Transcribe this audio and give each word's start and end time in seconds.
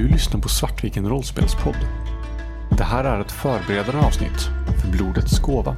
Du 0.00 0.08
lyssnar 0.08 0.40
på 0.40 0.48
Svartviken 0.48 1.08
rollspelspodd. 1.08 1.76
Det 2.70 2.84
här 2.84 3.04
är 3.04 3.20
ett 3.20 3.32
förberedande 3.32 4.06
avsnitt 4.06 4.48
för 4.80 4.88
Blodets 4.88 5.40
gåva. 5.40 5.76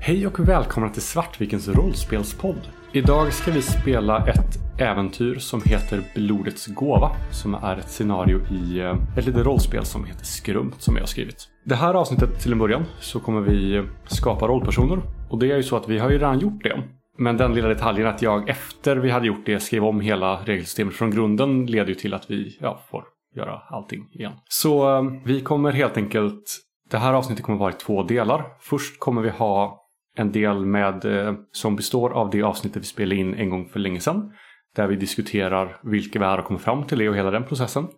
Hej 0.00 0.26
och 0.26 0.48
välkomna 0.48 0.88
till 0.88 1.02
Svartvikens 1.02 1.68
rollspelspodd. 1.68 2.60
Idag 2.92 3.32
ska 3.32 3.50
vi 3.50 3.62
spela 3.62 4.26
ett 4.26 4.65
äventyr 4.78 5.34
som 5.34 5.62
heter 5.64 6.02
Blodets 6.14 6.66
gåva. 6.66 7.10
Som 7.30 7.54
är 7.54 7.76
ett 7.76 7.88
scenario 7.88 8.40
i 8.50 8.80
eh, 8.80 9.18
ett 9.18 9.26
litet 9.26 9.46
rollspel 9.46 9.84
som 9.84 10.04
heter 10.04 10.24
Skrumt 10.24 10.74
som 10.78 10.94
jag 10.94 11.02
har 11.02 11.06
skrivit. 11.06 11.48
Det 11.64 11.74
här 11.74 11.94
avsnittet 11.94 12.40
till 12.40 12.52
en 12.52 12.58
början 12.58 12.84
så 13.00 13.20
kommer 13.20 13.40
vi 13.40 13.82
skapa 14.06 14.46
rollpersoner. 14.48 15.02
Och 15.30 15.38
det 15.38 15.50
är 15.50 15.56
ju 15.56 15.62
så 15.62 15.76
att 15.76 15.88
vi 15.88 15.98
har 15.98 16.10
ju 16.10 16.18
redan 16.18 16.38
gjort 16.38 16.62
det. 16.62 16.82
Men 17.18 17.36
den 17.36 17.54
lilla 17.54 17.68
detaljen 17.68 18.06
att 18.06 18.22
jag 18.22 18.48
efter 18.48 18.96
vi 18.96 19.10
hade 19.10 19.26
gjort 19.26 19.46
det 19.46 19.60
skrev 19.60 19.84
om 19.84 20.00
hela 20.00 20.36
regelsystemet 20.44 20.94
från 20.94 21.10
grunden 21.10 21.66
leder 21.66 21.88
ju 21.88 21.94
till 21.94 22.14
att 22.14 22.30
vi 22.30 22.58
ja, 22.60 22.80
får 22.90 23.04
göra 23.36 23.60
allting 23.68 24.08
igen. 24.12 24.32
Så 24.48 24.96
eh, 24.96 25.02
vi 25.24 25.40
kommer 25.40 25.72
helt 25.72 25.96
enkelt 25.96 26.62
det 26.90 26.98
här 26.98 27.12
avsnittet 27.12 27.44
kommer 27.44 27.58
vara 27.58 27.70
i 27.70 27.74
två 27.74 28.02
delar. 28.02 28.44
Först 28.60 29.00
kommer 29.00 29.22
vi 29.22 29.30
ha 29.30 29.82
en 30.16 30.32
del 30.32 30.66
med, 30.66 31.04
eh, 31.04 31.34
som 31.52 31.76
består 31.76 32.10
av 32.10 32.30
det 32.30 32.42
avsnittet 32.42 32.82
vi 32.82 32.86
spelade 32.86 33.20
in 33.20 33.34
en 33.34 33.50
gång 33.50 33.68
för 33.68 33.80
länge 33.80 34.00
sedan. 34.00 34.32
Där 34.76 34.86
vi 34.86 34.96
diskuterar 34.96 35.80
vilka 35.82 36.18
vi 36.18 36.24
är 36.24 36.38
och 36.38 36.44
kommer 36.44 36.60
fram 36.60 36.86
till 36.86 36.98
det 36.98 37.08
och 37.08 37.16
hela 37.16 37.30
den 37.30 37.44
processen. 37.44 37.88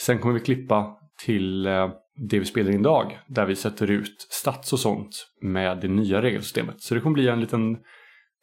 Sen 0.00 0.18
kommer 0.18 0.34
vi 0.34 0.40
klippa 0.40 0.96
till 1.24 1.66
eh, 1.66 1.90
det 2.30 2.38
vi 2.38 2.44
spelar 2.44 2.70
in 2.70 2.80
idag. 2.80 3.18
Där 3.28 3.46
vi 3.46 3.56
sätter 3.56 3.90
ut 3.90 4.26
stats 4.30 4.72
och 4.72 4.78
sånt 4.78 5.26
med 5.42 5.80
det 5.80 5.88
nya 5.88 6.22
regelsystemet. 6.22 6.80
Så 6.80 6.94
det 6.94 7.00
kommer 7.00 7.14
bli 7.14 7.28
en 7.28 7.40
liten 7.40 7.78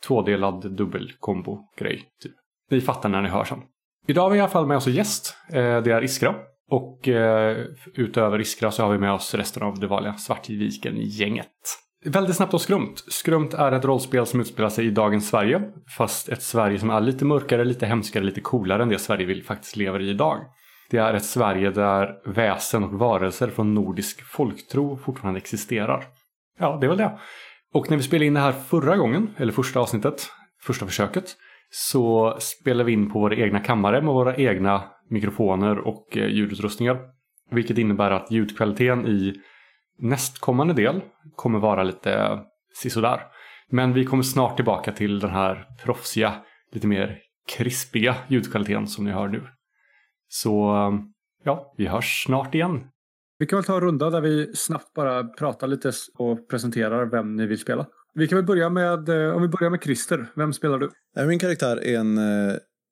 tvådelad 0.07 0.75
dubbelkombo-grej. 0.77 2.03
Typ. 2.23 2.31
Ni 2.71 2.81
fattar 2.81 3.09
när 3.09 3.21
ni 3.21 3.29
hör 3.29 3.43
sen. 3.43 3.61
Idag 4.07 4.21
har 4.21 4.29
vi 4.29 4.37
i 4.37 4.39
alla 4.39 4.49
fall 4.49 4.67
med 4.67 4.77
oss 4.77 4.87
en 4.87 4.93
gäst. 4.93 5.37
Eh, 5.49 5.81
det 5.81 5.91
är 5.91 6.03
Iskra. 6.03 6.35
Och 6.69 7.07
eh, 7.07 7.65
utöver 7.93 8.41
Iskra 8.41 8.71
så 8.71 8.83
har 8.83 8.91
vi 8.91 8.97
med 8.97 9.13
oss 9.13 9.33
resten 9.33 9.63
av 9.63 9.79
det 9.79 9.87
vanliga 9.87 10.13
Svartviken-gänget. 10.13 11.51
Väldigt 12.05 12.35
snabbt 12.35 12.53
och 12.53 12.61
skrumt. 12.61 13.03
Skrumt 13.07 13.53
är 13.53 13.71
ett 13.71 13.85
rollspel 13.85 14.25
som 14.25 14.41
utspelar 14.41 14.69
sig 14.69 14.85
i 14.85 14.91
dagens 14.91 15.29
Sverige. 15.29 15.61
Fast 15.97 16.29
ett 16.29 16.41
Sverige 16.41 16.79
som 16.79 16.89
är 16.89 17.01
lite 17.01 17.25
mörkare, 17.25 17.65
lite 17.65 17.85
hemskare, 17.85 18.23
lite 18.23 18.41
coolare 18.41 18.83
än 18.83 18.89
det 18.89 18.99
Sverige 18.99 19.25
vi 19.25 19.41
faktiskt 19.41 19.75
lever 19.75 20.01
i 20.01 20.09
idag. 20.09 20.39
Det 20.89 20.97
är 20.97 21.13
ett 21.13 21.25
Sverige 21.25 21.71
där 21.71 22.09
väsen 22.25 22.83
och 22.83 22.93
varelser 22.93 23.47
från 23.47 23.73
nordisk 23.73 24.23
folktro 24.23 24.97
fortfarande 24.97 25.37
existerar. 25.37 26.03
Ja, 26.59 26.77
det 26.81 26.87
är 26.87 26.89
väl 26.89 26.97
det. 26.97 27.19
Och 27.73 27.89
när 27.89 27.97
vi 27.97 28.03
spelade 28.03 28.25
in 28.25 28.33
det 28.33 28.39
här 28.39 28.51
förra 28.51 28.97
gången, 28.97 29.29
eller 29.37 29.51
första 29.51 29.79
avsnittet, 29.79 30.27
första 30.63 30.85
försöket, 30.85 31.35
så 31.69 32.35
spelade 32.39 32.83
vi 32.83 32.91
in 32.91 33.11
på 33.11 33.19
våra 33.19 33.35
egna 33.35 33.59
kammare 33.59 34.01
med 34.01 34.13
våra 34.13 34.35
egna 34.35 34.83
mikrofoner 35.09 35.77
och 35.77 36.17
eh, 36.17 36.27
ljudutrustningar. 36.27 36.99
Vilket 37.51 37.77
innebär 37.77 38.11
att 38.11 38.31
ljudkvaliteten 38.31 39.07
i 39.07 39.33
nästkommande 39.97 40.73
del 40.73 41.01
kommer 41.35 41.59
vara 41.59 41.83
lite 41.83 42.39
sisådär. 42.73 43.21
Men 43.69 43.93
vi 43.93 44.05
kommer 44.05 44.23
snart 44.23 44.55
tillbaka 44.55 44.91
till 44.91 45.19
den 45.19 45.29
här 45.31 45.67
proffsiga, 45.83 46.33
lite 46.71 46.87
mer 46.87 47.19
krispiga 47.57 48.15
ljudkvaliteten 48.27 48.87
som 48.87 49.05
ni 49.05 49.11
hör 49.11 49.27
nu. 49.27 49.41
Så 50.27 50.73
ja, 51.43 51.73
vi 51.77 51.87
hörs 51.87 52.23
snart 52.25 52.55
igen. 52.55 52.83
Vi 53.37 53.45
kan 53.45 53.57
väl 53.57 53.63
ta 53.63 53.75
en 53.75 53.81
runda 53.81 54.09
där 54.09 54.21
vi 54.21 54.55
snabbt 54.55 54.93
bara 54.93 55.23
pratar 55.23 55.67
lite 55.67 55.91
och 56.17 56.49
presenterar 56.49 57.05
vem 57.05 57.35
ni 57.35 57.45
vill 57.45 57.59
spela. 57.59 57.87
Vi 58.13 58.27
kan 58.27 58.35
väl 58.35 58.45
börja 58.45 58.69
med, 58.69 59.09
eh, 59.09 59.35
om 59.35 59.41
vi 59.41 59.47
börjar 59.47 59.69
med 59.69 59.83
Christer, 59.83 60.31
vem 60.35 60.53
spelar 60.53 60.79
du? 60.79 60.89
Min 61.27 61.39
karaktär 61.39 61.83
är 61.83 61.99
en 61.99 62.19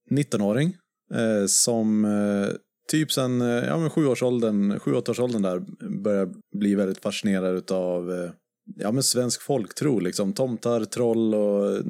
19-åring 0.09 0.75
eh, 1.13 1.45
som 1.47 2.05
eh, 2.05 2.55
typ 2.87 3.11
sen 3.11 3.41
eh, 3.41 3.47
ja, 3.47 3.77
men 3.77 3.89
sjuårsåldern, 3.89 4.79
sju, 4.79 4.93
åttaårsåldern 4.93 5.41
där 5.41 5.63
började 6.03 6.33
bli 6.59 6.75
väldigt 6.75 7.01
fascinerad 7.01 7.71
av 7.71 8.11
eh, 8.11 8.31
ja, 8.75 8.91
men 8.91 9.03
svensk 9.03 9.41
folktro. 9.41 9.99
Liksom. 9.99 10.33
Tomtar, 10.33 10.85
troll 10.85 11.35
och 11.35 11.71
eh, 11.71 11.81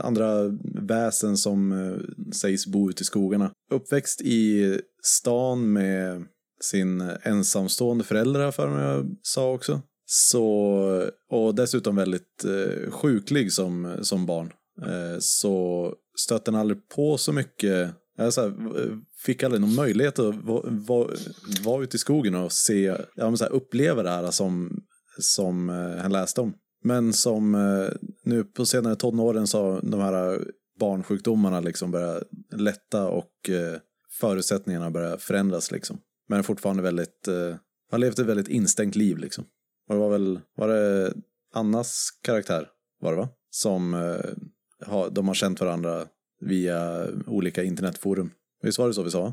andra 0.00 0.56
väsen 0.82 1.36
som 1.36 1.94
sägs 2.34 2.66
bo 2.66 2.90
ute 2.90 3.02
i 3.02 3.04
skogarna. 3.04 3.50
Uppväxt 3.72 4.20
i 4.20 4.78
stan 5.02 5.72
med 5.72 6.24
sin 6.60 7.00
ensamstående 7.22 8.04
förälder 8.04 8.50
för 8.50 8.68
mig 8.68 8.84
jag 8.84 9.16
sa 9.22 9.52
också. 9.52 9.82
Så, 10.10 11.10
och 11.30 11.54
dessutom 11.54 11.96
väldigt 11.96 12.44
eh, 12.44 12.90
sjuklig 12.90 13.52
som, 13.52 13.96
som 14.02 14.26
barn. 14.26 14.52
Eh, 14.86 15.18
så 15.18 15.94
stötte 16.16 16.50
han 16.50 16.60
aldrig 16.60 16.88
på 16.88 17.18
så 17.18 17.32
mycket. 17.32 17.90
Så 18.30 18.40
här, 18.40 18.54
fick 19.24 19.42
aldrig 19.42 19.60
någon 19.60 19.74
möjlighet 19.74 20.18
att 20.18 20.34
vara 20.34 20.70
va, 20.70 21.10
va 21.64 21.82
ute 21.82 21.96
i 21.96 21.98
skogen 21.98 22.34
och 22.34 22.52
se, 22.52 22.82
ja, 23.14 23.24
men 23.24 23.36
så 23.36 23.44
här, 23.44 23.52
uppleva 23.52 24.02
det 24.02 24.10
här 24.10 24.30
som, 24.30 24.82
som 25.18 25.70
eh, 25.70 26.02
han 26.02 26.12
läste 26.12 26.40
om. 26.40 26.54
Men 26.84 27.12
som 27.12 27.54
eh, 27.54 27.88
nu 28.24 28.44
på 28.44 28.66
senare 28.66 28.96
tonåren 28.96 29.46
så 29.46 29.62
har 29.62 29.80
de 29.82 30.00
här 30.00 30.44
barnsjukdomarna 30.80 31.60
liksom 31.60 31.90
börjat 31.90 32.22
lätta 32.52 33.08
och 33.08 33.50
eh, 33.50 33.78
förutsättningarna 34.20 34.90
börjar 34.90 35.16
förändras 35.16 35.70
liksom. 35.70 36.00
Men 36.28 36.44
fortfarande 36.44 36.82
väldigt, 36.82 37.28
eh, 37.28 37.56
har 37.90 37.98
levt 37.98 38.18
ett 38.18 38.26
väldigt 38.26 38.48
instängt 38.48 38.96
liv 38.96 39.18
liksom. 39.18 39.44
Och 39.88 39.94
det 39.94 40.00
var 40.00 40.10
väl, 40.10 40.40
var 40.56 40.68
det 40.68 41.12
Annas 41.54 42.10
karaktär 42.22 42.68
var 43.00 43.12
det 43.12 43.18
va? 43.18 43.28
Som 43.50 43.94
eh, 43.94 45.10
de 45.10 45.28
har 45.28 45.34
känt 45.34 45.60
varandra 45.60 46.06
via 46.40 47.06
olika 47.26 47.62
internetforum. 47.62 48.30
Visst 48.62 48.78
var 48.78 48.86
det 48.86 48.94
så 48.94 49.02
vi 49.02 49.10
sa? 49.10 49.32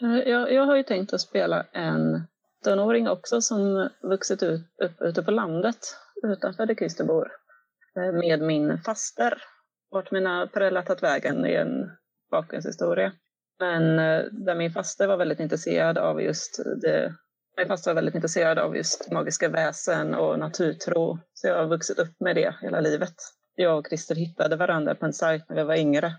Ja, 0.00 0.08
jag, 0.08 0.52
jag 0.52 0.66
har 0.66 0.76
ju 0.76 0.82
tänkt 0.82 1.12
att 1.12 1.20
spela 1.20 1.62
en 1.72 2.22
tonåring 2.64 3.08
också 3.08 3.40
som 3.40 3.88
vuxit 4.02 4.42
ut, 4.42 4.60
upp 4.82 5.00
ute 5.00 5.22
på 5.22 5.30
landet 5.30 5.78
utanför 6.22 6.66
där 6.66 6.74
Christer 6.74 7.04
bor 7.04 7.28
eh, 7.96 8.12
med 8.12 8.40
min 8.40 8.78
faster. 8.78 9.42
Vart 9.90 10.10
mina 10.10 10.48
föräldrar 10.52 10.82
tagit 10.82 11.02
vägen 11.02 11.44
är 11.44 11.60
en 11.60 11.90
bakgrundshistoria. 12.30 13.12
Men 13.58 13.98
eh, 13.98 14.24
där 14.32 14.54
min 14.54 14.72
faster 14.72 15.06
var 15.06 15.16
väldigt 15.16 15.40
intresserad 15.40 15.98
av 15.98 16.22
just 16.22 16.60
det 16.82 17.14
min 17.56 17.68
fast 17.68 17.86
var 17.86 17.94
väldigt 17.94 18.14
intresserad 18.14 18.58
av 18.58 18.76
just 18.76 19.10
magiska 19.10 19.48
väsen 19.48 20.14
och 20.14 20.38
naturtro. 20.38 21.18
Så 21.34 21.46
jag 21.46 21.58
har 21.58 21.66
vuxit 21.66 21.98
upp 21.98 22.20
med 22.20 22.36
det 22.36 22.54
hela 22.60 22.80
livet. 22.80 23.14
Jag 23.54 23.78
och 23.78 23.86
Christer 23.88 24.14
hittade 24.14 24.56
varandra 24.56 24.94
på 24.94 25.06
en 25.06 25.12
sajt 25.12 25.48
när 25.48 25.56
vi 25.56 25.62
var 25.62 25.76
yngre. 25.76 26.14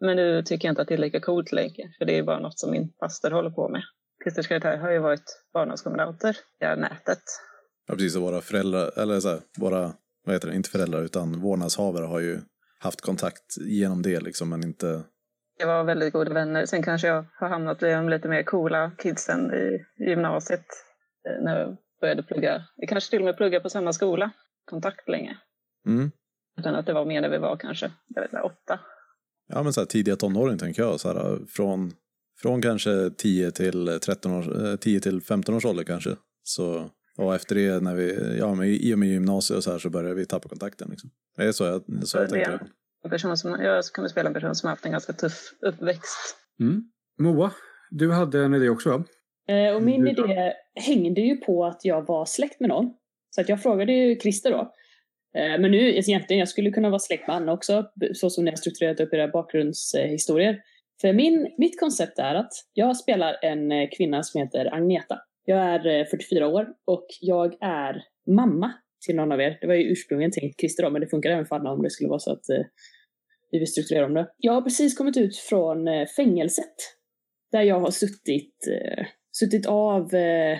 Men 0.00 0.16
nu 0.16 0.42
tycker 0.42 0.68
jag 0.68 0.72
inte 0.72 0.82
att 0.82 0.88
det 0.88 0.94
är 0.94 0.98
lika 0.98 1.20
coolt 1.20 1.52
längre, 1.52 1.92
för 1.98 2.04
det 2.04 2.18
är 2.18 2.22
bara 2.22 2.38
något 2.38 2.58
som 2.58 2.70
min 2.70 2.92
faster 3.00 3.30
håller 3.30 3.50
på 3.50 3.68
med. 3.68 3.82
Christers 4.24 4.48
karaktär 4.48 4.76
har 4.76 4.90
ju 4.90 4.98
varit 4.98 5.42
barndomskamrater 5.52 6.36
via 6.60 6.76
nätet. 6.76 7.22
Ja, 7.86 7.94
precis. 7.94 8.16
Och 8.16 8.22
våra 8.22 8.40
föräldrar, 8.40 8.98
eller 8.98 9.20
så 9.20 9.28
här, 9.28 9.40
våra, 9.58 9.92
vad 10.24 10.34
heter 10.34 10.48
det, 10.48 10.54
inte 10.54 10.70
föräldrar 10.70 11.02
utan 11.02 11.40
vårdnadshavare 11.40 12.04
har 12.04 12.20
ju 12.20 12.40
haft 12.78 13.00
kontakt 13.00 13.56
genom 13.66 14.02
det 14.02 14.20
liksom, 14.20 14.48
men 14.48 14.62
inte 14.64 15.04
jag 15.58 15.66
var 15.66 15.84
väldigt 15.84 16.12
goda 16.12 16.32
vänner. 16.32 16.66
Sen 16.66 16.82
kanske 16.82 17.08
jag 17.08 17.24
har 17.34 17.48
hamnat 17.48 17.82
i 17.82 17.90
de 17.90 18.08
lite 18.08 18.28
mer 18.28 18.42
coola 18.42 18.92
kidsen 18.98 19.54
i 19.54 19.84
gymnasiet 20.08 20.66
eh, 21.28 21.44
när 21.44 21.60
jag 21.60 21.76
började 22.00 22.22
plugga. 22.22 22.64
Vi 22.76 22.86
kanske 22.86 23.10
till 23.10 23.18
och 23.18 23.24
med 23.24 23.36
pluggade 23.36 23.62
på 23.62 23.70
samma 23.70 23.92
skola, 23.92 24.30
kontakt 24.64 25.08
länge. 25.08 25.38
Mm. 25.86 26.10
Utan 26.58 26.74
att 26.74 26.86
det 26.86 26.92
var 26.92 27.04
mer 27.04 27.20
när 27.20 27.28
vi 27.28 27.38
var 27.38 27.56
kanske, 27.56 27.90
jag 28.06 28.22
vet 28.22 28.32
inte, 28.32 28.42
åtta. 28.42 28.80
Ja 29.48 29.62
men 29.62 29.72
så 29.72 29.80
här, 29.80 29.86
tidiga 29.86 30.16
tonåring 30.16 30.58
tänker 30.58 30.82
jag, 30.82 31.00
så 31.00 31.12
här, 31.12 31.38
från, 31.48 31.92
från 32.42 32.62
kanske 32.62 33.10
10 33.10 33.50
till 33.50 33.98
13 34.02 34.32
år, 34.32 34.76
10 34.76 34.96
eh, 34.96 35.00
till 35.00 35.20
15 35.20 35.54
års 35.54 35.64
ålder 35.64 35.84
kanske. 35.84 36.16
Så, 36.42 36.90
och 37.18 37.34
efter 37.34 37.54
det, 37.54 37.82
när 37.82 37.94
vi, 37.94 38.36
ja, 38.38 38.54
men 38.54 38.66
i 38.68 38.94
och 38.94 38.98
med 38.98 39.08
gymnasiet 39.08 39.56
och 39.56 39.64
så 39.64 39.72
här 39.72 39.78
så 39.78 39.90
började 39.90 40.14
vi 40.14 40.26
tappa 40.26 40.48
kontakten. 40.48 40.88
Liksom. 40.90 41.10
Det 41.36 41.44
är 41.44 41.52
så 41.52 41.64
jag, 41.64 41.82
så, 42.00 42.06
så 42.06 42.18
jag 42.18 42.30
tänkte 42.30 42.60
en 43.06 43.10
person 43.10 43.36
som, 43.36 43.50
jag 43.50 43.84
kommer 43.84 44.08
spela 44.08 44.28
en 44.28 44.34
person 44.34 44.54
som 44.54 44.66
har 44.66 44.72
haft 44.72 44.86
en 44.86 44.92
ganska 44.92 45.12
tuff 45.12 45.52
uppväxt. 45.60 46.36
Mm. 46.60 46.82
Moa, 47.18 47.50
du 47.90 48.12
hade 48.12 48.44
en 48.44 48.54
idé 48.54 48.68
också 48.68 48.90
va? 48.90 49.04
Eh, 49.48 49.74
och 49.74 49.82
min 49.82 50.08
idé 50.08 50.52
hängde 50.74 51.20
ju 51.20 51.36
på 51.36 51.64
att 51.64 51.84
jag 51.84 52.06
var 52.06 52.24
släkt 52.24 52.60
med 52.60 52.68
någon. 52.68 52.94
Så 53.30 53.40
att 53.40 53.48
jag 53.48 53.62
frågade 53.62 53.92
ju 53.92 54.20
Christer 54.20 54.50
då. 54.50 54.72
Eh, 55.36 55.60
men 55.60 55.70
nu 55.70 55.96
alltså 55.96 56.10
egentligen, 56.10 56.38
jag 56.38 56.48
skulle 56.48 56.70
kunna 56.70 56.90
vara 56.90 56.98
släkt 56.98 57.26
med 57.26 57.36
Anna 57.36 57.52
också, 57.52 57.84
så 58.12 58.30
som 58.30 58.44
ni 58.44 58.50
har 58.50 58.56
strukturerat 58.56 59.00
upp 59.00 59.14
era 59.14 59.28
bakgrundshistorier. 59.28 60.62
För 61.00 61.12
min, 61.12 61.54
mitt 61.58 61.80
koncept 61.80 62.18
är 62.18 62.34
att 62.34 62.52
jag 62.72 62.96
spelar 62.96 63.36
en 63.42 63.72
eh, 63.72 63.88
kvinna 63.96 64.22
som 64.22 64.40
heter 64.40 64.74
Agneta. 64.74 65.18
Jag 65.44 65.58
är 65.58 65.86
eh, 65.86 66.06
44 66.06 66.48
år 66.48 66.66
och 66.84 67.06
jag 67.20 67.54
är 67.60 68.02
mamma 68.36 68.72
till 69.06 69.16
någon 69.16 69.32
av 69.32 69.40
er. 69.40 69.58
Det 69.60 69.66
var 69.66 69.74
ju 69.74 69.92
ursprungligen 69.92 70.30
tänkt 70.30 70.60
Christer 70.60 70.82
då, 70.82 70.90
men 70.90 71.00
det 71.00 71.06
funkar 71.06 71.30
även 71.30 71.46
för 71.46 71.56
Anna 71.56 71.72
om 71.72 71.82
det 71.82 71.90
skulle 71.90 72.08
vara 72.08 72.18
så 72.18 72.32
att 72.32 72.48
eh, 72.48 72.64
vi 73.50 73.58
vill 73.58 73.72
strukturera 73.72 74.06
om 74.06 74.14
det. 74.14 74.28
Jag 74.38 74.52
har 74.52 74.62
precis 74.62 74.98
kommit 74.98 75.16
ut 75.16 75.36
från 75.36 75.88
eh, 75.88 76.06
fängelset. 76.16 76.74
där 77.52 77.62
jag 77.62 77.80
har 77.80 77.90
suttit, 77.90 78.54
eh, 78.72 79.06
suttit 79.32 79.66
av 79.66 80.14
eh, 80.14 80.58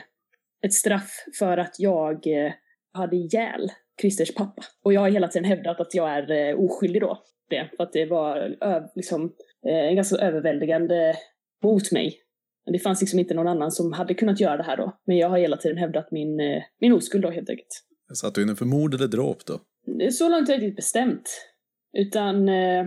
ett 0.67 0.75
straff 0.75 1.11
för 1.38 1.58
att 1.58 1.75
jag 1.79 2.26
eh, 2.26 2.52
hade 2.93 3.17
ihjäl 3.17 3.70
Christers 4.00 4.34
pappa. 4.34 4.62
Och 4.82 4.93
jag 4.93 5.00
har 5.00 5.08
hela 5.08 5.28
tiden 5.28 5.44
hävdat 5.44 5.81
att 5.81 5.94
jag 5.94 6.10
är 6.10 6.31
eh, 6.31 6.60
oskyldig 6.60 7.02
då. 7.02 7.22
Det, 7.50 7.70
för 7.76 7.84
att 7.84 7.93
det 7.93 8.06
var 8.06 8.56
liksom, 8.94 9.32
eh, 9.66 9.88
en 9.88 9.96
ganska 9.96 10.16
överväldigande 10.16 11.14
mot 11.62 11.93
mig. 11.93 12.20
Men 12.64 12.72
det 12.72 12.78
fanns 12.78 13.00
liksom 13.00 13.19
inte 13.19 13.34
någon 13.34 13.48
annan 13.48 13.70
som 13.70 13.93
hade 13.93 14.14
kunnat 14.14 14.40
göra 14.40 14.56
det 14.56 14.62
här 14.62 14.76
då. 14.76 14.98
Men 15.06 15.16
jag 15.16 15.28
har 15.28 15.38
hela 15.38 15.56
tiden 15.56 15.78
hävdat 15.78 16.10
min, 16.10 16.40
eh, 16.40 16.62
min 16.81 16.93
oskuld 16.93 17.22
då 17.25 17.31
helt 17.31 17.50
enkelt. 17.50 17.82
Satt 18.14 18.34
du 18.34 18.43
inne 18.43 18.56
för 18.56 18.64
mord 18.64 18.94
eller 18.94 19.08
dråp 19.08 19.38
då? 19.46 19.60
Så 20.10 20.28
långt 20.28 20.48
är 20.48 20.58
det 20.58 20.64
inte 20.64 20.76
bestämt. 20.76 21.31
Utan 21.98 22.48
eh, 22.48 22.87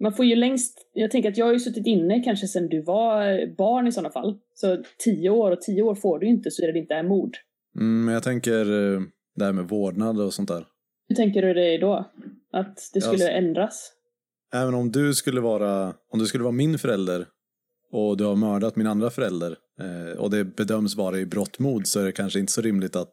man 0.00 0.12
får 0.12 0.24
ju 0.24 0.36
längst, 0.36 0.90
jag 0.92 1.10
tänker 1.10 1.30
att 1.30 1.36
jag 1.36 1.46
har 1.46 1.52
ju 1.52 1.60
suttit 1.60 1.86
inne 1.86 2.22
kanske 2.22 2.46
sedan 2.46 2.68
du 2.68 2.82
var 2.82 3.46
barn 3.56 3.86
i 3.86 3.92
sådana 3.92 4.10
fall. 4.10 4.38
Så 4.54 4.82
tio 4.98 5.30
år 5.30 5.50
och 5.50 5.60
tio 5.60 5.82
år 5.82 5.94
får 5.94 6.18
du 6.18 6.26
inte 6.26 6.50
så 6.50 6.62
är 6.62 6.72
det 6.72 6.78
inte 6.78 6.94
är 6.94 7.02
mord. 7.02 7.36
Mm, 7.76 8.04
men 8.04 8.14
jag 8.14 8.22
tänker 8.22 8.66
det 9.36 9.44
här 9.44 9.52
med 9.52 9.68
vårdnad 9.68 10.20
och 10.20 10.34
sånt 10.34 10.48
där. 10.48 10.66
Hur 11.08 11.16
tänker 11.16 11.42
du 11.42 11.54
dig 11.54 11.78
då? 11.78 12.10
Att 12.52 12.90
det 12.94 13.00
skulle 13.00 13.24
Ja, 13.24 13.30
ändras? 13.30 13.92
Även 14.54 14.74
om 14.74 14.92
du 14.92 15.14
skulle 15.14 15.40
vara, 15.40 15.94
om 16.12 16.18
du 16.18 16.26
skulle 16.26 16.44
vara 16.44 16.52
min 16.52 16.78
förälder 16.78 17.26
och 17.92 18.16
du 18.16 18.24
har 18.24 18.36
mördat 18.36 18.76
min 18.76 18.86
andra 18.86 19.10
förälder 19.10 19.56
eh, 19.80 20.18
och 20.18 20.30
det 20.30 20.44
bedöms 20.44 20.96
vara 20.96 21.18
i 21.18 21.26
brottmord 21.26 21.86
så 21.86 22.00
är 22.00 22.04
det 22.04 22.12
kanske 22.12 22.38
inte 22.38 22.52
så 22.52 22.60
rimligt 22.60 22.96
att 22.96 23.12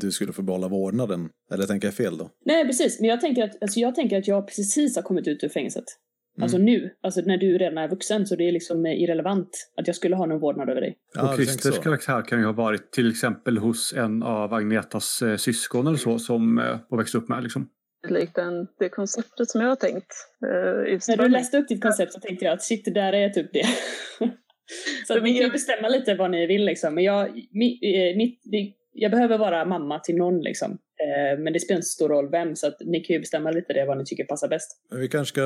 du 0.00 0.12
skulle 0.12 0.32
få 0.32 0.42
behålla 0.42 0.68
vårdnaden. 0.68 1.28
Eller 1.52 1.66
tänker 1.66 1.88
jag 1.88 1.94
fel 1.94 2.18
då? 2.18 2.30
Nej 2.44 2.66
precis, 2.66 3.00
men 3.00 3.10
jag 3.10 3.20
tänker 3.20 3.44
att, 3.44 3.62
alltså 3.62 3.80
jag, 3.80 3.94
tänker 3.94 4.18
att 4.18 4.28
jag 4.28 4.46
precis 4.46 4.96
har 4.96 5.02
kommit 5.02 5.28
ut 5.28 5.44
ur 5.44 5.48
fängelset. 5.48 5.84
Alltså 6.42 6.58
nu, 6.58 6.90
alltså 7.02 7.20
när 7.20 7.36
du 7.36 7.58
redan 7.58 7.78
är 7.78 7.88
vuxen 7.88 8.26
så 8.26 8.36
det 8.36 8.48
är 8.48 8.52
liksom 8.52 8.86
eh, 8.86 9.02
irrelevant 9.02 9.48
att 9.76 9.86
jag 9.86 9.96
skulle 9.96 10.16
ha 10.16 10.26
någon 10.26 10.40
vårdnad 10.40 10.68
över 10.68 10.80
dig. 10.80 10.96
Ja, 11.14 11.30
och 11.30 11.36
Christers 11.36 11.78
karaktär 11.78 12.22
kan 12.22 12.38
ju 12.38 12.44
ha 12.44 12.52
varit 12.52 12.92
till 12.92 13.10
exempel 13.10 13.58
hos 13.58 13.92
en 13.96 14.22
av 14.22 14.54
Agnetas 14.54 15.22
eh, 15.22 15.36
syskon 15.36 15.86
eller 15.86 15.98
så 15.98 16.18
som 16.18 16.58
eh, 16.58 16.64
har 16.90 16.96
växt 16.96 17.14
upp 17.14 17.28
med. 17.28 17.42
Liksom. 17.42 17.68
Likt 18.08 18.34
den, 18.34 18.66
det 18.78 18.88
konceptet 18.88 19.50
som 19.50 19.60
jag 19.60 19.68
har 19.68 19.76
tänkt. 19.76 20.12
Eh, 20.44 20.98
När 21.08 21.16
du 21.16 21.28
läste 21.28 21.58
upp 21.58 21.68
ditt 21.68 21.82
koncept 21.82 22.12
så 22.12 22.20
tänkte 22.20 22.44
jag 22.44 22.54
att 22.54 22.62
shit, 22.62 22.84
det 22.84 22.90
där 22.90 23.12
är 23.12 23.28
typ 23.28 23.52
det. 23.52 23.66
så 25.06 25.16
att 25.16 25.22
ni 25.22 25.34
kan 25.34 25.46
ju 25.46 25.50
bestämma 25.50 25.88
lite 25.88 26.14
vad 26.14 26.30
ni 26.30 26.46
vill 26.46 26.64
liksom. 26.64 26.94
Men 26.94 27.04
jag, 27.04 27.28
mi, 27.52 27.78
eh, 27.82 28.16
mitt, 28.16 28.40
det, 28.44 28.72
jag 28.92 29.10
behöver 29.10 29.38
vara 29.38 29.64
mamma 29.64 29.98
till 29.98 30.16
någon 30.16 30.40
liksom. 30.40 30.78
Eh, 31.04 31.38
Men 31.42 31.52
det 31.52 31.60
spelar 31.60 31.76
inte 31.76 31.86
så 31.86 31.92
stor 31.92 32.08
roll 32.08 32.30
vem 32.30 32.56
så 32.56 32.66
att 32.66 32.76
ni 32.80 33.00
kan 33.00 33.14
ju 33.14 33.20
bestämma 33.20 33.50
lite 33.50 33.72
det 33.72 33.84
vad 33.86 33.98
ni 33.98 34.04
tycker 34.04 34.24
passar 34.24 34.48
bäst. 34.48 34.70
Vi 34.90 35.08
kanske 35.08 35.32
ska 35.32 35.44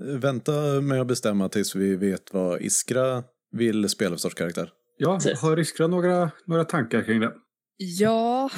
vänta 0.00 0.52
med 0.80 1.00
att 1.00 1.06
bestämma 1.06 1.48
tills 1.48 1.76
vi 1.76 1.96
vet 1.96 2.34
vad 2.34 2.62
Iskra 2.62 3.24
vill 3.52 3.88
spela 3.88 4.10
för 4.10 4.16
sorts 4.16 4.34
karaktär. 4.34 4.70
Ja, 4.96 5.18
har 5.42 5.58
Iskra 5.58 5.86
några, 5.86 6.30
några 6.46 6.64
tankar 6.64 7.02
kring 7.02 7.20
det? 7.20 7.32
Ja, 7.76 8.50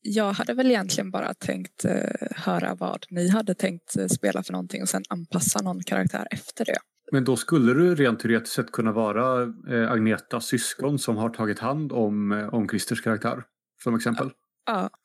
jag 0.00 0.32
hade 0.32 0.54
väl 0.54 0.70
egentligen 0.70 1.10
bara 1.10 1.34
tänkt 1.34 1.84
eh, 1.84 1.92
höra 2.30 2.74
vad 2.74 3.06
ni 3.10 3.28
hade 3.28 3.54
tänkt 3.54 3.96
eh, 3.96 4.06
spela 4.06 4.42
för 4.42 4.52
någonting 4.52 4.82
och 4.82 4.88
sen 4.88 5.02
anpassa 5.08 5.62
någon 5.62 5.82
karaktär 5.82 6.26
efter 6.30 6.64
det. 6.64 6.76
Men 7.12 7.24
då 7.24 7.36
skulle 7.36 7.74
du 7.74 7.94
rent 7.94 8.20
teoretiskt 8.20 8.54
sett 8.54 8.72
kunna 8.72 8.92
vara 8.92 9.42
eh, 9.70 9.92
Agnetas 9.92 10.46
syskon 10.46 10.98
som 10.98 11.16
har 11.16 11.28
tagit 11.30 11.58
hand 11.58 11.92
om, 11.92 12.32
eh, 12.32 12.54
om 12.54 12.68
Christers 12.68 13.02
karaktär. 13.02 13.42
Som 13.82 13.94
exempel. 13.94 14.26
Ja, 14.26 14.32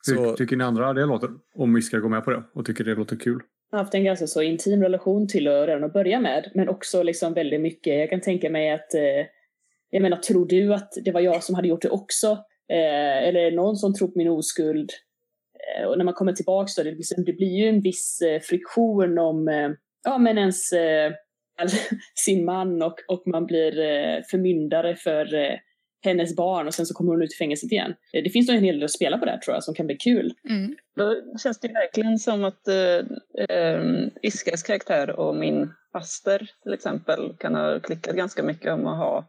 Hur 0.06 0.16
Så- 0.16 0.36
tycker 0.36 0.56
ni 0.56 0.64
andra 0.64 0.92
det 0.92 1.06
låter? 1.06 1.30
Om 1.54 1.76
Iskra 1.76 2.00
går 2.00 2.08
med 2.08 2.24
på 2.24 2.30
det 2.30 2.42
och 2.54 2.66
tycker 2.66 2.84
det 2.84 2.94
låter 2.94 3.16
kul. 3.16 3.42
Jag 3.70 3.78
har 3.78 3.84
haft 3.84 3.94
en 3.94 4.04
ganska 4.04 4.26
så 4.26 4.42
intim 4.42 4.82
relation 4.82 5.28
till 5.28 5.48
att 5.48 5.68
redan 5.68 5.84
att 5.84 5.92
börja 5.92 6.20
med. 6.20 6.50
Men 6.54 6.68
också 6.68 7.02
liksom 7.02 7.34
väldigt 7.34 7.60
mycket, 7.60 7.98
jag 7.98 8.10
kan 8.10 8.20
tänka 8.20 8.50
mig 8.50 8.70
att 8.70 8.94
eh, 8.94 9.26
jag 9.90 10.02
menar, 10.02 10.16
tror 10.16 10.46
du 10.46 10.74
att 10.74 10.92
det 11.04 11.12
var 11.12 11.20
jag 11.20 11.42
som 11.42 11.54
hade 11.54 11.68
gjort 11.68 11.82
det 11.82 11.90
också? 11.90 12.26
Eh, 12.68 13.28
eller 13.28 13.40
är 13.40 13.50
det 13.50 13.56
någon 13.56 13.76
som 13.76 13.94
tror 13.94 14.08
på 14.08 14.18
min 14.18 14.28
oskuld? 14.28 14.90
Eh, 15.80 15.86
och 15.86 15.98
när 15.98 16.04
man 16.04 16.14
kommer 16.14 16.32
tillbaks 16.32 16.74
då, 16.74 16.82
det, 16.82 16.90
liksom, 16.90 17.24
det 17.24 17.32
blir 17.32 17.58
ju 17.58 17.68
en 17.68 17.80
viss 17.80 18.20
eh, 18.22 18.40
friktion 18.40 19.18
om 19.18 19.48
eh, 19.48 19.70
ja, 20.04 20.18
men 20.18 20.38
ens, 20.38 20.72
eh, 20.72 21.12
sin 22.14 22.44
man 22.44 22.82
och, 22.82 22.96
och 23.08 23.22
man 23.26 23.46
blir 23.46 23.78
eh, 23.80 24.20
förmyndare 24.30 24.96
för 24.96 25.34
eh, 25.34 25.54
hennes 26.02 26.36
barn 26.36 26.66
och 26.66 26.74
sen 26.74 26.86
så 26.86 26.94
kommer 26.94 27.12
hon 27.12 27.22
ut 27.22 27.32
i 27.32 27.36
fängelset 27.36 27.72
igen. 27.72 27.94
Eh, 28.12 28.22
det 28.24 28.30
finns 28.30 28.48
nog 28.48 28.56
en 28.56 28.64
hel 28.64 28.74
del 28.74 28.84
att 28.84 28.90
spela 28.90 29.18
på 29.18 29.24
där 29.24 29.38
tror 29.38 29.54
jag 29.56 29.64
som 29.64 29.74
kan 29.74 29.86
bli 29.86 29.96
kul. 29.96 30.34
mm. 30.48 30.76
Då 30.96 31.16
känns 31.42 31.60
det 31.60 31.68
verkligen 31.68 32.18
som 32.18 32.44
att 32.44 32.68
eh, 32.68 32.98
eh, 33.48 33.82
Iskas 34.22 34.62
karaktär 34.62 35.10
och 35.20 35.36
min 35.36 35.72
faster 35.92 36.48
till 36.62 36.72
exempel 36.74 37.36
kan 37.38 37.54
ha 37.54 37.80
klickat 37.80 38.16
ganska 38.16 38.42
mycket 38.42 38.72
om 38.72 38.86
att 38.86 38.98
ha 38.98 39.28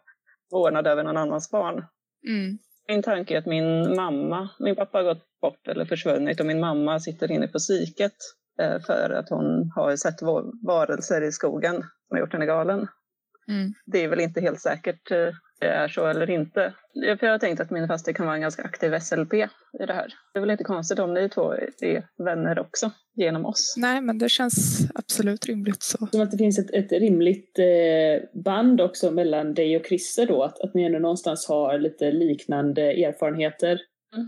vårdnad 0.51 0.87
över 0.87 1.03
någon 1.03 1.17
annans 1.17 1.51
barn. 1.51 1.85
Mm. 2.27 2.57
Min 2.87 3.03
tanke 3.03 3.33
är 3.33 3.37
att 3.37 3.45
min 3.45 3.95
mamma, 3.95 4.49
min 4.59 4.75
pappa 4.75 4.97
har 4.97 5.03
gått 5.03 5.39
bort 5.41 5.67
eller 5.67 5.85
försvunnit 5.85 6.39
och 6.39 6.45
min 6.45 6.59
mamma 6.59 6.99
sitter 6.99 7.31
inne 7.31 7.47
på 7.47 7.57
psyket 7.59 8.15
eh, 8.61 8.79
för 8.79 9.09
att 9.09 9.29
hon 9.29 9.71
har 9.75 9.95
sett 9.95 10.21
va- 10.21 10.51
varelser 10.67 11.21
i 11.21 11.31
skogen 11.31 11.73
som 11.75 12.09
har 12.15 12.19
gjort 12.19 12.33
henne 12.33 12.45
galen. 12.45 12.87
Mm. 13.47 13.73
Det 13.85 14.03
är 14.03 14.07
väl 14.07 14.19
inte 14.19 14.41
helt 14.41 14.61
säkert 14.61 15.11
eh, 15.11 15.29
det 15.63 15.69
är 15.69 15.87
så 15.87 16.07
eller 16.07 16.29
inte. 16.29 16.73
Jag 16.93 17.17
har 17.21 17.39
tänkt 17.39 17.59
att 17.59 17.71
min 17.71 17.87
faster 17.87 18.13
kan 18.13 18.25
vara 18.25 18.35
en 18.35 18.41
ganska 18.41 18.63
aktiv 18.63 18.99
SLP 18.99 19.33
i 19.33 19.47
det 19.87 19.93
här. 19.93 20.13
Det 20.33 20.39
är 20.39 20.41
väl 20.41 20.49
inte 20.49 20.63
konstigt 20.63 20.99
om 20.99 21.13
ni 21.13 21.29
två 21.29 21.53
är 21.53 22.23
vänner 22.23 22.59
också 22.59 22.91
genom 23.15 23.45
oss. 23.45 23.75
Nej, 23.77 24.01
men 24.01 24.17
det 24.17 24.29
känns 24.29 24.87
absolut 24.95 25.45
rimligt 25.45 25.83
så. 25.83 26.07
Som 26.11 26.21
att 26.21 26.31
det 26.31 26.37
finns 26.37 26.59
ett, 26.59 26.71
ett 26.71 26.91
rimligt 26.91 27.59
eh, 27.59 28.41
band 28.43 28.81
också 28.81 29.11
mellan 29.11 29.53
dig 29.53 29.77
och 29.77 29.85
Christer 29.85 30.25
då. 30.25 30.43
Att, 30.43 30.61
att 30.61 30.73
ni 30.73 30.83
ändå 30.83 30.99
någonstans 30.99 31.47
har 31.47 31.79
lite 31.79 32.11
liknande 32.11 32.81
erfarenheter. 32.81 33.79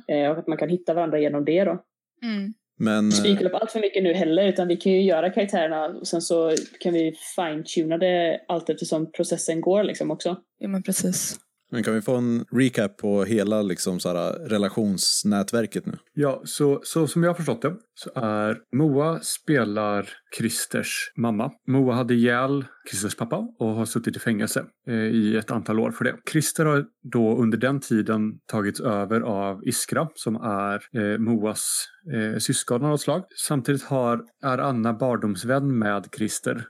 Eh, 0.07 0.31
och 0.31 0.37
att 0.37 0.47
man 0.47 0.57
kan 0.57 0.69
hitta 0.69 0.93
varandra 0.93 1.19
genom 1.19 1.45
det 1.45 1.63
då. 1.63 1.83
Mm. 2.23 2.53
Men 2.77 3.09
Vi 3.09 3.15
ska 3.15 3.27
eh, 3.27 3.45
upp 3.45 3.53
allt 3.53 3.71
för 3.71 3.79
mycket 3.79 4.03
nu 4.03 4.13
heller 4.13 4.47
utan 4.47 4.67
vi 4.67 4.77
kan 4.77 4.91
ju 4.91 5.01
göra 5.01 5.29
karaktärerna 5.29 5.85
och 5.85 6.07
sen 6.07 6.21
så 6.21 6.55
kan 6.79 6.93
vi 6.93 7.13
fine-tuna 7.35 7.97
det 7.97 8.39
allt 8.47 8.69
eftersom 8.69 9.11
processen 9.11 9.61
går 9.61 9.83
liksom 9.83 10.11
också. 10.11 10.37
Ja, 10.59 10.67
men 10.67 10.83
precis 10.83 11.37
men 11.71 11.83
kan 11.83 11.93
vi 11.93 12.01
få 12.01 12.15
en 12.15 12.45
recap 12.51 12.97
på 12.97 13.23
hela 13.23 13.61
liksom, 13.61 13.99
så 13.99 14.09
här, 14.09 14.33
relationsnätverket 14.33 15.85
nu? 15.85 15.97
Ja, 16.13 16.41
så, 16.45 16.79
så 16.83 17.07
som 17.07 17.23
jag 17.23 17.29
har 17.29 17.35
förstått 17.35 17.61
det 17.61 17.75
så 17.95 18.09
är 18.15 18.57
Moa 18.75 19.19
spelar 19.19 20.09
Christers 20.37 21.11
mamma. 21.17 21.51
Moa 21.67 21.93
hade 21.93 22.13
ihjäl 22.13 22.65
Christers 22.89 23.15
pappa 23.15 23.47
och 23.59 23.69
har 23.69 23.85
suttit 23.85 24.17
i 24.17 24.19
fängelse 24.19 24.65
eh, 24.87 24.95
i 24.95 25.37
ett 25.37 25.51
antal 25.51 25.79
år 25.79 25.91
för 25.91 26.05
det. 26.05 26.15
Christer 26.31 26.65
har 26.65 26.85
då 27.03 27.37
under 27.37 27.57
den 27.57 27.79
tiden 27.79 28.39
tagits 28.45 28.79
över 28.79 29.21
av 29.21 29.67
Iskra 29.67 30.09
som 30.15 30.35
är 30.35 30.81
eh, 30.99 31.17
Moas 31.17 31.87
eh, 32.13 32.39
syskon 32.39 32.83
av 32.83 32.89
något 32.89 33.01
slag. 33.01 33.23
Samtidigt 33.47 33.83
har, 33.83 34.21
är 34.43 34.57
Anna 34.57 34.93
barndomsvän 34.93 35.79
med 35.79 36.07
Christer 36.17 36.67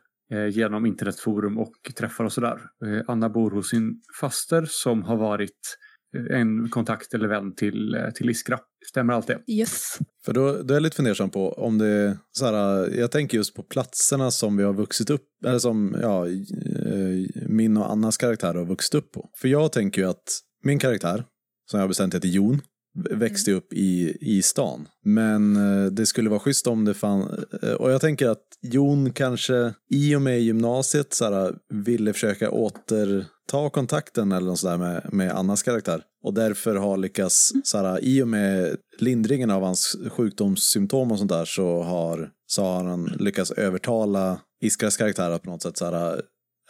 genom 0.51 0.85
internetforum 0.85 1.57
och 1.57 1.73
träffar 1.97 2.23
och 2.23 2.33
sådär. 2.33 2.61
Eh, 2.85 3.01
Anna 3.07 3.29
bor 3.29 3.51
hos 3.51 3.69
sin 3.69 4.01
faster 4.21 4.65
som 4.69 5.03
har 5.03 5.17
varit 5.17 5.77
eh, 6.17 6.39
en 6.39 6.69
kontakt 6.69 7.13
eller 7.13 7.27
vän 7.27 7.55
till, 7.55 7.95
eh, 7.95 8.09
till 8.09 8.29
Iskra. 8.29 8.59
Stämmer 8.89 9.13
allt 9.13 9.27
det? 9.27 9.41
Yes. 9.47 9.97
För 10.25 10.33
då, 10.33 10.63
då 10.63 10.73
är 10.73 10.75
jag 10.75 10.83
lite 10.83 10.95
fundersam 10.95 11.29
på 11.29 11.53
om 11.53 11.77
det, 11.77 12.17
så 12.31 12.45
här, 12.45 12.89
jag 12.97 13.11
tänker 13.11 13.37
just 13.37 13.55
på 13.55 13.63
platserna 13.63 14.31
som 14.31 14.57
vi 14.57 14.63
har 14.63 14.73
vuxit 14.73 15.09
upp, 15.09 15.27
eller 15.45 15.59
som 15.59 15.95
ja, 16.01 16.27
eh, 16.27 17.47
min 17.47 17.77
och 17.77 17.91
Annas 17.91 18.17
karaktär 18.17 18.55
har 18.55 18.65
vuxit 18.65 18.95
upp 18.95 19.11
på. 19.11 19.29
För 19.37 19.47
jag 19.47 19.71
tänker 19.71 20.01
ju 20.01 20.09
att 20.09 20.41
min 20.63 20.79
karaktär, 20.79 21.23
som 21.71 21.77
jag 21.77 21.83
har 21.83 21.87
bestämt 21.87 22.15
heter 22.15 22.27
Jon, 22.27 22.61
växte 23.09 23.51
upp 23.51 23.73
i, 23.73 24.17
i 24.21 24.41
stan. 24.41 24.87
Men 25.03 25.55
eh, 25.55 25.91
det 25.91 26.05
skulle 26.05 26.29
vara 26.29 26.39
schysst 26.39 26.67
om 26.67 26.85
det 26.85 26.93
fann, 26.93 27.45
eh, 27.63 27.71
och 27.71 27.91
jag 27.91 28.01
tänker 28.01 28.29
att 28.29 28.43
Jon 28.61 29.11
kanske 29.11 29.73
i 29.89 30.15
och 30.15 30.21
med 30.21 30.41
gymnasiet 30.41 31.13
så 31.13 31.25
här, 31.25 31.55
ville 31.73 32.13
försöka 32.13 32.51
återta 32.51 33.69
kontakten 33.73 34.31
eller 34.31 34.47
något 34.47 34.59
sådär 34.59 34.77
med, 34.77 35.09
med 35.13 35.31
Annas 35.31 35.63
karaktär. 35.63 36.03
Och 36.23 36.33
därför 36.33 36.75
har 36.75 36.97
lyckats, 36.97 37.51
så 37.63 37.77
här, 37.77 38.03
i 38.03 38.23
och 38.23 38.27
med 38.27 38.75
lindringen 38.99 39.51
av 39.51 39.63
hans 39.63 39.97
sjukdomssymptom 40.11 41.11
och 41.11 41.17
sånt 41.17 41.31
där 41.31 41.45
så 41.45 41.83
har, 41.83 42.29
så 42.47 42.63
har 42.63 42.83
han 42.83 43.05
lyckats 43.05 43.51
övertala 43.51 44.39
Iskras 44.61 44.97
karaktär 44.97 45.31
att 45.31 45.43
på 45.43 45.49
något 45.49 45.61
sätt 45.61 45.77
så 45.77 45.85
här, 45.85 46.21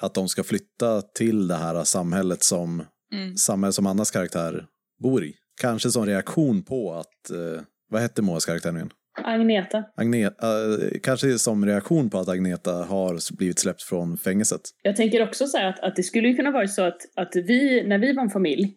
att 0.02 0.14
de 0.14 0.30
ska 0.30 0.44
flytta 0.44 1.02
till 1.02 1.48
det 1.48 1.56
här 1.56 1.84
samhället 1.84 2.44
som, 2.44 2.84
Mm. 3.14 3.38
samhälle 3.38 3.74
som 3.74 3.86
Annas 3.86 4.12
karaktär 4.12 4.66
bor 5.04 5.26
i. 5.26 5.34
Kanske 5.62 5.90
som 5.90 6.06
reaktion 6.06 6.64
på 6.64 6.94
att, 6.94 7.30
eh, 7.30 7.62
vad 7.90 8.02
hette 8.02 8.22
Moas 8.22 8.46
karaktär 8.46 8.72
nu 8.72 8.78
igen? 8.78 8.92
Agneta. 9.24 9.84
Agneta, 9.96 10.48
eh, 10.48 11.00
kanske 11.04 11.40
som 11.40 11.66
reaktion 11.66 12.10
på 12.10 12.18
att 12.18 12.30
Agneta 12.30 12.72
har 12.72 13.38
blivit 13.38 13.60
släppt 13.60 13.82
från 13.82 14.18
fängelset. 14.18 14.62
Jag 14.82 14.96
tänker 14.96 15.24
också 15.24 15.48
så 15.48 15.58
här 15.58 15.70
att, 15.70 15.80
att 15.80 15.96
det 15.96 16.04
skulle 16.04 16.28
ju 16.28 16.36
kunna 16.36 16.52
vara 16.52 16.68
så 16.68 16.84
att, 16.84 17.02
att 17.16 17.36
vi, 17.36 17.84
när 17.88 17.98
vi 17.98 18.14
var 18.14 18.24
en 18.24 18.30
familj, 18.30 18.76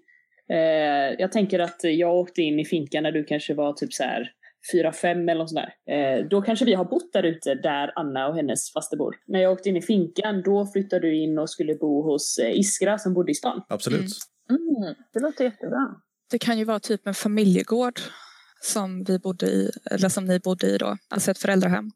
eh, 0.52 1.14
jag 1.18 1.32
tänker 1.32 1.58
att 1.58 1.80
jag 1.82 2.14
åkte 2.14 2.42
in 2.42 2.61
i 2.61 2.64
finkan 2.64 3.02
när 3.02 3.12
du 3.12 3.25
kanske 3.25 3.54
var 3.54 3.73
typ 3.73 3.92
så 3.92 4.02
här 4.02 4.32
fyra, 4.73 4.92
fem 4.92 5.28
eller 5.28 5.38
något 5.38 5.50
sånt 5.50 5.66
där. 5.87 5.94
Eh, 5.94 6.28
då 6.28 6.42
kanske 6.42 6.64
vi 6.64 6.75
har 6.75 6.85
bott 6.85 7.12
där 7.12 7.23
ute 7.23 7.54
där 7.54 7.92
Anna 7.97 8.28
och 8.28 8.37
hennes 8.37 8.73
faster 8.73 8.97
bor. 8.97 9.14
När 9.26 9.40
jag 9.40 9.52
åkte 9.52 9.68
in 9.68 9.76
i 9.76 9.82
finkan, 9.82 10.42
då 10.42 10.66
flyttade 10.66 11.06
du 11.06 11.23
in 11.23 11.38
och 11.38 11.50
skulle 11.50 11.75
bo 11.75 12.02
hos 12.02 12.38
eh, 12.38 12.58
Iskra 12.58 12.99
som 12.99 13.14
bodde 13.14 13.32
i 13.32 13.35
stan. 13.35 13.62
Absolut. 13.68 14.11
Mm. 14.50 14.61
Mm, 14.82 14.94
det 15.12 15.20
låter 15.20 15.44
jättebra. 15.44 15.94
Det 16.30 16.38
kan 16.38 16.58
ju 16.58 16.64
vara 16.64 16.80
typ 16.80 17.06
en 17.06 17.14
familjegård 17.14 18.00
som 18.61 19.04
vi 19.04 19.18
bodde 19.18 19.47
i, 19.47 19.70
eller 19.90 20.08
som 20.08 20.25
ni 20.25 20.38
bodde 20.38 20.66
i 20.66 20.78
då, 20.78 20.97
alltså 21.08 21.30
ett 21.30 21.38
föräldrahem. 21.38 21.90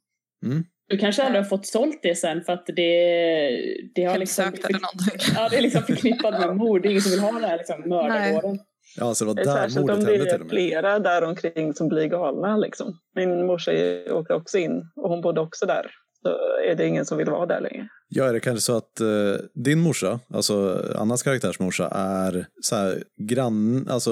Mm. 0.44 0.64
Du 0.88 0.98
kanske 0.98 1.22
aldrig 1.22 1.42
har 1.42 1.48
fått 1.48 1.66
sålt 1.66 2.00
det 2.02 2.14
sen 2.14 2.44
för 2.44 2.52
att 2.52 2.66
det, 2.66 3.90
det 3.94 4.04
har 4.04 4.18
liksom... 4.18 4.44
Eller 4.44 4.80
någonting. 4.80 5.20
Ja, 5.34 5.48
det 5.48 5.56
är 5.56 5.60
liksom 5.62 5.82
förknippat 5.82 6.40
med 6.40 6.56
mord. 6.56 6.82
Det 6.82 6.88
är 6.88 6.90
ingen 6.90 7.02
som 7.02 7.10
vill 7.10 7.20
ha 7.20 7.32
den 7.32 7.44
här 7.44 7.58
liksom, 7.58 7.88
mördargården. 7.88 8.58
Ja, 8.96 9.14
så 9.14 9.24
det 9.24 9.28
var 9.28 9.34
där 9.34 9.44
Särskilt 9.44 9.78
om 9.78 9.86
mordet 9.86 10.06
det 10.06 10.12
hände 10.12 10.24
till 10.24 10.34
är 10.34 10.34
och 10.34 10.40
med. 10.40 10.50
flera 10.50 10.98
där 10.98 11.24
omkring 11.24 11.74
som 11.74 11.88
blir 11.88 12.06
galna. 12.06 12.56
Liksom. 12.56 12.98
Min 13.14 13.46
morsa 13.46 13.72
åkte 14.10 14.34
också 14.34 14.58
in 14.58 14.82
och 14.96 15.10
hon 15.10 15.20
bodde 15.20 15.40
också 15.40 15.66
där. 15.66 15.90
Så 16.22 16.28
är 16.70 16.74
det 16.74 16.86
ingen 16.86 17.06
som 17.06 17.18
vill 17.18 17.30
vara 17.30 17.46
där 17.46 17.60
längre. 17.60 17.88
Ja, 18.08 18.24
är 18.24 18.32
det 18.32 18.40
kanske 18.40 18.60
så 18.60 18.76
att 18.76 19.00
eh, 19.00 19.06
din 19.54 19.80
morsa, 19.80 20.20
alltså 20.34 20.86
Annas 20.96 21.22
karaktärs 21.22 21.58
morsa, 21.60 21.88
är 21.88 22.46
så 22.60 22.76
här 22.76 23.02
grann, 23.28 23.88
alltså 23.90 24.10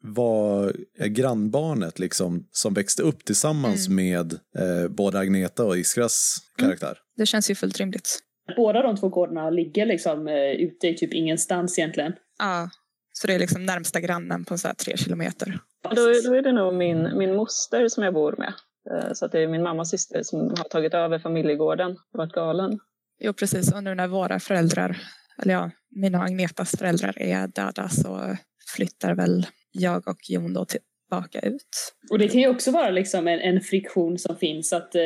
var 0.00 0.72
är 0.98 1.06
grannbarnet 1.08 1.98
liksom 1.98 2.46
som 2.50 2.74
växte 2.74 3.02
upp 3.02 3.24
tillsammans 3.24 3.88
Mm. 3.88 3.96
med 3.96 4.32
eh, 4.32 4.88
både 4.90 5.18
Agneta 5.18 5.64
och 5.64 5.78
Iskras 5.78 6.36
karaktär? 6.58 6.98
Det 7.16 7.26
känns 7.26 7.50
ju 7.50 7.54
fullt 7.54 7.78
rimligt. 7.78 8.18
Båda 8.56 8.82
de 8.82 8.96
två 8.96 9.08
gårdarna 9.08 9.50
ligger 9.50 9.86
liksom 9.86 10.28
eh, 10.28 10.34
ute 10.50 10.88
i 10.88 10.96
typ 10.96 11.14
ingenstans 11.14 11.78
egentligen. 11.78 12.12
Ja, 12.38 12.70
så 13.12 13.26
det 13.26 13.34
är 13.34 13.38
liksom 13.38 13.66
närmsta 13.66 14.00
grannen 14.00 14.44
på 14.44 14.58
så 14.58 14.68
här 14.68 14.74
tre 14.74 14.96
kilometer. 14.96 15.58
Då, 15.82 15.90
då 16.24 16.34
är 16.34 16.42
det 16.42 16.52
nog 16.52 16.74
min, 16.74 17.18
min 17.18 17.36
moster 17.36 17.88
som 17.88 18.04
jag 18.04 18.14
bor 18.14 18.34
med. 18.38 18.52
Eh, 18.90 19.12
Så 19.12 19.24
att 19.26 19.32
det 19.32 19.40
är 19.40 19.48
min 19.48 19.62
mammas 19.62 19.90
syster 19.90 20.22
som 20.22 20.40
har 20.40 20.68
tagit 20.68 20.94
över 20.94 21.18
familjegården 21.18 21.90
och 21.90 22.18
varit 22.18 22.32
galen. 22.32 22.78
Jo, 23.20 23.32
precis. 23.32 23.72
Och 23.72 23.84
nu 23.84 23.94
när 23.94 24.08
våra 24.08 24.40
föräldrar, 24.40 24.96
eller 25.42 25.54
ja, 25.54 25.70
mina 25.90 26.18
och 26.18 26.24
Agnetas 26.24 26.70
föräldrar 26.78 27.18
är 27.22 27.46
döda 27.48 27.88
så 27.88 28.36
flyttar 28.76 29.14
väl 29.14 29.46
jag 29.72 30.08
och 30.08 30.18
Jon 30.28 30.54
då 30.54 30.64
tillbaka 30.64 31.40
ut. 31.40 31.94
Och 32.10 32.18
det 32.18 32.28
kan 32.28 32.40
ju 32.40 32.48
också 32.48 32.70
vara 32.70 32.90
liksom 32.90 33.28
en, 33.28 33.40
en 33.40 33.60
friktion 33.60 34.18
som 34.18 34.36
finns 34.36 34.72
att 34.72 34.94
eh, 34.94 35.00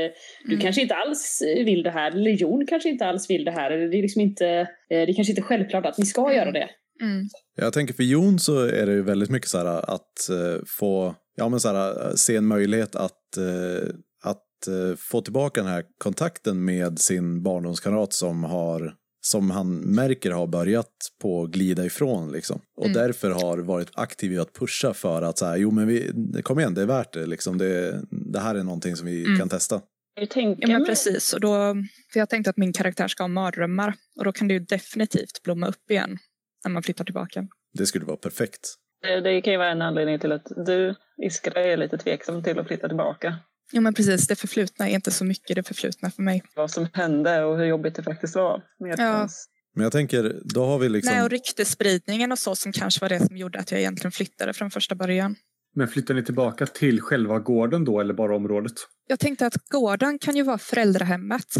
du 0.44 0.52
Mm. 0.52 0.60
kanske 0.60 0.82
inte 0.82 0.94
alls 0.94 1.42
vill 1.64 1.82
det 1.82 1.90
här, 1.90 2.10
eller 2.10 2.30
Jon 2.30 2.66
kanske 2.66 2.88
inte 2.88 3.06
alls 3.06 3.30
vill 3.30 3.44
det 3.44 3.50
här. 3.50 3.70
Eller 3.70 3.88
det 3.88 3.98
är 3.98 4.02
liksom 4.02 4.22
inte, 4.22 4.46
eh, 4.48 4.66
det 4.88 5.02
är 5.10 5.14
kanske 5.14 5.32
inte 5.32 5.42
självklart 5.42 5.86
att 5.86 5.98
ni 5.98 6.06
ska 6.06 6.32
göra 6.34 6.52
det. 6.52 6.68
Mm. 7.02 7.28
Jag 7.56 7.72
tänker 7.72 7.94
för 7.94 8.02
Jon 8.02 8.38
så 8.38 8.58
är 8.66 8.86
det 8.86 8.92
ju 8.92 9.02
väldigt 9.02 9.30
mycket 9.30 9.48
så 9.48 9.58
här 9.58 9.66
att 9.94 10.28
eh, 10.30 10.62
få, 10.78 11.14
ja 11.36 11.48
men 11.48 11.60
så 11.60 11.68
här, 11.68 12.16
se 12.16 12.36
en 12.36 12.46
möjlighet 12.46 12.96
att, 12.96 13.36
eh, 13.36 13.88
att 14.22 14.66
eh, 14.68 14.96
få 14.96 15.20
tillbaka 15.20 15.62
den 15.62 15.70
här 15.70 15.84
kontakten 15.98 16.64
med 16.64 16.98
sin 16.98 17.42
barndomskamrat 17.42 18.12
som 18.12 18.44
har 18.44 18.94
som 19.20 19.50
han 19.50 19.76
märker 19.76 20.30
har 20.30 20.46
börjat 20.46 20.92
på 21.22 21.46
glida 21.46 21.84
ifrån 21.84 22.32
liksom. 22.32 22.60
Och 22.76 22.86
Mm. 22.86 22.94
därför 22.94 23.30
har 23.30 23.58
varit 23.58 23.88
aktiv 23.94 24.32
i 24.32 24.38
att 24.38 24.52
pusha 24.52 24.94
för 24.94 25.22
att 25.22 25.38
så 25.38 25.46
här, 25.46 25.56
jo 25.56 25.70
men 25.70 25.86
vi, 25.88 26.12
kom 26.42 26.58
igen, 26.58 26.74
det 26.74 26.82
är 26.82 26.86
värt 26.86 27.12
det 27.12 27.26
liksom. 27.26 27.58
Det, 27.58 28.02
det 28.10 28.40
här 28.40 28.54
är 28.54 28.62
någonting 28.62 28.96
som 28.96 29.06
vi 29.06 29.24
Mm. 29.24 29.38
kan 29.38 29.48
testa. 29.48 29.80
Jag 30.20 30.30
tänker 30.30 30.62
Ja, 30.68 30.78
men 30.78 30.86
precis. 30.86 31.32
Och 31.32 31.40
då, 31.40 31.74
för 32.12 32.20
jag 32.20 32.28
tänkte 32.30 32.50
att 32.50 32.56
min 32.56 32.72
karaktär 32.72 33.08
ska 33.08 33.22
ha 33.22 33.28
mardrömmar 33.28 33.94
och 34.18 34.24
då 34.24 34.32
kan 34.32 34.48
det 34.48 34.54
ju 34.54 34.60
definitivt 34.60 35.42
blomma 35.44 35.68
upp 35.68 35.90
igen 35.90 36.18
när 36.64 36.70
man 36.72 36.82
flyttar 36.82 37.04
tillbaka. 37.04 37.46
Det 37.78 37.86
skulle 37.86 38.04
vara 38.04 38.16
perfekt. 38.16 38.74
Det, 39.02 39.20
det 39.20 39.40
kan 39.40 39.52
ju 39.52 39.58
vara 39.58 39.70
en 39.70 39.82
anledning 39.82 40.18
till 40.18 40.32
att 40.32 40.46
du, 40.66 40.94
Iskra, 41.22 41.60
är 41.60 41.76
lite 41.76 41.98
tveksam 41.98 42.42
till 42.42 42.58
att 42.58 42.66
flytta 42.66 42.88
tillbaka. 42.88 43.36
Jo, 43.72 43.80
men 43.80 43.94
precis. 43.94 44.26
Det 44.26 44.36
förflutna 44.36 44.88
är 44.88 44.94
inte 44.94 45.10
så 45.10 45.24
mycket 45.24 45.56
det 45.56 45.62
förflutna 45.62 46.10
för 46.10 46.22
mig. 46.22 46.42
Vad 46.56 46.70
som 46.70 46.88
hände 46.92 47.44
och 47.44 47.56
hur 47.58 47.64
jobbigt 47.64 47.94
det 47.94 48.02
faktiskt 48.02 48.36
var. 48.36 48.62
Med 48.78 48.94
Ja. 48.98 49.28
Men 49.74 49.82
jag 49.82 49.92
tänker, 49.92 50.40
då 50.44 50.64
har 50.64 50.78
vi 50.78 50.88
liksom... 50.88 51.14
Nej, 51.14 51.24
och 51.24 51.30
ryktesspridningen 51.30 52.32
och 52.32 52.38
så 52.38 52.56
som 52.56 52.72
kanske 52.72 53.00
var 53.00 53.08
det 53.08 53.26
som 53.26 53.36
gjorde 53.36 53.58
att 53.58 53.70
jag 53.70 53.80
egentligen 53.80 54.12
flyttade 54.12 54.52
från 54.52 54.70
första 54.70 54.94
början. 54.94 55.36
Men 55.74 55.88
flyttar 55.88 56.14
ni 56.14 56.24
tillbaka 56.24 56.66
till 56.66 57.00
själva 57.00 57.38
gården 57.38 57.84
då 57.84 58.00
eller 58.00 58.14
bara 58.14 58.36
området? 58.36 58.72
Jag 59.08 59.18
tänkte 59.18 59.46
att 59.46 59.54
gården 59.68 60.18
kan 60.18 60.36
ju 60.36 60.42
vara 60.42 60.58
föräldrahemmet 60.58 61.54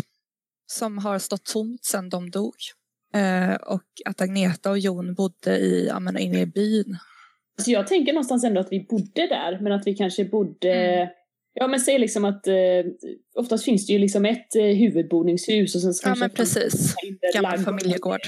som 0.67 0.99
har 0.99 1.19
stått 1.19 1.45
tomt 1.45 1.85
sedan 1.85 2.09
de 2.09 2.31
dog. 2.31 2.55
Eh, 3.15 3.55
och 3.55 3.83
att 4.05 4.21
Agneta 4.21 4.71
och 4.71 4.79
Jon 4.79 5.15
bodde 5.15 5.59
i, 5.59 5.87
ja, 5.87 6.01
men 6.01 6.19
inne 6.19 6.41
i 6.41 6.47
byn. 6.47 6.99
Så 7.63 7.71
jag 7.71 7.87
tänker 7.87 8.13
någonstans 8.13 8.45
ändå 8.45 8.61
att 8.61 8.73
vi 8.73 8.87
bodde 8.91 9.27
där, 9.27 9.59
men 9.61 9.73
att 9.73 9.87
vi 9.87 9.95
kanske 9.95 10.25
bodde... 10.25 10.73
Mm. 10.73 11.09
Ja 11.59 11.67
men 11.67 11.81
säg 11.81 11.99
liksom 11.99 12.25
att 12.25 12.47
eh, 12.47 12.55
oftast 13.39 13.65
finns 13.65 13.87
det 13.87 13.93
ju 13.93 13.99
liksom 13.99 14.25
ett 14.25 14.57
eh, 14.57 14.65
huvudboningshus 14.65 15.75
och 15.75 15.81
sen 15.81 15.95
så 15.95 16.03
Ja, 16.03 16.09
kanske 16.09 16.25
men 16.25 16.31
precis. 16.31 16.95
Gammal 17.35 17.59
familjegård. 17.59 18.21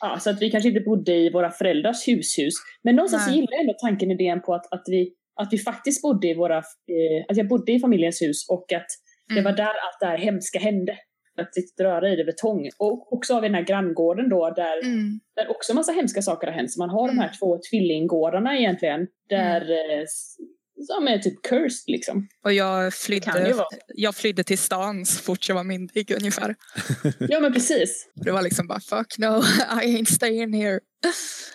Ja, 0.00 0.18
så 0.20 0.30
att 0.30 0.42
vi 0.42 0.50
kanske 0.50 0.68
inte 0.68 0.80
bodde 0.80 1.14
i 1.14 1.30
våra 1.30 1.50
föräldrars 1.50 2.08
hushus. 2.08 2.54
Men 2.82 2.96
någonstans 2.96 3.26
Nej. 3.26 3.36
gillar 3.36 3.52
jag 3.52 3.60
ändå 3.60 3.74
tanken, 3.82 4.10
idén 4.10 4.42
på 4.42 4.54
att, 4.54 4.72
att, 4.72 4.82
vi, 4.86 5.12
att 5.40 5.52
vi 5.52 5.58
faktiskt 5.58 6.02
bodde 6.02 6.28
i 6.28 6.34
våra, 6.34 6.56
eh, 6.58 7.24
att 7.28 7.36
jag 7.36 7.48
bodde 7.48 7.72
i 7.72 7.80
familjens 7.80 8.22
hus 8.22 8.48
och 8.48 8.72
att 8.72 8.86
det 9.28 9.32
Mm. 9.32 9.44
var 9.44 9.52
där 9.52 9.64
allt 9.64 10.00
det 10.00 10.06
här 10.06 10.18
hemska 10.18 10.58
hände. 10.58 10.96
Att 11.40 11.52
och 11.52 11.80
röra 11.80 12.08
i 12.12 12.16
det 12.16 12.24
betong. 12.24 12.70
Och 12.78 13.12
också 13.12 13.34
har 13.34 13.40
vi 13.40 13.48
den 13.48 13.54
här 13.54 13.62
granngården 13.62 14.28
då 14.28 14.50
där, 14.50 14.84
Mm. 14.84 15.20
där 15.36 15.50
också 15.50 15.74
massa 15.74 15.92
hemska 15.92 16.22
saker 16.22 16.46
har 16.46 16.54
hänt. 16.54 16.72
Så 16.72 16.80
man 16.80 16.90
har 16.90 17.06
de 17.08 17.12
Mm. 17.12 17.22
här 17.22 17.30
två 17.40 17.58
tvillinggårdarna 17.70 18.58
egentligen. 18.58 19.06
Där, 19.28 19.60
eh, 19.70 20.00
s- 20.02 20.36
som 20.86 21.08
är 21.08 21.18
typ 21.18 21.42
cursed 21.42 21.84
liksom. 21.86 22.28
Och 22.44 22.52
jag 22.52 22.78
kan 22.78 22.84
ju 22.84 22.90
flydde, 22.90 23.52
vara. 23.52 23.66
jag 23.94 24.14
flydde 24.14 24.44
till 24.44 24.58
stan 24.58 25.06
så 25.06 25.22
fort 25.22 25.48
jag 25.48 25.54
var 25.54 25.64
myndig 25.64 26.10
ungefär. 26.10 26.54
Ja 27.18 27.40
men 27.40 27.52
precis. 27.52 28.08
Det 28.14 28.30
var 28.30 28.42
liksom 28.42 28.66
bara 28.66 28.80
fuck 28.80 29.18
no, 29.18 29.42
I 29.82 29.96
ain't 29.96 30.14
staying 30.14 30.52
here. 30.52 30.80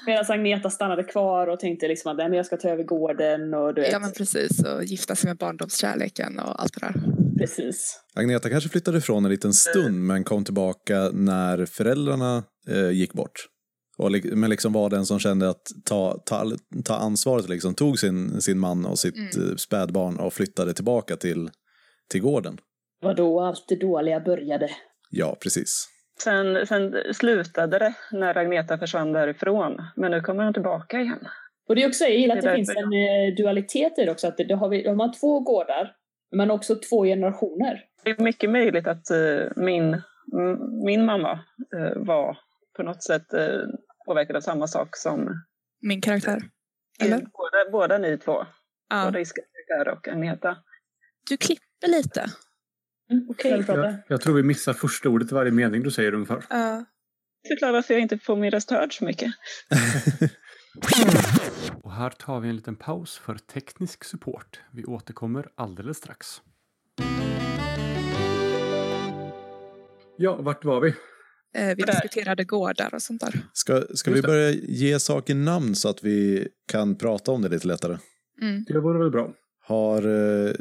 Medan 0.05 0.25
Agneta 0.29 0.70
stannade 0.70 1.03
kvar 1.03 1.48
och 1.48 1.60
tänkte 1.60 1.88
liksom 1.88 2.12
att 2.12 2.17
men 2.17 2.34
jag 2.34 2.46
ska 2.46 2.58
ta 2.58 2.70
över 2.70 2.84
gården 2.84 3.53
och 3.53 3.74
du 3.74 3.82
vet. 3.82 3.91
Ja 3.91 4.00
men 4.00 4.12
precis, 4.12 4.63
och 4.63 4.84
gifta 4.84 5.15
sig 5.15 5.27
med 5.27 5.38
barndomskärleken 5.38 6.39
och 6.39 6.62
allt 6.62 6.74
det 6.74 6.86
där. 6.88 6.94
precis. 7.39 8.00
Agneta 8.15 8.50
kanske 8.50 8.70
flyttade 8.70 8.98
ifrån 8.98 9.25
en 9.25 9.32
liten 9.32 9.53
stund 9.53 10.03
men 10.03 10.24
kom 10.24 10.44
tillbaka 10.44 11.10
när 11.13 11.65
föräldrarna 11.65 12.44
eh, 12.70 12.89
gick 12.89 13.13
bort. 13.13 13.48
Och, 13.98 14.12
men 14.24 14.50
liksom 14.50 14.74
var 14.74 14.90
den 14.90 15.06
som 15.06 15.20
kände 15.20 15.50
att 15.50 15.64
ta, 15.86 16.22
ta, 16.25 16.52
ta 16.86 16.96
ansvaret, 16.96 17.50
liksom, 17.50 17.74
tog 17.75 18.00
sin, 18.00 18.42
sin 18.42 18.60
man 18.60 18.86
och 18.86 19.00
sitt 19.00 19.16
Mm. 19.36 19.50
eh, 19.50 19.56
spädbarn 19.56 20.20
och 20.20 20.34
flyttade 20.34 20.74
tillbaka 20.74 21.16
till, 21.16 21.50
till 22.12 22.22
gården. 22.22 22.58
Vad 23.02 23.16
då 23.16 23.42
allt 23.42 23.66
det 23.68 23.75
dåliga 23.75 24.20
började. 24.20 24.70
Ja, 25.10 25.38
precis. 25.44 25.88
Sen, 26.24 26.68
sen 26.68 26.96
slutade 27.14 27.80
det 27.80 27.94
när 28.12 28.38
Agneta 28.38 28.78
försvann 28.78 29.14
därifrån. 29.14 29.82
Men 29.96 30.12
nu 30.12 30.22
kommer 30.22 30.44
hon 30.44 30.54
tillbaka 30.54 31.02
igen. 31.02 31.28
Och 31.70 31.75
det 31.75 31.84
är 31.84 31.88
också, 31.88 32.04
jag 32.04 32.16
gillar 32.18 32.36
att 32.38 32.44
Det 32.44 32.50
det, 32.50 32.56
finns 32.56 32.70
en 32.70 32.94
eh, 32.94 33.36
dualitet 33.38 34.00
i 34.00 34.06
det 34.06 34.12
också. 34.12 34.28
Att 34.28 34.38
det, 34.38 34.44
det 34.44 34.56
har 34.56 34.70
vi, 34.70 34.84
de 34.84 35.00
har 35.00 35.20
två 35.20 35.40
gårdar, 35.40 35.92
men 36.32 36.52
också 36.52 36.75
två 36.75 37.04
generationer. 37.04 37.84
Det 38.04 38.10
är 38.10 38.24
mycket 38.24 38.50
möjligt 38.50 38.88
att 38.88 39.12
eh, 39.12 39.48
min, 39.56 40.02
min 40.86 41.06
mamma 41.06 41.40
eh, 41.75 41.98
var 42.04 42.38
på 42.78 42.84
något 42.84 43.04
sätt 43.04 43.34
påverkad 44.06 44.36
av 44.36 44.42
samma 44.42 44.68
sak 44.68 44.98
som 44.98 45.44
Min 45.82 46.02
karaktär. 46.02 46.42
Eller? 47.00 47.18
båda, 47.18 47.72
båda 47.72 47.98
ni 47.98 48.18
två. 48.18 48.46
Ja. 48.90 49.06
Både 49.06 49.22
Iskar 49.22 49.88
och 49.92 50.08
Agneta. 50.08 50.58
Du 51.30 51.38
klipper 51.38 51.88
lite. 51.88 52.26
Mm, 53.12 53.28
prata? 53.66 53.82
Jag, 53.82 53.96
jag 54.08 54.22
tror 54.22 54.36
vi 54.36 54.44
missar 54.44 54.74
första 54.74 55.10
ordet 55.10 55.32
i 55.32 55.36
varje 55.36 55.52
mening 55.52 55.84
du 55.84 55.92
säger 55.92 56.14
ungefär. 56.14 56.46
Ja. 56.50 56.86
Förklara 57.48 57.72
varför 57.72 57.94
jag 57.94 58.02
inte 58.02 58.18
får 58.18 58.36
min 58.36 58.52
röst 58.52 58.72
hörd 58.72 58.98
så 58.98 59.06
mycket. 59.06 59.34
Och 61.84 61.92
här 61.92 62.10
tar 62.10 62.40
vi 62.40 62.50
en 62.50 62.56
liten 62.56 62.76
paus 62.76 63.18
för 63.18 63.36
teknisk 63.36 64.04
support. 64.04 64.60
Vi 64.72 64.86
återkommer 64.86 65.50
alldeles 65.56 65.98
strax. 65.98 66.42
Ja, 70.18 70.36
vart 70.36 70.66
var 70.66 70.82
vi? 70.82 70.96
Eh, 71.56 71.76
vi 71.76 71.84
diskuterade 71.84 72.44
gårdar 72.44 72.94
och 72.94 73.02
sånt 73.02 73.22
där. 73.22 73.42
Ska, 73.54 73.84
ska 73.94 74.12
vi 74.12 74.22
börja 74.22 74.52
ge 74.52 75.00
saker 75.00 75.36
namn 75.36 75.76
så 75.76 75.90
att 75.90 76.04
vi 76.04 76.48
kan 76.68 76.96
prata 76.96 77.32
om 77.32 77.42
det 77.42 77.50
lite 77.50 77.68
lättare? 77.68 77.98
Mm. 78.42 78.66
Det 78.68 78.80
vore 78.80 79.00
väl 79.00 79.12
bra. 79.12 79.34
Har 79.62 80.08
eh, 80.48 80.54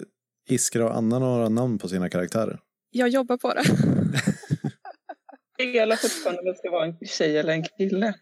Iskra 0.49 0.85
och 0.85 0.97
Anna 0.97 1.19
några 1.19 1.49
namn 1.49 1.79
på 1.79 1.89
sina 1.89 2.09
karaktärer? 2.09 2.61
Jag 2.91 3.09
jobbar 3.09 3.37
på 3.37 3.55
det. 3.55 3.65
Jag 5.57 5.67
gillar 5.67 5.97
fortfarande 5.97 6.41
om 6.41 6.47
det 6.47 6.55
ska 6.55 6.71
vara 6.71 6.87
en 6.87 6.97
tjej 7.07 7.39
eller 7.39 7.53
en 7.53 7.65
kille. 7.65 8.15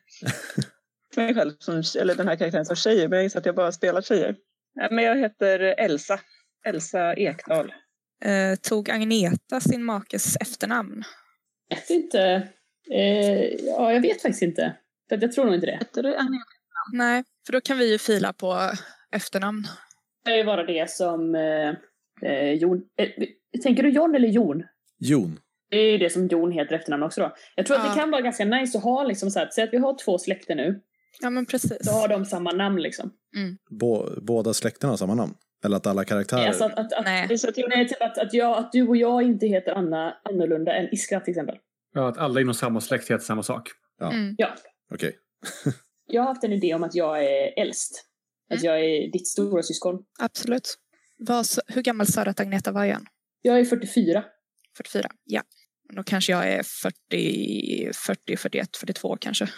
Mig 1.17 1.35
själv 1.35 1.53
som, 1.59 1.83
eller 2.01 2.15
den 2.15 2.29
här 2.29 2.37
karaktären 2.37 2.65
som 2.65 2.77
tjej, 2.77 3.09
men 3.09 3.17
jag 3.17 3.23
gissar 3.23 3.41
att 3.41 3.47
jag 3.47 3.55
bara 3.55 3.73
spelar 3.73 4.03
tjejer. 4.03 4.37
Men 4.91 5.05
jag 5.05 5.19
heter 5.19 5.61
Elsa. 5.61 6.21
Elsa 6.67 7.15
Ekdahl. 7.15 7.73
Eh, 8.25 8.59
tog 8.63 8.91
Agneta 8.91 9.61
sin 9.61 9.85
makes 9.85 10.37
efternamn? 10.37 11.05
Jag 11.69 11.77
vet 11.77 11.91
inte. 11.91 12.49
Eh, 12.95 13.43
ja, 13.67 13.93
jag 13.93 14.01
vet 14.01 14.23
faktiskt 14.23 14.43
inte. 14.43 14.77
För 15.09 15.17
att 15.17 15.23
jag 15.23 15.33
tror 15.33 15.45
nog 15.45 15.55
inte 15.55 15.67
det. 15.67 15.73
Heter 15.79 16.03
du 16.03 16.09
Agneta? 16.17 16.45
Nej, 16.93 17.25
för 17.47 17.53
då 17.53 17.61
kan 17.61 17.79
vi 17.79 17.93
ju 17.93 17.99
fila 17.99 18.33
på 18.33 18.71
efternamn. 19.17 19.65
kan 20.25 20.37
ju 20.37 20.43
vara 20.45 20.65
det 20.65 20.91
som 20.91 21.35
eh, 21.35 21.75
eh, 22.31 22.53
Jon... 22.53 22.83
Eh, 22.99 23.09
tänker 23.63 23.83
du 23.83 23.89
John 23.91 24.15
eller 24.15 24.29
Jon? 24.29 24.63
Jon. 24.99 25.39
Det 25.71 25.77
är 25.77 25.91
ju 25.93 25.99
det 25.99 26.11
som 26.11 26.27
Jon 26.29 26.53
heter 26.53 26.75
efternamn 26.75 27.03
också 27.03 27.21
då. 27.21 27.35
Jag 27.57 27.67
tror 27.67 27.77
att 27.77 27.85
Ja. 27.85 27.91
det 27.95 28.01
kan 28.01 28.11
vara 28.11 28.21
ganska 28.21 28.45
nice 28.45 28.79
att 28.79 28.85
ha 28.85 29.05
liksom 29.05 29.31
så 29.31 29.39
här, 29.39 29.49
säg 29.53 29.65
att 29.65 29.73
vi 29.73 29.79
har 29.79 29.99
två 30.05 30.19
släkter 30.19 30.55
nu, 30.55 30.81
Ja, 31.21 31.31
men 31.31 31.47
precis. 31.47 31.73
så 31.81 31.91
har 31.93 32.09
de 32.09 32.25
samma 32.25 32.53
namn 32.53 32.83
liksom. 32.83 33.11
Bå, 33.71 34.09
båda 34.23 34.55
släkterna 34.55 34.93
har 34.93 34.97
samma 34.97 35.15
namn? 35.15 35.35
Eller 35.65 35.77
att 35.77 35.87
alla 35.87 36.05
karaktärer... 36.05 36.47
Alltså 36.47 36.65
att, 36.65 36.79
att, 36.79 36.93
att, 36.93 37.05
Nej. 37.05 37.29
Det 37.29 37.35
är 37.35 37.39
så 37.39 37.49
att 37.49 37.55
nej, 37.69 37.89
typ 37.89 38.03
att, 38.03 38.19
att, 38.19 38.35
jag, 38.35 38.59
att 38.59 38.73
du 38.73 38.89
och 38.89 38.97
jag 38.97 39.23
inte 39.23 39.47
heter 39.47 39.73
Anna 39.73 40.17
annorlunda 40.25 40.73
än 40.75 40.95
Iskra 40.95 41.21
till 41.21 41.31
exempel. 41.31 41.57
Ja, 41.93 42.09
att 42.09 42.19
alla 42.19 42.41
inom 42.41 42.55
samma 42.55 42.81
släkt 42.81 43.11
heter 43.11 43.25
samma 43.25 43.43
sak. 43.43 43.69
Mm. 44.03 44.35
Ja. 44.39 44.55
Okej. 44.95 45.17
Jag 46.07 46.23
har 46.23 46.29
haft 46.29 46.45
en 46.45 46.53
idé 46.53 46.75
om 46.75 46.83
att 46.83 46.95
jag 46.95 47.25
är 47.25 47.59
äldst. 47.63 48.05
Att 48.55 48.63
jag 48.63 48.81
är 48.85 49.13
ditt 49.13 49.29
stora 49.29 49.63
syskon. 49.63 49.99
Absolut. 50.19 50.79
Vad, 51.19 51.41
s- 51.41 51.59
hur 51.67 51.83
gammal 51.83 52.07
sa 52.07 52.25
du 52.25 52.31
att 52.31 52.41
Agneta 52.41 52.73
var 52.73 52.85
igen? 52.85 53.05
Jag 53.43 53.61
är 53.61 53.65
44. 53.65 54.25
44? 54.77 55.09
Ja. 55.25 55.43
Då 55.97 56.03
kanske 56.03 56.33
jag 56.33 56.49
är 56.49 56.63
40, 56.63 57.93
40, 57.95 58.37
41, 58.37 58.77
42 58.77 59.17
kanske. 59.21 59.49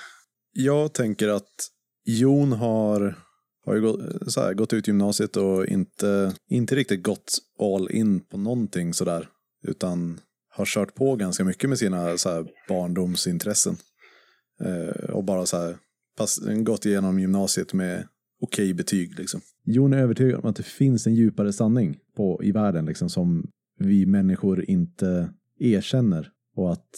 Jag 0.52 0.94
tänker 0.94 1.28
att 1.28 1.68
Jon 2.04 2.52
har, 2.52 3.18
har 3.66 3.74
ju 3.74 3.80
gått, 3.80 4.32
så 4.32 4.40
här, 4.40 4.54
gått 4.54 4.72
ut 4.72 4.88
gymnasiet 4.88 5.36
och 5.36 5.66
inte, 5.66 6.34
inte 6.50 6.74
riktigt 6.76 7.02
gått 7.02 7.38
all 7.60 7.90
in 7.90 8.20
på 8.20 8.36
någonting 8.38 8.94
sådär. 8.94 9.28
Utan 9.62 10.20
har 10.56 10.64
kört 10.64 10.94
på 10.94 11.16
ganska 11.16 11.44
mycket 11.44 11.70
med 11.70 11.78
sina 11.78 12.18
så 12.18 12.30
här, 12.30 12.46
barndomsintressen. 12.68 13.76
Eh, 14.60 15.10
och 15.10 15.24
bara 15.24 15.46
så 15.46 15.56
här, 15.56 15.76
pass, 16.18 16.40
gått 16.64 16.86
igenom 16.86 17.18
gymnasiet 17.18 17.72
med 17.72 18.08
okej 18.40 18.74
betyg 18.74 19.18
liksom. 19.18 19.40
Jon 19.64 19.92
är 19.92 19.98
övertygad 19.98 20.40
om 20.40 20.50
att 20.50 20.56
det 20.56 20.62
finns 20.62 21.06
en 21.06 21.14
djupare 21.14 21.52
sanning 21.52 21.98
på, 22.16 22.40
i 22.44 22.52
världen 22.52 22.86
liksom, 22.86 23.08
som 23.08 23.50
vi 23.78 24.06
människor 24.06 24.70
inte 24.70 25.32
erkänner. 25.58 26.30
Och 26.56 26.72
att 26.72 26.88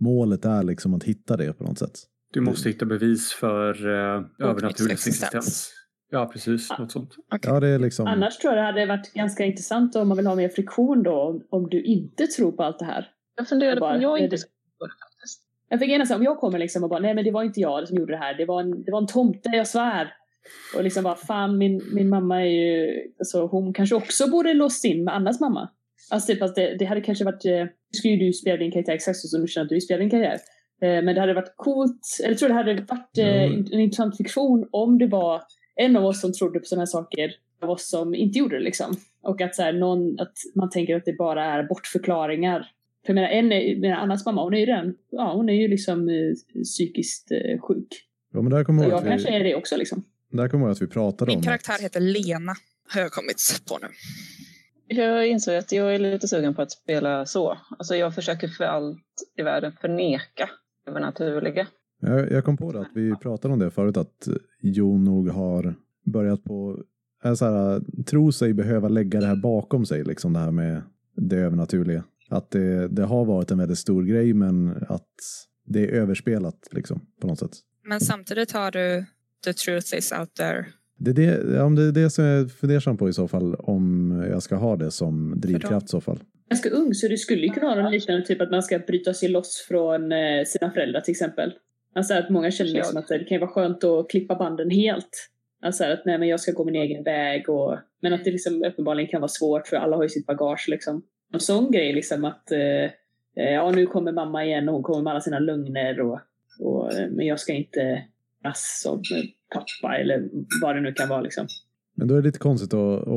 målet 0.00 0.44
är 0.44 0.62
liksom 0.62 0.94
att 0.94 1.04
hitta 1.04 1.36
det 1.36 1.52
på 1.52 1.64
något 1.64 1.78
sätt. 1.78 1.98
Du 2.32 2.40
måste 2.40 2.68
hitta 2.68 2.86
bevis 2.86 3.32
för 3.32 3.86
uh, 3.86 4.26
övernaturlig 4.38 4.92
existens. 4.92 5.72
Ja, 6.10 6.26
precis. 6.26 6.70
Något 6.78 6.92
sånt. 6.92 7.14
Ja, 7.42 7.60
det 7.60 7.68
är 7.68 7.78
liksom... 7.78 8.06
Annars 8.06 8.38
tror 8.38 8.54
jag 8.54 8.62
det 8.62 8.66
hade 8.66 8.86
varit 8.86 9.12
ganska 9.12 9.44
intressant 9.44 9.96
om 9.96 10.08
man 10.08 10.16
vill 10.16 10.26
ha 10.26 10.34
mer 10.34 10.48
friktion 10.48 11.02
då, 11.02 11.40
om- 11.50 11.68
du 11.68 11.82
inte 11.82 12.26
tror 12.26 12.52
på 12.52 12.62
allt 12.62 12.78
det 12.78 12.84
här. 12.84 13.10
jag 13.36 13.48
funderade 13.48 13.80
på 13.80 13.86
om 13.86 14.00
jag 14.02 14.10
Bara, 14.10 14.18
inte 14.18 14.38
skulle 14.38 14.52
det 14.80 15.04
faktiskt. 15.04 15.40
Jag 15.68 15.80
fick 15.80 16.10
om 16.16 16.22
jag 16.22 16.38
kommer 16.38 16.58
liksom 16.58 16.84
och 16.84 16.90
bara, 16.90 17.00
nej 17.00 17.14
men 17.14 17.24
det 17.24 17.30
var 17.30 17.42
inte 17.42 17.60
jag 17.60 17.88
som 17.88 17.96
gjorde 17.96 18.12
det 18.12 18.18
här, 18.18 18.34
det 18.34 18.44
var 18.44 18.60
en, 18.60 18.82
det 18.84 18.92
var 18.92 18.98
en 19.00 19.06
tomte, 19.06 19.48
jag 19.48 19.66
svär. 19.66 20.12
Och 20.76 20.84
liksom 20.84 21.04
bara, 21.04 21.16
fan 21.16 21.58
min, 21.58 21.82
min 21.92 22.08
mamma 22.08 22.40
är 22.40 22.46
ju, 22.46 23.02
alltså 23.18 23.46
hon 23.46 23.72
kanske 23.72 23.94
också 23.94 24.30
borde 24.30 24.54
låst 24.54 24.84
in 24.84 25.04
med 25.04 25.14
Annas 25.14 25.40
mamma. 25.40 25.70
Alltså 26.10 26.32
typ 26.32 26.42
att 26.42 26.54
det, 26.54 26.76
det 26.78 26.84
hade 26.84 27.00
kanske 27.00 27.24
varit, 27.24 27.44
eh, 27.44 27.52
nu 27.52 27.68
skulle 27.92 28.14
ju 28.14 28.26
du 28.26 28.32
spela 28.32 28.56
din 28.56 28.72
karaktär 28.72 28.92
exakt 28.92 29.16
så 29.18 29.28
som 29.28 29.40
du 29.40 29.48
känner 29.48 29.64
att 29.64 29.68
du 29.70 29.80
spelar 29.80 30.00
din 30.00 30.10
karaktär. 30.10 30.38
Eh, 30.82 31.02
Men 31.04 31.14
det 31.14 31.20
hade 31.20 31.34
varit 31.34 31.52
coolt, 31.56 32.00
eller 32.20 32.30
jag 32.30 32.38
tror 32.38 32.48
det 32.48 32.54
hade 32.54 32.74
varit 32.74 33.18
eh, 33.18 33.42
en 33.44 33.80
intressant 33.80 34.16
fiktion 34.16 34.68
om 34.72 34.98
det 34.98 35.06
var 35.06 35.42
en 35.76 35.96
av 35.96 36.04
oss 36.04 36.20
som 36.20 36.32
trodde 36.32 36.58
på 36.58 36.66
sådana 36.66 36.80
här 36.80 36.86
saker, 36.86 37.34
av 37.62 37.70
oss 37.70 37.88
som 37.88 38.14
inte 38.14 38.38
gjorde 38.38 38.58
det 38.58 38.64
liksom. 38.64 38.96
Och 39.22 39.40
att, 39.40 39.54
så 39.54 39.62
här, 39.62 39.72
någon, 39.72 40.20
att 40.20 40.32
man 40.54 40.70
tänker 40.70 40.96
att 40.96 41.04
det 41.04 41.12
bara 41.12 41.44
är 41.44 41.62
bortförklaringar. 41.62 42.70
För 43.06 43.12
jag 43.12 43.14
menar, 43.14 43.28
en 43.28 43.52
är, 43.52 43.76
menar, 43.76 43.96
Annas 43.96 44.26
mamma, 44.26 44.42
hon 44.42 44.54
är 44.54 44.58
ju 44.58 44.66
redan, 44.66 44.94
ja 45.10 45.32
hon 45.32 45.48
är 45.48 45.54
ju 45.54 45.68
liksom 45.68 46.08
eh, 46.08 46.62
psykiskt 46.62 47.30
eh, 47.30 47.60
sjuk. 47.60 47.88
Ja, 48.32 48.42
men 48.42 48.52
där 48.52 48.64
kommer 48.64 48.82
jag 48.82 48.92
jag 48.92 48.96
ihåg 48.96 49.02
att 49.02 49.08
kanske 49.08 49.30
vi, 49.30 49.36
är 49.36 49.44
det 49.44 49.54
också 49.54 49.76
liksom. 49.76 50.04
där 50.30 50.48
kommer 50.48 50.66
jag 50.66 50.72
att 50.72 50.82
vi 50.82 50.86
pratade 50.86 51.28
Min 51.28 51.38
om 51.38 51.44
karaktär 51.44 51.74
att, 51.74 51.80
heter 51.80 52.00
Lena, 52.00 52.54
har 52.88 53.00
jag 53.00 53.12
kommit 53.12 53.62
på 53.68 53.78
nu. 53.78 53.88
Jag 54.86 55.26
insåg 55.26 55.54
att 55.54 55.72
jag 55.72 55.94
är 55.94 55.98
lite 55.98 56.28
sugen 56.28 56.54
på 56.54 56.62
att 56.62 56.70
spela 56.70 57.26
så. 57.26 57.58
Alltså 57.78 57.96
jag 57.96 58.14
försöker 58.14 58.48
för 58.48 58.64
allt 58.64 58.98
i 59.38 59.42
världen 59.42 59.72
förneka 59.80 60.50
det 60.84 60.90
övernaturliga. 60.90 61.66
Jag, 62.06 62.32
jag 62.32 62.44
kom 62.44 62.56
på 62.56 62.72
det 62.72 62.80
att 62.80 62.90
vi 62.94 63.16
pratade 63.16 63.54
om 63.54 63.60
det 63.60 63.70
förut 63.70 63.96
att 63.96 64.28
Jon 64.60 65.04
nog 65.04 65.28
har 65.28 65.74
börjat 66.04 66.44
på, 66.44 66.82
är 67.22 67.34
så 67.34 67.44
här, 67.44 67.82
tro 68.04 68.32
sig 68.32 68.54
behöva 68.54 68.88
lägga 68.88 69.20
det 69.20 69.26
här 69.26 69.36
bakom 69.36 69.86
sig, 69.86 70.04
liksom 70.04 70.32
det 70.32 70.38
här 70.38 70.50
med 70.50 70.82
det 71.16 71.36
övernaturliga. 71.36 72.04
Att 72.28 72.50
det, 72.50 72.88
det 72.88 73.04
har 73.04 73.24
varit 73.24 73.50
en 73.50 73.58
väldigt 73.58 73.78
stor 73.78 74.02
grej 74.02 74.34
men 74.34 74.84
att 74.88 75.08
det 75.66 75.80
är 75.80 75.88
överspelat 75.88 76.68
liksom 76.70 77.00
på 77.20 77.26
något 77.26 77.38
sätt. 77.38 77.50
Men 77.84 78.00
samtidigt 78.00 78.52
har 78.52 78.70
du 78.70 79.04
The 79.44 79.52
truth 79.52 79.96
is 79.96 80.12
out 80.12 80.34
there. 80.34 80.66
Det 80.98 81.10
är 81.10 81.14
det, 81.14 81.54
ja, 81.54 81.68
det, 81.68 81.82
är 81.82 81.92
det 81.92 82.10
som 82.10 82.24
jag 82.24 82.40
är 82.40 82.46
fundersam 82.46 82.96
på 82.96 83.08
i 83.08 83.12
så 83.12 83.28
fall 83.28 83.54
om 83.54 84.10
jag 84.30 84.42
ska 84.42 84.56
ha 84.56 84.76
det 84.76 84.90
som 84.90 85.40
drivkraft 85.40 85.86
i 85.86 85.88
så 85.88 86.00
fall. 86.00 86.18
Ganska 86.50 86.70
ung 86.70 86.94
så 86.94 87.08
du 87.08 87.16
skulle 87.16 87.42
ju 87.46 87.52
kunna 87.52 87.66
ha 87.66 87.82
någon 87.82 87.92
liknande 87.92 88.26
typ 88.26 88.40
att 88.40 88.50
man 88.50 88.62
ska 88.62 88.78
bryta 88.78 89.14
sig 89.14 89.28
loss 89.28 89.66
från 89.68 90.12
eh, 90.12 90.44
sina 90.46 90.70
föräldrar 90.70 91.00
till 91.00 91.12
exempel. 91.12 91.52
Alltså 91.94 92.14
att 92.14 92.30
många 92.30 92.50
känner 92.50 92.70
liksom 92.72 92.96
att 92.96 93.08
det 93.08 93.24
kan 93.24 93.40
vara 93.40 93.50
skönt 93.50 93.84
att 93.84 94.10
klippa 94.10 94.34
banden 94.34 94.70
helt. 94.70 95.30
Alltså 95.62 95.84
att 95.84 96.04
nej 96.04 96.18
men 96.18 96.28
jag 96.28 96.40
ska 96.40 96.52
gå 96.52 96.64
min 96.64 96.74
egen 96.76 97.02
väg 97.02 97.48
och 97.48 97.76
men 98.00 98.12
att 98.12 98.24
det 98.24 98.30
liksom 98.30 98.64
uppenbarligen 98.64 99.10
kan 99.10 99.20
vara 99.20 99.28
svårt 99.28 99.66
för 99.66 99.76
alla 99.76 99.96
har 99.96 100.02
ju 100.02 100.08
sitt 100.08 100.26
bagage 100.26 100.64
liksom. 100.68 101.02
En 101.32 101.40
sån 101.40 101.70
grej 101.70 101.92
liksom 101.92 102.24
att 102.24 102.52
eh, 102.52 102.58
eh, 102.60 102.90
ja 103.54 103.70
nu 103.70 103.86
kommer 103.86 104.12
mamma 104.12 104.44
igen 104.44 104.68
och 104.68 104.74
hon 104.74 104.82
kommer 104.82 105.02
med 105.02 105.10
alla 105.10 105.20
sina 105.20 105.38
lögner 105.38 106.00
och, 106.00 106.20
och 106.60 106.92
eh, 106.92 107.08
men 107.10 107.26
jag 107.26 107.40
ska 107.40 107.52
inte 107.52 108.02
ras 108.44 108.80
som 108.82 109.02
pappa 109.54 109.96
eller 109.98 110.28
vad 110.62 110.76
det 110.76 110.80
nu 110.80 110.92
kan 110.92 111.08
vara 111.08 111.20
liksom. 111.20 111.46
Men 111.94 112.08
då 112.08 112.14
är 112.14 112.20
det 112.22 112.26
lite 112.28 112.38
konstigt 112.38 112.74
att, 112.74 113.08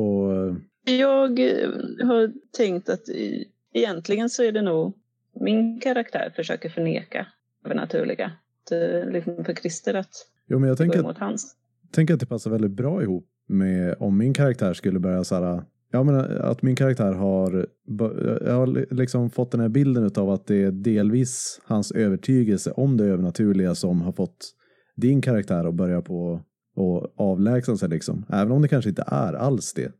Jag 0.85 1.39
eh, 1.39 1.69
har 2.07 2.31
tänkt 2.57 2.89
att 2.89 3.09
i- 3.09 3.47
egentligen 3.73 4.29
så 4.29 4.43
är 4.43 4.51
det 4.51 4.61
nog 4.61 4.93
min 5.39 5.79
karaktär 5.79 6.33
försöker 6.35 6.69
förneka 6.69 7.27
det 7.63 7.69
övernaturliga. 7.69 8.31
Det, 8.69 9.05
liksom 9.11 9.45
för 9.45 9.53
Christer 9.53 9.93
att 9.93 10.11
jo, 10.47 10.59
men 10.59 10.67
jag 10.67 10.77
gå 10.77 10.83
tänker 10.83 10.99
att 10.99 11.05
emot 11.05 11.17
hans. 11.17 11.55
tänker 11.91 12.13
att 12.13 12.19
det 12.19 12.25
passar 12.25 12.51
väldigt 12.51 12.71
bra 12.71 13.03
ihop 13.03 13.27
med 13.47 13.95
om 13.99 14.17
min 14.17 14.33
karaktär 14.33 14.73
skulle 14.73 14.99
börja 14.99 15.23
så 15.23 15.35
här, 15.35 15.63
ja 15.91 16.03
men 16.03 16.15
att 16.41 16.61
min 16.61 16.75
karaktär 16.75 17.13
har, 17.13 17.67
b- 17.87 18.45
jag 18.45 18.53
har 18.55 18.93
liksom 18.93 19.29
fått 19.29 19.51
den 19.51 19.61
här 19.61 19.69
bilden 19.69 20.11
av 20.15 20.29
att 20.29 20.47
det 20.47 20.63
är 20.63 20.71
delvis 20.71 21.61
hans 21.65 21.91
övertygelse 21.91 22.71
om 22.71 22.97
det 22.97 23.05
övernaturliga 23.05 23.75
som 23.75 24.01
har 24.01 24.11
fått 24.11 24.53
din 24.95 25.21
karaktär 25.21 25.65
att 25.65 25.75
börja 25.75 26.01
på 26.01 26.41
och 26.75 27.13
avlägsna 27.15 27.77
sig 27.77 27.89
liksom. 27.89 28.25
Även 28.29 28.51
om 28.51 28.61
det 28.61 28.67
kanske 28.67 28.89
inte 28.89 29.03
är 29.07 29.33
alls 29.33 29.73
det 29.73 29.91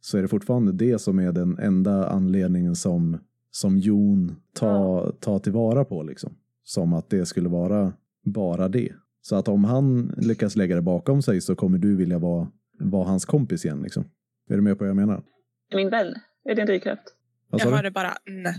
så 0.00 0.18
är 0.18 0.22
det 0.22 0.28
fortfarande 0.28 0.72
det 0.72 0.98
som 0.98 1.18
är 1.18 1.32
den 1.32 1.58
enda 1.58 2.08
anledningen 2.08 2.74
som, 2.74 3.18
som 3.50 3.78
Jon 3.78 4.36
tar, 4.54 5.12
tar 5.20 5.38
tillvara 5.38 5.84
på 5.84 6.02
liksom. 6.02 6.36
Som 6.64 6.92
att 6.92 7.10
det 7.10 7.26
skulle 7.26 7.48
vara 7.48 7.92
bara 8.24 8.68
det. 8.68 8.92
Så 9.20 9.36
att 9.36 9.48
om 9.48 9.64
han 9.64 10.14
lyckas 10.16 10.56
lägga 10.56 10.74
det 10.74 10.82
bakom 10.82 11.22
sig 11.22 11.40
så 11.40 11.54
kommer 11.54 11.78
du 11.78 11.96
vilja 11.96 12.18
vara, 12.18 12.48
vara 12.78 13.04
hans 13.04 13.24
kompis 13.24 13.64
igen 13.64 13.82
liksom. 13.82 14.04
Är 14.50 14.56
du 14.56 14.62
med 14.62 14.78
på 14.78 14.84
vad 14.84 14.88
jag 14.88 14.96
menar? 14.96 15.22
Min 15.74 15.90
vän, 15.90 16.14
är 16.44 16.54
det 16.54 16.60
en 16.60 16.66
drivkraft? 16.66 17.02
Vad 17.50 17.60
Jag 17.60 17.70
hörde 17.70 17.90
bara 17.90 18.12
nej. 18.26 18.54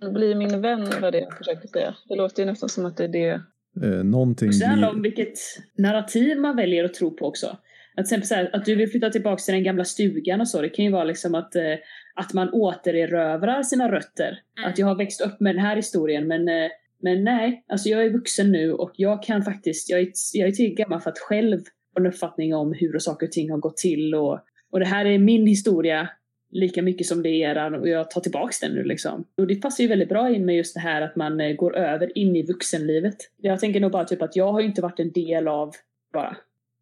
Men 0.00 0.12
bli 0.12 0.34
min 0.34 0.60
vän 0.60 0.88
var 1.00 1.10
det 1.10 1.18
jag 1.18 1.38
försökte 1.38 1.68
säga. 1.68 1.94
Det 2.08 2.16
låter 2.16 2.42
ju 2.42 2.46
nästan 2.46 2.68
som 2.68 2.86
att 2.86 2.96
det 2.96 3.04
är 3.04 3.08
det. 3.08 3.40
Eh, 3.82 4.04
någonting 4.04 4.50
Det 4.60 4.66
handlar 4.66 4.90
om 4.90 5.02
vilket 5.02 5.38
narrativ 5.78 6.40
man 6.40 6.56
väljer 6.56 6.84
att 6.84 6.94
tro 6.94 7.16
på 7.16 7.26
också. 7.26 7.46
Att, 7.46 7.58
till 7.94 8.02
exempel 8.02 8.26
så 8.26 8.34
här, 8.34 8.50
att 8.52 8.64
du 8.64 8.74
vill 8.74 8.90
flytta 8.90 9.10
tillbaka 9.10 9.36
till 9.36 9.54
den 9.54 9.64
gamla 9.64 9.84
stugan 9.84 10.40
och 10.40 10.48
så. 10.48 10.62
Det 10.62 10.68
kan 10.68 10.84
ju 10.84 10.90
vara 10.90 11.04
liksom 11.04 11.34
att, 11.34 11.56
eh, 11.56 11.74
att 12.14 12.32
man 12.32 12.48
återerövrar 12.52 13.62
sina 13.62 13.92
rötter. 13.92 14.40
Mm. 14.58 14.70
Att 14.70 14.78
jag 14.78 14.86
har 14.86 14.94
växt 14.94 15.20
upp 15.20 15.40
med 15.40 15.54
den 15.54 15.64
här 15.64 15.76
historien 15.76 16.28
men, 16.28 16.48
eh, 16.48 16.70
men 17.04 17.24
nej, 17.24 17.64
alltså 17.68 17.88
jag 17.88 18.04
är 18.04 18.10
vuxen 18.10 18.52
nu 18.52 18.72
och 18.72 18.92
jag 18.96 19.22
kan 19.22 19.42
faktiskt, 19.42 19.90
jag 19.90 20.00
är, 20.00 20.08
jag 20.32 20.48
är 20.48 20.52
tillräckligt 20.52 20.78
gammal 20.78 21.00
för 21.00 21.10
att 21.10 21.18
själv 21.18 21.58
få 21.58 22.00
en 22.00 22.06
uppfattning 22.06 22.54
om 22.54 22.72
hur 22.72 22.98
saker 22.98 23.26
och 23.26 23.32
ting 23.32 23.50
har 23.50 23.58
gått 23.58 23.76
till. 23.76 24.14
Och, 24.14 24.38
och 24.72 24.78
det 24.80 24.86
här 24.86 25.04
är 25.04 25.18
min 25.18 25.46
historia 25.46 26.08
lika 26.50 26.82
mycket 26.82 27.06
som 27.06 27.22
det 27.22 27.28
är 27.28 27.50
eran 27.50 27.74
och 27.74 27.88
jag 27.88 28.10
tar 28.10 28.20
tillbaks 28.20 28.60
den 28.60 28.72
nu 28.72 28.84
liksom. 28.84 29.24
Och 29.36 29.46
det 29.46 29.56
passar 29.56 29.82
ju 29.82 29.88
väldigt 29.88 30.08
bra 30.08 30.30
in 30.30 30.44
med 30.44 30.56
just 30.56 30.74
det 30.74 30.80
här 30.80 31.02
att 31.02 31.16
man 31.16 31.40
eh, 31.40 31.52
går 31.52 31.76
över 31.76 32.18
in 32.18 32.36
i 32.36 32.42
vuxenlivet. 32.42 33.16
Jag 33.36 33.60
tänker 33.60 33.80
nog 33.80 33.92
bara 33.92 34.04
typ 34.04 34.22
att 34.22 34.36
jag 34.36 34.52
har 34.52 34.60
inte 34.60 34.82
varit 34.82 35.00
en 35.00 35.12
del 35.12 35.48
av 35.48 35.74
bara. 36.12 36.36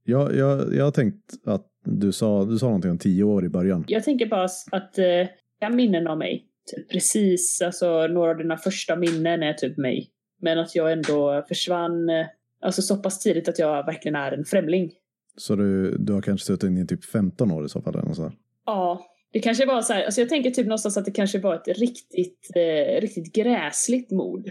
jag, 0.04 0.36
jag, 0.36 0.74
jag 0.74 0.84
har 0.84 0.90
tänkt 0.90 1.34
att 1.44 1.66
du 1.84 2.12
sa, 2.12 2.44
du 2.44 2.58
sa 2.58 2.66
någonting 2.66 2.90
om 2.90 2.98
tio 2.98 3.24
år 3.24 3.44
i 3.44 3.48
början. 3.48 3.84
Jag 3.88 4.04
tänker 4.04 4.26
bara 4.26 4.48
att 4.70 4.98
eh, 4.98 5.28
jag 5.58 5.74
minnen 5.74 6.06
av 6.06 6.18
mig. 6.18 6.46
Typ 6.70 6.90
precis, 6.90 7.62
alltså 7.62 8.06
några 8.06 8.30
av 8.30 8.36
dina 8.36 8.56
första 8.56 8.96
minnen 8.96 9.42
är 9.42 9.52
typ 9.52 9.76
mig. 9.76 10.10
Men 10.40 10.58
att 10.58 10.74
jag 10.74 10.92
ändå 10.92 11.44
försvann, 11.48 12.10
eh, 12.10 12.26
alltså 12.60 12.82
så 12.82 12.96
pass 12.96 13.20
tidigt 13.20 13.48
att 13.48 13.58
jag 13.58 13.86
verkligen 13.86 14.16
är 14.16 14.32
en 14.32 14.44
främling. 14.44 14.92
Så 15.36 15.56
du, 15.56 15.98
du 15.98 16.12
har 16.12 16.22
kanske 16.22 16.46
suttit 16.46 16.62
inne 16.62 16.80
i 16.80 16.86
typ 16.86 17.04
15 17.04 17.50
år 17.50 17.64
i 17.64 17.68
så 17.68 17.82
fall. 17.82 17.94
Eller 17.94 18.22
där. 18.22 18.32
Ja, 18.66 19.06
det 19.32 19.40
kanske 19.40 19.66
var 19.66 19.82
så 19.82 19.92
här, 19.92 20.04
alltså 20.04 20.20
jag 20.20 20.28
tänker 20.28 20.50
typ 20.50 20.66
någonstans 20.66 20.96
att 20.96 21.04
det 21.04 21.10
kanske 21.10 21.38
var 21.38 21.54
ett 21.54 21.78
riktigt, 21.78 22.50
eh, 22.54 23.00
riktigt 23.00 23.32
gräsligt 23.32 24.10
mord. 24.10 24.50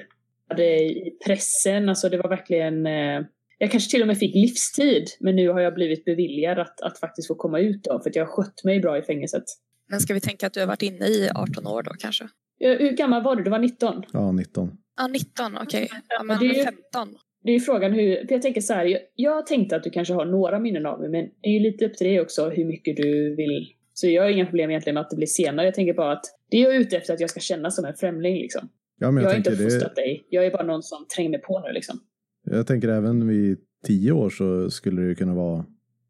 I 0.60 1.12
pressen, 1.26 1.90
alltså 1.90 2.10
det 2.10 2.18
var 2.18 2.30
verkligen, 2.30 2.86
eh, 2.86 3.22
jag 3.58 3.72
kanske 3.72 3.92
till 3.92 4.02
och 4.02 4.08
med 4.08 4.18
fick 4.18 4.36
livstid, 4.36 5.08
men 5.20 5.36
nu 5.36 5.50
har 5.50 5.60
jag 5.60 5.74
blivit 5.74 6.06
beviljad 6.06 6.60
att, 6.60 6.82
att 6.82 7.00
faktiskt 7.00 7.28
få 7.28 7.36
komma 7.36 7.60
ut 7.60 7.84
då, 7.84 8.00
för 8.00 8.10
att 8.10 8.16
jag 8.16 8.26
har 8.26 8.32
skött 8.32 8.64
mig 8.64 8.80
bra 8.80 8.98
i 8.98 9.02
fängelset. 9.02 9.44
Men 9.92 10.00
ska 10.00 10.14
vi 10.14 10.22
tänka 10.22 10.48
att 10.48 10.54
du 10.54 10.60
har 10.60 10.68
varit 10.68 10.82
inne 10.82 11.06
i 11.08 11.30
18 11.36 11.68
år 11.68 11.84
då 11.84 11.92
kanske? 12.00 12.28
Hur 12.60 12.92
gammal 12.92 13.24
var 13.24 13.36
du? 13.36 13.44
Du 13.44 13.50
var 13.50 13.60
19? 13.60 14.04
Ja, 14.14 14.32
19. 14.32 14.72
Ja, 14.98 15.08
19, 15.08 15.58
okej. 15.62 15.90
Ja, 16.08 16.24
men 16.24 16.40
det 16.40 16.46
är 16.46 16.54
ju- 16.54 16.64
15. 16.64 17.16
Det 17.44 17.50
är 17.52 17.54
ju 17.54 17.60
frågan 17.60 17.94
hur, 17.94 18.16
för 18.28 18.34
jag 18.36 18.42
tänker 18.42 18.62
så 18.62 18.74
här, 18.74 18.86
jag, 18.86 19.02
jag 19.16 19.46
tänkte 19.48 19.76
att 19.76 19.84
du 19.84 19.90
kanske 19.90 20.14
har 20.14 20.26
några 20.26 20.60
minnen 20.60 20.86
av 20.86 21.00
mig, 21.00 21.10
men 21.10 21.26
det 21.42 21.50
är 21.50 21.54
ju 21.54 21.60
lite 21.60 21.86
upp 21.86 21.94
till 21.96 22.08
dig 22.08 22.22
också 22.22 22.50
hur 22.50 22.66
mycket 22.66 22.98
du 22.98 23.36
vill. 23.36 23.68
Så 23.94 24.08
jag 24.08 24.24
har 24.24 24.30
inga 24.30 24.46
problem 24.46 24.70
egentligen 24.70 24.94
med 24.94 25.02
att 25.02 25.10
det 25.10 25.16
blir 25.16 25.28
senare. 25.28 25.66
Jag 25.68 25.76
tänker 25.76 25.94
bara 25.94 26.12
att 26.12 26.26
det 26.50 26.58
är 26.58 26.62
jag 26.62 26.76
ute 26.76 26.98
efter 26.98 27.14
att 27.14 27.20
jag 27.20 27.30
ska 27.30 27.40
känna 27.40 27.72
som 27.72 27.86
en 27.86 27.94
främling 27.94 28.36
liksom. 28.36 28.70
Ja, 29.00 29.12
men 29.12 29.24
Jag, 29.24 29.30
jag, 29.30 29.34
har 29.34 29.38
inte 29.38 29.52
uppfostrat 29.52 29.96
det, 29.96 30.02
dig. 30.02 30.26
Jag 30.30 30.46
är 30.46 30.52
bara 30.52 30.64
någon 30.64 30.84
som 30.84 31.06
tränger 31.16 31.30
mig 31.30 31.42
på 31.42 31.60
nu 31.60 31.74
liksom. 31.74 32.00
jag 32.46 32.68
tänker 32.68 32.88
även 32.88 33.28
vid 33.28 33.58
tio 33.88 34.12
år 34.12 34.30
så 34.30 34.70
skulle 34.70 35.02
det 35.02 35.08
ju 35.08 35.16
kunna 35.16 35.34
vara 35.34 35.66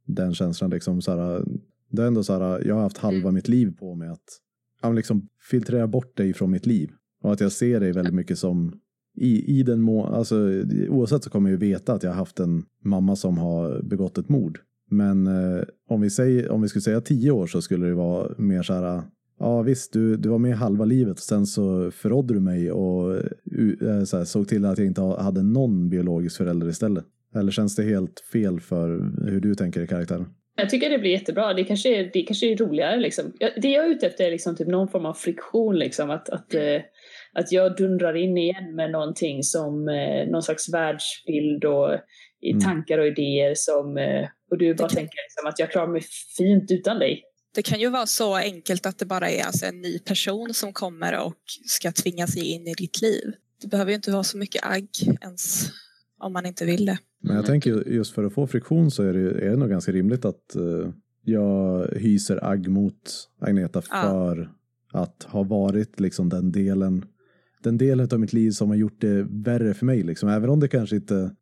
den 0.06 0.34
känslan. 0.34 0.70
Liksom, 0.70 1.02
så 1.02 1.12
här, 1.12 1.44
det 1.92 2.04
är 2.04 2.08
ändå 2.08 2.24
så 2.24 2.34
här, 2.34 2.68
jag 2.68 2.76
har 2.76 2.82
haft 2.82 2.98
halva 2.98 3.20
Mm. 3.22 3.34
mitt 3.34 3.48
liv 3.48 3.74
på 3.80 3.96
mig 3.96 4.10
att 4.10 4.24
ja, 4.82 4.92
liksom, 4.92 5.28
filtrera 5.50 5.88
bort 5.88 6.18
dig 6.18 6.34
från 6.34 6.52
mitt 6.52 6.66
liv. 6.66 6.90
Och 7.24 7.34
att 7.34 7.42
jag 7.42 7.52
ser 7.52 7.80
dig 7.80 7.92
väldigt 7.92 8.14
mycket 8.14 8.38
som 8.40 8.74
i, 9.18 9.60
i 9.60 9.64
den 9.64 9.82
må, 9.82 10.06
alltså, 10.06 10.36
oavsett 10.90 11.24
så 11.24 11.30
kommer 11.30 11.50
jag 11.50 11.62
ju 11.64 11.70
veta 11.70 11.94
att 11.94 12.04
jag 12.04 12.10
har 12.12 12.16
haft 12.18 12.40
en 12.40 12.64
mamma 12.84 13.16
som 13.16 13.38
har 13.38 13.82
begått 13.84 14.18
ett 14.18 14.30
mord. 14.30 14.60
Men 14.90 15.28
eh, 15.28 15.64
om, 15.90 16.02
vi 16.02 16.10
säger, 16.10 16.50
om 16.50 16.62
vi 16.62 16.68
skulle 16.68 16.82
säga 16.82 17.02
tio 17.02 17.32
år 17.32 17.48
så 17.48 17.62
skulle 17.62 17.86
det 17.88 17.94
vara 17.94 18.32
mer 18.38 18.64
så 18.64 18.74
här, 18.74 19.02
ja 19.40 19.62
visst 19.62 19.94
du, 19.94 20.18
du 20.18 20.30
var 20.30 20.38
med 20.40 20.56
halva 20.58 20.86
livet 20.86 21.14
och 21.18 21.20
sen 21.24 21.46
så 21.46 21.92
förrådde 21.92 22.34
du 22.34 22.40
mig 22.40 22.72
och 22.72 23.16
eh, 23.16 24.04
så 24.04 24.18
här, 24.18 24.24
såg 24.26 24.48
till 24.48 24.66
att 24.66 24.78
jag 24.78 24.88
inte 24.88 25.02
ha- 25.02 25.22
hade 25.22 25.44
någon 25.44 25.90
biologisk 25.90 26.38
förälder 26.38 26.70
istället. 26.70 27.06
Eller 27.36 27.52
känns 27.52 27.76
det 27.76 27.84
helt 27.84 28.20
fel 28.32 28.60
för 28.60 29.12
hur 29.30 29.40
du 29.42 29.56
tänker 29.56 29.82
i 29.82 29.88
karaktären? 29.88 30.26
Jag 30.56 30.70
tycker 30.70 30.90
det 30.90 30.98
blir 30.98 31.12
jättebra. 31.12 31.54
Det 31.54 31.64
kanske 31.64 31.90
är, 32.00 32.10
det 32.14 32.22
kanske 32.22 32.52
är 32.52 32.58
roligare 32.58 33.00
liksom. 33.00 33.34
Det 33.62 33.68
jag 33.70 33.86
är 33.86 33.90
ute 33.90 34.08
efter 34.08 34.24
är 34.24 34.32
liksom 34.32 34.56
typ 34.56 34.68
någon 34.68 34.88
form 34.88 35.06
av 35.06 35.14
friktion 35.14 35.80
liksom. 35.80 36.10
Att, 36.10 36.30
att, 36.30 36.54
eh, 36.54 36.82
att 37.34 37.52
jag 37.52 37.76
dundrar 37.78 38.16
in 38.18 38.38
igen 38.38 38.76
med 38.76 38.92
någonting 38.92 39.44
som 39.44 39.90
eh, 39.90 40.28
någon 40.32 40.44
slags 40.44 40.74
världsbild 40.74 41.66
och 41.66 41.94
i 42.44 42.52
Mm. 42.52 42.62
tankar 42.64 42.98
och 42.98 43.08
idéer 43.08 43.54
som 43.56 43.98
eh, 43.98 44.28
och 44.52 44.58
du 44.58 44.74
bara 44.74 44.88
kan- 44.90 44.96
tänker 44.96 45.16
liksom 45.28 45.50
att 45.50 45.60
jag 45.60 45.72
klarar 45.72 45.88
mig 45.88 46.02
fint 46.38 46.72
utan 46.72 47.00
dig. 47.00 47.24
Det 47.56 47.62
kan 47.62 47.80
ju 47.80 47.90
vara 47.90 48.06
så 48.06 48.36
enkelt 48.36 48.86
att 48.86 49.00
det 49.00 49.06
bara 49.06 49.30
är 49.30 49.44
alltså 49.44 49.66
en 49.66 49.82
ny 49.82 50.00
person 50.00 50.54
som 50.54 50.74
kommer 50.74 51.20
och 51.26 51.36
ska 51.68 51.92
tvinga 51.92 52.28
sig 52.28 52.46
in 52.52 52.68
i 52.68 52.74
ditt 52.74 53.02
liv. 53.02 53.34
Det 53.62 53.68
behöver 53.68 53.92
ju 53.92 53.96
inte 53.96 54.12
vara 54.12 54.24
så 54.24 54.38
mycket 54.38 54.66
agg 54.66 54.88
ens 55.22 55.70
om 56.20 56.34
man 56.34 56.46
inte 56.46 56.66
vill 56.66 56.86
det. 56.86 56.98
Men 57.22 57.36
jag 57.36 57.46
tänker 57.46 57.70
ju- 57.70 57.96
just 57.96 58.14
för 58.14 58.24
att 58.24 58.34
få 58.34 58.48
friktion 58.48 58.92
så 58.92 59.04
är 59.04 59.14
det, 59.14 59.46
är 59.46 59.50
det 59.50 59.56
nog 59.58 59.70
ganska 59.70 59.92
rimligt 59.92 60.26
att 60.26 60.56
eh, 60.56 60.90
jag 61.24 61.88
hyser 61.88 62.46
agg 62.46 62.68
mot 62.68 63.30
Agneta 63.40 63.82
Ja. 63.90 64.02
för 64.02 64.52
att 64.94 65.24
ha 65.24 65.44
varit 65.44 66.00
liksom 66.00 66.30
den 66.30 66.52
delen 66.52 67.06
den 67.64 67.78
delen 67.78 68.10
av 68.12 68.20
mitt 68.20 68.34
liv 68.34 68.52
som 68.52 68.70
har 68.70 68.76
gjort 68.76 69.02
det 69.02 69.26
värre 69.30 69.74
för 69.74 69.86
mig. 69.86 70.04
Liksom. 70.04 70.30
Även 70.30 70.50
om 70.50 70.60
det 70.60 70.68
kanske 70.68 70.96
inte... 70.96 71.36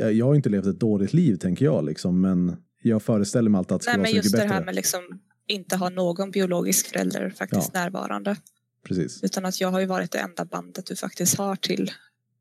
Jag, 0.00 0.12
jag 0.12 0.26
har 0.26 0.34
inte 0.34 0.48
levt 0.48 0.66
ett 0.66 0.80
dåligt 0.80 1.12
liv, 1.12 1.36
tänker 1.36 1.64
jag. 1.64 1.84
Liksom, 1.84 2.20
men 2.20 2.56
jag 2.82 3.02
föreställer 3.02 3.50
mig 3.50 3.58
alltid 3.58 3.72
att 3.74 3.82
det 3.82 3.90
Nej, 3.90 3.96
vara 3.96 4.02
men 4.02 4.08
så 4.10 4.14
mycket 4.16 4.24
just 4.24 4.34
det 4.36 4.42
bättre. 4.42 4.54
här 4.54 4.64
med 4.64 4.74
liksom 4.74 5.00
inte 5.46 5.76
ha 5.76 5.88
någon 5.88 6.30
biologisk 6.30 6.86
förälder 6.86 7.30
faktiskt 7.30 7.74
närvarande. 7.74 8.36
Precis. 8.84 9.24
Utan 9.24 9.44
att 9.46 9.60
jag 9.60 9.68
har 9.68 9.80
ju 9.80 9.86
varit 9.86 10.10
det 10.12 10.18
enda 10.18 10.44
bandet 10.44 10.86
du 10.86 10.96
faktiskt 10.96 11.38
har 11.38 11.56
till 11.56 11.90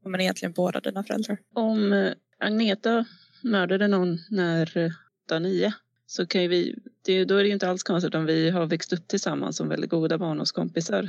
ja, 0.04 0.10
men 0.10 0.22
egentligen 0.22 0.54
båda 0.54 0.80
dina 0.80 1.04
föräldrar. 1.04 1.38
Om 1.56 1.94
eh, 1.94 2.12
Agneta 2.40 3.06
mördade 3.44 3.88
någon 3.88 4.18
när 4.30 4.78
eh, 4.78 4.92
dag 5.30 5.42
nio 5.42 5.74
så 6.08 6.26
kan 6.26 6.42
ju 6.42 6.48
vi, 6.48 6.76
det, 7.06 7.26
då 7.26 7.36
är 7.36 7.44
det 7.44 7.48
ju 7.48 7.54
inte 7.54 7.70
alls 7.70 7.84
konstigt 7.84 8.16
om 8.16 8.26
vi 8.26 8.50
har 8.50 8.66
växt 8.66 8.94
upp 8.94 9.08
tillsammans 9.08 9.58
som 9.58 9.70
väldigt 9.70 9.90
goda 9.90 10.18
barndomskompisar. 10.18 11.08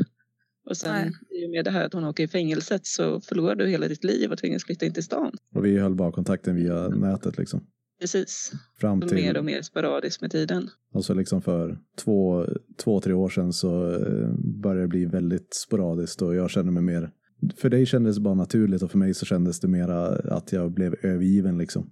Och 0.66 0.76
sen 0.76 0.92
Nej. 0.92 1.42
i 1.42 1.46
och 1.46 1.50
med 1.50 1.64
det 1.64 1.70
här 1.70 1.84
att 1.84 1.92
hon 1.92 2.04
åker 2.04 2.24
i 2.24 2.28
fängelset 2.28 2.86
så 2.86 3.20
förlorar 3.20 3.54
du 3.54 3.66
hela 3.66 3.88
ditt 3.88 4.04
liv 4.04 4.32
och 4.32 4.38
tvingas 4.38 4.64
flytta 4.64 4.86
in 4.86 4.92
till 4.92 5.04
stan. 5.04 5.32
Och 5.54 5.64
vi 5.64 5.78
höll 5.78 5.94
bara 5.94 6.12
kontakten 6.12 6.56
via 6.56 6.88
nätet. 6.88 7.38
Liksom. 7.38 7.66
Precis. 8.00 8.52
Fram 8.80 9.00
till... 9.00 9.14
mer 9.14 9.36
och 9.36 9.44
mer 9.44 9.62
sporadiskt 9.62 10.22
med 10.22 10.30
tiden. 10.30 10.70
Och 10.92 11.04
så 11.04 11.14
liksom 11.14 11.42
för 11.42 11.78
två, 11.98 12.46
två, 12.76 13.00
tre 13.00 13.12
år 13.12 13.28
sedan 13.28 13.52
så 13.52 13.94
eh, 13.94 14.28
började 14.38 14.80
det 14.80 14.88
bli 14.88 15.04
väldigt 15.04 15.54
sporadiskt 15.54 16.22
och 16.22 16.34
jag 16.34 16.50
känner 16.50 16.72
mig 16.72 16.82
mer 16.82 17.10
för 17.56 17.70
dig 17.70 17.86
kändes 17.86 18.16
det 18.16 18.20
bara 18.22 18.34
naturligt 18.34 18.82
och 18.82 18.90
för 18.90 18.98
mig 18.98 19.14
så 19.14 19.26
kändes 19.26 19.60
det 19.60 19.68
mera 19.68 20.06
att 20.08 20.52
jag 20.52 20.72
blev 20.72 20.94
övergiven 21.02 21.58
liksom. 21.58 21.90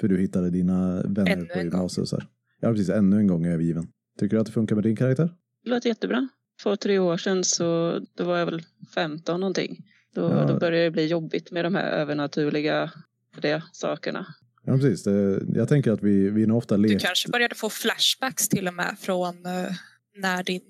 För 0.00 0.08
du 0.08 0.18
hittade 0.18 0.50
dina 0.50 1.02
vänner 1.02 1.32
Ännu 1.32 1.44
på 1.46 1.58
gymnasiet 1.58 2.02
och 2.02 2.08
så 2.08 2.16
här. 2.16 2.28
Ja, 2.60 2.70
precis. 2.70 2.88
Ännu 2.88 3.16
en 3.18 3.26
gång 3.26 3.46
övergiven. 3.46 3.86
Tycker 4.18 4.36
du 4.36 4.40
att 4.40 4.46
det 4.46 4.52
funkar 4.52 4.74
med 4.74 4.84
din 4.84 4.96
karaktär? 4.96 5.34
Det 5.64 5.70
låter 5.70 5.88
jättebra. 5.88 6.28
Två, 6.62 6.76
tre 6.76 6.98
år 6.98 7.16
sedan 7.16 7.44
så 7.44 7.98
då 8.14 8.24
var 8.24 8.38
jag 8.38 8.46
väl 8.46 8.62
15 8.94 9.40
någonting. 9.40 9.84
Då, 10.14 10.20
Ja. 10.22 10.46
då 10.46 10.58
började 10.58 10.84
det 10.84 10.90
bli 10.90 11.06
jobbigt 11.06 11.50
med 11.50 11.64
de 11.64 11.74
här 11.74 11.90
övernaturliga 11.90 12.92
det, 13.40 13.62
sakerna. 13.72 14.26
Ja, 14.64 14.72
precis. 14.76 15.02
Det, 15.04 15.42
jag 15.54 15.68
tänker 15.68 15.92
att 15.92 16.02
vi, 16.02 16.30
vi 16.30 16.46
nog 16.46 16.56
ofta 16.58 16.76
Du 16.76 16.82
lekt. 16.82 17.04
kanske 17.04 17.28
började 17.28 17.54
få 17.54 17.70
flashbacks 17.70 18.48
till 18.48 18.68
och 18.68 18.74
med 18.74 18.96
från 18.98 19.46
eh, 19.46 19.72
när 20.16 20.42
din, 20.44 20.62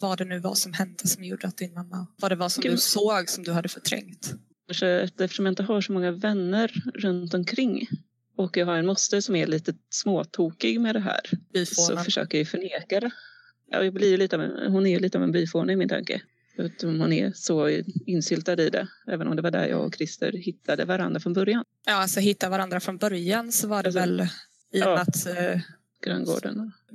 vad 0.00 0.18
det 0.18 0.24
nu 0.24 0.38
var 0.38 0.54
som 0.54 0.72
hände 0.72 1.08
som 1.08 1.24
gjorde 1.24 1.46
att 1.46 1.56
din 1.56 1.74
mamma, 1.74 2.06
vad 2.20 2.30
det 2.30 2.36
var 2.36 2.48
som 2.48 2.62
Gud. 2.62 2.72
du 2.72 2.76
såg 2.78 3.28
som 3.28 3.44
du 3.44 3.52
hade 3.52 3.68
förträngt. 3.68 4.34
Eftersom 5.18 5.46
jag 5.46 5.52
inte 5.52 5.62
har 5.62 5.80
så 5.80 5.92
många 5.92 6.12
vänner 6.12 6.72
runt 6.94 7.34
omkring 7.34 7.88
och 8.36 8.56
jag 8.56 8.66
har 8.66 8.76
en 8.76 8.86
moster 8.86 9.20
som 9.20 9.36
är 9.36 9.46
lite 9.46 9.74
småtokig 9.90 10.80
med 10.80 10.94
det 10.94 11.00
här 11.00 11.20
så 11.24 11.36
Byfånen. 11.52 12.04
försöker 12.04 12.38
jag 12.38 12.42
ju 12.42 12.46
förneka 12.46 13.00
det. 13.00 13.10
Ja, 13.70 13.84
jag 13.84 13.94
blir 13.94 14.18
lite 14.18 14.36
en, 14.36 14.72
hon 14.72 14.86
är 14.86 14.90
ju 14.90 14.98
lite 14.98 15.18
av 15.18 15.24
en 15.24 15.32
byfåne 15.32 15.72
i 15.72 15.76
min 15.76 15.88
tanke. 15.88 16.22
Hon 16.82 17.12
är 17.12 17.32
så 17.34 17.68
insyltad 18.06 18.62
i 18.62 18.70
det. 18.70 18.88
Även 19.06 19.28
om 19.28 19.36
det 19.36 19.42
var 19.42 19.50
där 19.50 19.66
jag 19.66 19.86
och 19.86 19.94
Christer 19.94 20.32
hittade 20.32 20.84
varandra 20.84 21.20
från 21.20 21.32
början. 21.32 21.64
Ja, 21.86 21.94
alltså 21.94 22.20
hitta 22.20 22.48
varandra 22.48 22.80
från 22.80 22.96
början 22.98 23.52
så 23.52 23.68
var 23.68 23.82
det 23.82 23.88
Alltså, 23.88 24.00
väl 24.00 24.20
i 24.72 24.82
och 24.82 24.86
ja. 24.86 24.90
med 24.94 25.00
att 25.00 25.26
eh, 25.26 25.60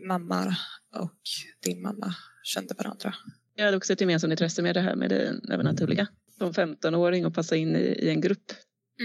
mamma 0.07 0.55
och 0.95 1.19
din 1.63 1.81
mamma 1.81 2.15
kände 2.43 2.73
varandra. 2.77 3.13
Jag 3.55 3.65
hade 3.65 3.77
också 3.77 3.93
ett 3.93 4.01
gemensamt 4.01 4.31
intresse 4.31 4.61
med 4.61 4.75
det 4.75 4.81
här 4.81 4.95
med 4.95 5.09
det 5.09 5.33
övernaturliga. 5.49 6.07
Som 6.37 6.51
15-åring 6.51 7.25
och 7.25 7.33
passa 7.33 7.55
in 7.55 7.75
i, 7.75 7.79
i 7.79 8.09
en 8.09 8.21
grupp 8.21 8.53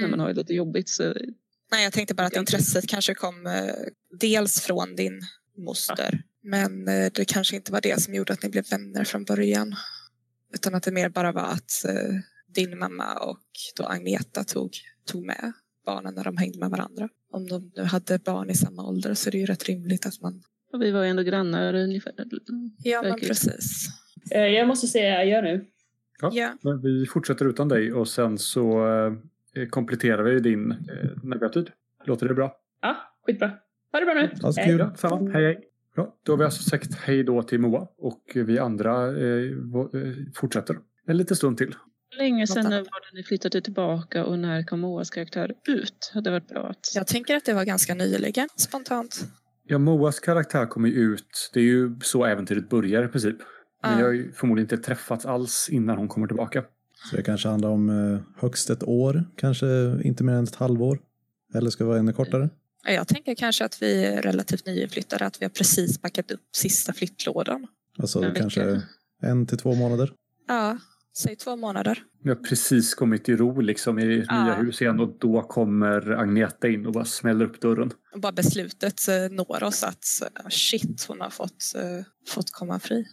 när 0.00 0.08
man 0.08 0.20
har 0.20 0.28
det 0.28 0.34
lite 0.34 0.54
jobbigt. 0.54 0.88
Så 0.88 1.14
Nej, 1.70 1.84
jag 1.84 1.92
tänkte 1.92 2.14
bara 2.14 2.26
att 2.26 2.36
intresset 2.36 2.88
kanske 2.88 3.14
kom 3.14 3.46
eh, 3.46 3.74
dels 4.20 4.60
från 4.60 4.96
din 4.96 5.20
moster. 5.56 6.22
Men 6.42 6.88
eh, 6.88 7.10
det 7.14 7.24
kanske 7.24 7.56
inte 7.56 7.72
var 7.72 7.80
det 7.80 8.02
som 8.02 8.14
gjorde 8.14 8.32
att 8.32 8.42
ni 8.42 8.48
blev 8.48 8.64
vänner 8.70 9.04
från 9.04 9.24
början. 9.24 9.74
Utan 10.54 10.74
att 10.74 10.82
det 10.82 10.90
mer 10.90 11.08
bara 11.08 11.32
var 11.32 11.42
att 11.42 11.84
eh, 11.84 12.14
din 12.54 12.78
mamma 12.78 13.14
och 13.14 13.40
då 13.76 13.84
Agneta 13.84 14.44
tog, 14.44 14.70
tog 15.06 15.26
med 15.26 15.52
barnen 15.86 16.14
när 16.14 16.24
de 16.24 16.36
hängde 16.36 16.58
med 16.58 16.70
varandra. 16.70 17.08
Om 17.32 17.48
de 17.48 17.72
nu 17.76 17.82
hade 17.82 18.18
barn 18.18 18.50
i 18.50 18.54
samma 18.54 18.88
ålder 18.88 19.14
så 19.14 19.28
är 19.28 19.30
det 19.30 19.38
ju 19.38 19.46
rätt 19.46 19.64
rimligt 19.64 20.06
att 20.06 20.20
man... 20.20 20.42
och 20.72 20.82
vi 20.82 20.90
var 20.90 21.02
ju 21.04 21.10
ändå 21.10 21.22
grannar 21.22 21.74
ungefär. 21.74 22.12
Ja, 22.84 23.02
men 23.02 23.20
precis. 23.20 23.88
Eh, 24.30 24.40
Jag 24.40 24.68
måste 24.68 24.86
säga 24.86 25.18
adjö 25.18 25.42
nu. 25.42 25.66
Ja. 26.20 26.30
Ja. 26.32 26.52
Men 26.62 26.82
vi 26.82 27.06
fortsätter 27.06 27.44
utan 27.48 27.68
dig 27.68 27.92
och 27.92 28.08
sen 28.08 28.38
så 28.38 28.86
eh, 29.56 29.68
kompletterar 29.68 30.22
vi 30.22 30.40
din 30.40 30.70
eh, 30.70 30.76
när 31.22 31.38
vi 31.38 31.44
har 31.44 31.52
tid. 31.52 31.70
Låter 32.04 32.28
det 32.28 32.34
bra? 32.34 32.56
Ja, 32.82 32.96
skitbra. 33.26 33.50
Ha 33.92 34.00
det 34.00 34.06
bra 34.06 34.14
nu. 34.14 34.30
Alltså, 34.42 34.60
Hej. 34.60 34.70
kul. 34.70 34.78
Ja, 34.78 34.94
samma. 34.96 35.30
Hej 35.30 35.44
hej. 35.44 35.64
Ja, 35.96 36.16
då 36.22 36.32
har 36.32 36.38
vi 36.38 36.44
alltså 36.44 36.62
sagt 36.62 36.94
hej 36.94 37.24
då 37.24 37.42
till 37.42 37.58
Moa 37.60 37.88
och 37.98 38.22
vi 38.34 38.58
andra 38.58 39.06
eh, 39.06 39.50
fortsätter 40.34 40.76
en 41.06 41.16
liten 41.16 41.36
stund 41.36 41.58
till. 41.58 41.74
Länge 42.18 42.46
sedan 42.46 42.64
var 42.70 43.10
det 43.12 43.16
ni 43.16 43.22
flyttade 43.22 43.60
tillbaka 43.60 44.24
och 44.24 44.38
när 44.38 44.62
kom 44.62 44.80
Moas 44.80 45.10
karaktär 45.10 45.54
ut? 45.68 46.10
Hade 46.14 46.30
varit 46.30 46.48
bra 46.48 46.66
att... 46.66 46.92
Jag 46.94 47.06
tänker 47.06 47.36
att 47.36 47.44
det 47.44 47.54
var 47.54 47.64
ganska 47.64 47.94
nyligen, 47.94 48.48
spontant. 48.56 49.20
Ja, 49.68 49.78
Moas 49.78 50.20
karaktär 50.20 50.66
kommer 50.66 50.88
ju 50.88 50.94
ut. 50.94 51.50
Det 51.54 51.60
är 51.60 51.64
ju 51.64 51.96
så 52.02 52.24
äventyret 52.24 52.68
börjar 52.68 53.04
i 53.04 53.08
princip. 53.08 53.36
Men 53.82 53.92
Ja. 53.92 53.98
jag 53.98 54.06
har 54.06 54.12
ju 54.12 54.32
förmodligen 54.32 54.64
inte 54.74 54.86
träffats 54.86 55.26
alls 55.26 55.68
innan 55.72 55.96
hon 55.98 56.08
kommer 56.08 56.26
tillbaka. 56.26 56.64
Så 57.10 57.16
det 57.16 57.22
kanske 57.22 57.48
handlar 57.48 57.68
om 57.68 57.88
eh, 58.14 58.20
högst 58.40 58.70
ett 58.70 58.82
år, 58.82 59.24
kanske 59.36 59.66
inte 60.04 60.24
mer 60.24 60.32
än 60.32 60.44
ett 60.44 60.54
halvår. 60.54 60.98
Eller 61.54 61.70
ska 61.70 61.84
det 61.84 61.88
vara 61.88 61.98
ännu 61.98 62.12
kortare? 62.12 62.50
Ja, 62.84 62.92
Jag 62.92 63.08
tänker 63.08 63.34
kanske 63.34 63.64
att 63.64 63.82
vi 63.82 64.04
är 64.04 64.22
relativt 64.22 64.66
nyinflyttade, 64.66 65.26
att 65.26 65.40
vi 65.40 65.44
har 65.44 65.50
precis 65.50 65.98
packat 65.98 66.30
upp 66.30 66.40
sista 66.52 66.92
flyttlådan. 66.92 67.66
Alltså 67.98 68.18
En 68.18 68.24
vecka. 68.28 68.40
kanske 68.40 68.82
en 69.22 69.46
till 69.46 69.58
två 69.58 69.74
månader. 69.74 70.12
Ja, 70.48 70.78
säg 71.16 71.36
två 71.36 71.56
månader. 71.56 72.02
Vi 72.28 72.34
har 72.34 72.42
precis 72.42 72.94
kommit 72.94 73.24
till 73.24 73.36
ro 73.36 73.60
liksom 73.60 73.98
i 73.98 74.18
ert 74.18 74.26
Ja. 74.28 74.44
nya 74.44 74.54
hus 74.54 74.82
igen 74.82 75.00
och 75.00 75.16
då 75.18 75.42
kommer 75.42 76.10
Agneta 76.10 76.68
in 76.68 76.86
och 76.86 76.92
bara 76.92 77.04
smäller 77.04 77.44
upp 77.44 77.60
dörren. 77.60 77.90
Och 78.14 78.20
bara 78.20 78.32
beslutet 78.32 79.08
eh, 79.08 79.30
når 79.30 79.62
oss 79.62 79.82
att 79.84 80.04
eh, 80.22 80.48
shit, 80.48 81.04
hon 81.08 81.20
har 81.20 81.30
fått, 81.30 81.72
eh, 81.76 82.04
fått 82.28 82.50
komma 82.52 82.80
fri. 82.80 83.04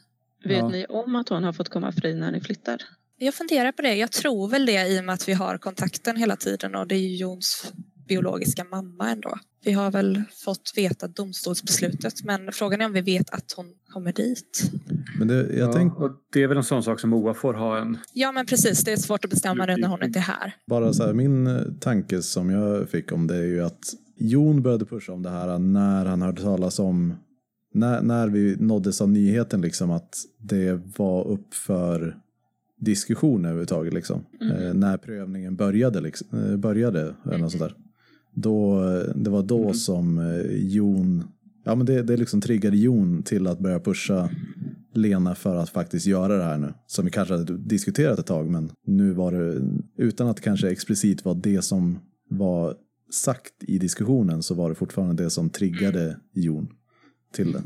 Vet 0.45 0.58
Ja. 0.58 0.69
ni 0.69 0.86
om 0.86 1.15
att 1.15 1.30
hon 1.30 1.43
har 1.43 1.54
fått 1.54 1.69
komma 1.69 1.91
fri 1.91 2.13
när 2.15 2.32
ni 2.32 2.41
flyttar? 2.41 2.82
Jag 3.17 3.34
funderar 3.34 3.71
på 3.71 3.82
det. 3.82 3.95
Jag 3.95 4.12
tror 4.12 4.47
väl 4.47 4.65
det 4.65 4.88
i 4.88 4.99
och 4.99 5.04
med 5.06 5.13
att 5.13 5.28
vi 5.30 5.34
har 5.34 5.58
kontakten 5.58 6.17
hela 6.17 6.36
tiden 6.36 6.75
och 6.75 6.88
det 6.88 6.95
är 6.95 6.99
ju 6.99 7.15
Jons 7.15 7.71
biologiska 8.08 8.63
mamma 8.63 9.12
ändå. 9.12 9.39
Vi 9.63 9.72
har 9.72 9.91
väl 9.91 10.24
fått 10.46 10.74
veta 10.76 11.08
domstolsbeslutet 11.08 12.24
men 12.24 12.52
frågan 12.52 12.82
är 12.82 12.86
om 12.86 12.94
vi 12.94 13.02
vet 13.02 13.30
att 13.30 13.54
hon 13.56 13.65
kommer 13.89 14.13
dit. 14.13 14.72
Men 15.20 15.28
det, 15.28 15.36
jag 15.36 15.70
Ja, 15.70 15.74
tänk, 15.74 16.00
och 16.00 16.12
det 16.34 16.44
är 16.44 16.48
väl 16.48 16.58
en 16.58 16.63
sån 16.63 16.84
sak 16.84 17.00
som 17.00 17.10
Moa 17.10 17.34
får 17.34 17.54
ha 17.54 17.78
en... 17.78 17.98
Ja 18.13 18.32
men 18.32 18.46
precis, 18.46 18.84
det 18.84 18.91
är 18.91 18.98
svårt 18.98 19.26
att 19.26 19.32
bestämma 19.32 19.65
nu 19.65 19.76
när 19.76 19.88
hon 19.88 20.04
inte 20.04 20.20
är 20.20 20.24
här. 20.24 20.56
bara 20.68 20.94
så 20.94 21.06
här, 21.06 21.13
min 21.13 21.48
eh, 21.48 21.62
tanke 21.80 22.22
som 22.22 22.50
jag 22.50 22.89
fick 22.89 23.12
om 23.12 23.28
det 23.28 23.36
är 23.36 23.44
ju 23.44 23.63
att 23.63 23.94
Jon 24.18 24.62
började 24.62 24.86
pusha 24.86 25.13
om 25.13 25.24
det 25.24 25.30
här 25.30 25.60
när 25.60 26.06
han 26.06 26.22
hörde 26.22 26.41
talas 26.41 26.80
om, 26.80 27.13
när, 27.74 28.02
när 28.02 28.28
vi 28.28 28.56
nåddes 28.60 29.02
av 29.02 29.10
nyheten 29.10 29.62
liksom 29.62 29.91
att 29.91 30.18
det 30.38 30.82
var 30.98 31.28
upp 31.28 31.54
för 31.54 32.18
diskussion 32.80 33.46
överhuvudtaget 33.46 33.94
liksom. 33.94 34.26
Eh, 34.41 34.74
när 34.74 34.98
prövningen 34.98 35.56
började, 35.56 36.02
liksom, 36.02 36.28
eh, 36.39 36.58
började 36.58 37.15
eller 37.26 37.38
något 37.38 37.52
sånt 37.52 37.63
där. 37.63 37.76
Då, 38.36 38.82
det 39.15 39.30
var 39.30 39.43
då 39.43 39.74
som 39.74 40.17
eh, 40.17 40.65
Jon, 40.65 41.24
ja 41.63 41.76
men 41.76 41.86
det, 41.86 42.04
det 42.04 42.17
liksom 42.17 42.41
triggade 42.41 42.78
Jon 42.78 43.24
till 43.24 43.48
att 43.48 43.60
börja 43.60 43.80
pusha 43.80 44.30
Lena 44.93 45.36
för 45.36 45.56
att 45.56 45.69
faktiskt 45.69 46.06
göra 46.06 46.38
det 46.38 46.43
här 46.43 46.58
nu. 46.58 46.74
Som 46.88 47.06
vi 47.06 47.12
kanske 47.12 47.34
hade 47.34 47.58
diskuterat 47.58 48.19
ett 48.19 48.26
tag, 48.26 48.50
men 48.50 48.71
nu 48.86 49.12
var 49.12 49.32
det, 49.32 49.62
utan 49.98 50.28
att 50.28 50.41
kanske 50.41 50.69
explicit 50.69 51.26
var 51.26 51.36
det 51.36 51.62
som 51.62 52.00
var 52.30 52.76
sagt 53.12 53.54
i 53.60 53.78
diskussionen, 53.78 54.43
så 54.43 54.56
var 54.56 54.69
det 54.69 54.76
fortfarande 54.76 55.24
det 55.24 55.30
som 55.30 55.50
triggade 55.50 56.17
Jon 56.34 56.67
till 57.34 57.52
det. 57.52 57.62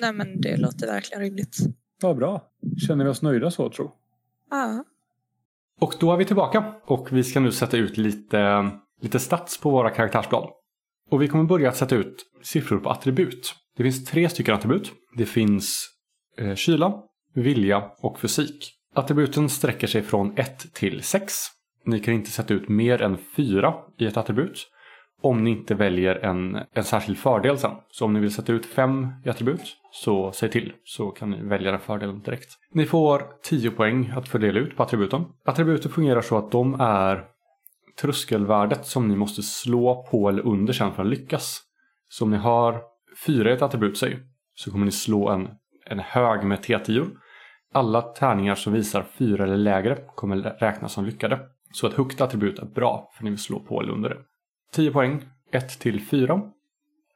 Nej 0.00 0.12
men 0.12 0.40
det 0.40 0.56
låter 0.56 0.86
verkligen 0.86 1.22
rimligt. 1.22 1.56
Vad 2.02 2.16
bra. 2.16 2.50
Känner 2.86 3.04
vi 3.04 3.10
oss 3.10 3.22
nöjda 3.22 3.50
så, 3.50 3.70
tro? 3.70 3.90
Ja. 4.50 4.84
Och 5.80 5.94
då 6.00 6.12
är 6.12 6.16
vi 6.16 6.24
tillbaka 6.24 6.74
och 6.84 7.12
vi 7.12 7.24
ska 7.24 7.40
nu 7.40 7.52
sätta 7.52 7.76
ut 7.76 7.96
lite, 7.96 8.70
lite 9.00 9.18
stats 9.18 9.60
på 9.60 9.70
våra 9.70 9.90
karaktärsblad. 9.90 10.50
Och 11.10 11.22
vi 11.22 11.28
kommer 11.28 11.44
börja 11.44 11.68
att 11.68 11.76
sätta 11.76 11.96
ut 11.96 12.24
siffror 12.42 12.78
på 12.78 12.90
attribut. 12.90 13.54
Det 13.76 13.82
finns 13.82 14.04
tre 14.04 14.28
stycken 14.28 14.54
attribut. 14.54 14.92
Det 15.16 15.26
finns 15.26 15.88
eh, 16.38 16.54
kyla, 16.54 16.94
vilja 17.34 17.90
och 18.02 18.20
fysik. 18.20 18.74
Attributen 18.94 19.48
sträcker 19.48 19.86
sig 19.86 20.02
från 20.02 20.38
1 20.38 20.74
till 20.74 21.02
6. 21.02 21.34
Ni 21.84 22.00
kan 22.00 22.14
inte 22.14 22.30
sätta 22.30 22.54
ut 22.54 22.68
mer 22.68 23.02
än 23.02 23.18
4 23.36 23.74
i 23.98 24.06
ett 24.06 24.16
attribut. 24.16 24.66
Om 25.22 25.44
ni 25.44 25.50
inte 25.50 25.74
väljer 25.74 26.14
en, 26.14 26.58
en 26.72 26.84
särskild 26.84 27.18
fördel 27.18 27.58
sen. 27.58 27.70
Så 27.90 28.04
om 28.04 28.12
ni 28.12 28.20
vill 28.20 28.34
sätta 28.34 28.52
ut 28.52 28.66
5 28.66 29.06
i 29.24 29.28
attribut, 29.28 29.76
så 29.92 30.32
säg 30.32 30.50
till. 30.50 30.72
Så 30.84 31.10
kan 31.10 31.30
ni 31.30 31.42
välja 31.42 31.70
den 31.70 31.80
fördelen 31.80 32.22
direkt. 32.22 32.48
Ni 32.72 32.86
får 32.86 33.22
10 33.42 33.70
poäng 33.70 34.12
att 34.16 34.28
fördela 34.28 34.60
ut 34.60 34.76
på 34.76 34.82
attributen. 34.82 35.24
Attributen 35.44 35.90
fungerar 35.90 36.20
så 36.20 36.38
att 36.38 36.50
de 36.50 36.80
är 36.80 37.24
tröskelvärdet 38.00 38.86
som 38.86 39.08
ni 39.08 39.16
måste 39.16 39.42
slå 39.42 40.06
på 40.10 40.28
eller 40.28 40.46
under 40.46 40.72
sen 40.72 40.92
för 40.92 41.02
att 41.02 41.08
lyckas. 41.08 41.60
Så 42.08 42.24
om 42.24 42.30
ni 42.30 42.36
har 42.36 42.82
4 43.26 43.50
i 43.50 43.54
ett 43.54 43.62
attribut 43.62 43.98
säg, 43.98 44.18
så 44.54 44.70
kommer 44.70 44.84
ni 44.84 44.92
slå 44.92 45.28
en, 45.28 45.48
en 45.86 45.98
hög 45.98 46.44
med 46.44 46.58
T10. 46.58 47.10
Alla 47.74 48.02
tärningar 48.02 48.54
som 48.54 48.72
visar 48.72 49.06
4 49.18 49.44
eller 49.44 49.56
lägre 49.56 49.98
kommer 50.14 50.36
räknas 50.36 50.92
som 50.92 51.04
lyckade. 51.04 51.40
Så 51.72 51.86
ett 51.86 51.94
högt 51.94 52.20
attribut 52.20 52.58
är 52.58 52.66
bra 52.66 53.10
för 53.16 53.24
ni 53.24 53.30
vill 53.30 53.38
slå 53.38 53.60
på 53.60 53.80
eller 53.80 53.92
under 53.92 54.08
det. 54.08 54.16
10 54.72 54.90
poäng, 54.90 55.22
1 55.52 55.80
till 55.80 56.00
4. 56.00 56.42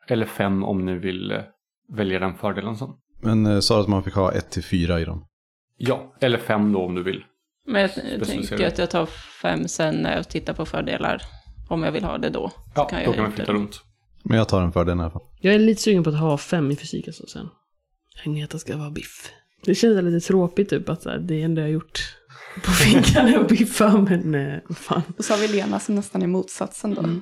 Eller 0.08 0.26
5 0.26 0.64
om 0.64 0.84
ni 0.84 0.94
vill 0.94 1.30
eh, 1.30 1.40
välja 1.88 2.18
den 2.18 2.34
fördelen 2.34 2.76
sen. 2.76 2.88
Men 3.22 3.46
eh, 3.46 3.58
sa 3.58 3.80
att 3.80 3.88
man 3.88 4.02
fick 4.02 4.14
ha 4.14 4.32
1 4.32 4.50
till 4.50 4.64
4 4.64 5.00
i 5.00 5.04
dem? 5.04 5.26
Ja, 5.76 6.14
eller 6.20 6.38
5 6.38 6.72
då 6.72 6.84
om 6.84 6.94
du 6.94 7.02
vill. 7.02 7.24
Men 7.66 7.80
jag 7.82 8.24
tänker 8.26 8.66
att 8.66 8.78
jag 8.78 8.90
tar 8.90 9.06
fem 9.42 9.68
sen 9.68 9.94
när 9.94 10.16
jag 10.16 10.28
tittar 10.28 10.54
på 10.54 10.66
fördelar. 10.66 11.22
Om 11.68 11.82
jag 11.82 11.92
vill 11.92 12.04
ha 12.04 12.18
det 12.18 12.30
då. 12.30 12.52
Ja, 12.74 12.84
kan 12.84 12.98
jag 12.98 13.08
då 13.08 13.12
kan 13.12 13.22
man 13.22 13.32
flytta 13.32 13.52
runt. 13.52 13.80
Men 14.24 14.38
jag 14.38 14.48
tar 14.48 14.62
en 14.62 14.72
fördel 14.72 14.98
i 14.98 15.00
alla 15.00 15.10
fall. 15.10 15.22
Jag 15.40 15.54
är 15.54 15.58
lite 15.58 15.82
sugen 15.82 16.04
på 16.04 16.10
att 16.10 16.18
ha 16.18 16.38
fem 16.38 16.70
i 16.70 16.76
fysik 16.76 17.08
alltså 17.08 17.26
sen. 17.26 17.48
Agneta 18.24 18.58
ska 18.58 18.76
vara 18.76 18.90
biff. 18.90 19.32
Det 19.64 19.74
känns 19.74 20.02
lite 20.02 20.26
tråkigt 20.26 20.70
typ 20.70 20.88
att 20.88 21.04
här, 21.04 21.18
det 21.18 21.42
enda 21.42 21.60
jag 21.60 21.68
har 21.68 21.72
gjort 21.72 22.16
på 22.64 22.70
finkan 22.70 23.28
är 23.28 23.38
att 23.38 23.48
biffa 23.48 23.96
men 23.96 24.34
eh, 24.34 24.58
fan. 24.74 25.02
Och 25.18 25.24
så 25.24 25.32
har 25.32 25.40
vi 25.40 25.48
Lena 25.48 25.80
som 25.80 25.94
nästan 25.94 26.22
är 26.22 26.26
motsatsen 26.26 26.94
då. 26.94 27.00
Mm. 27.00 27.14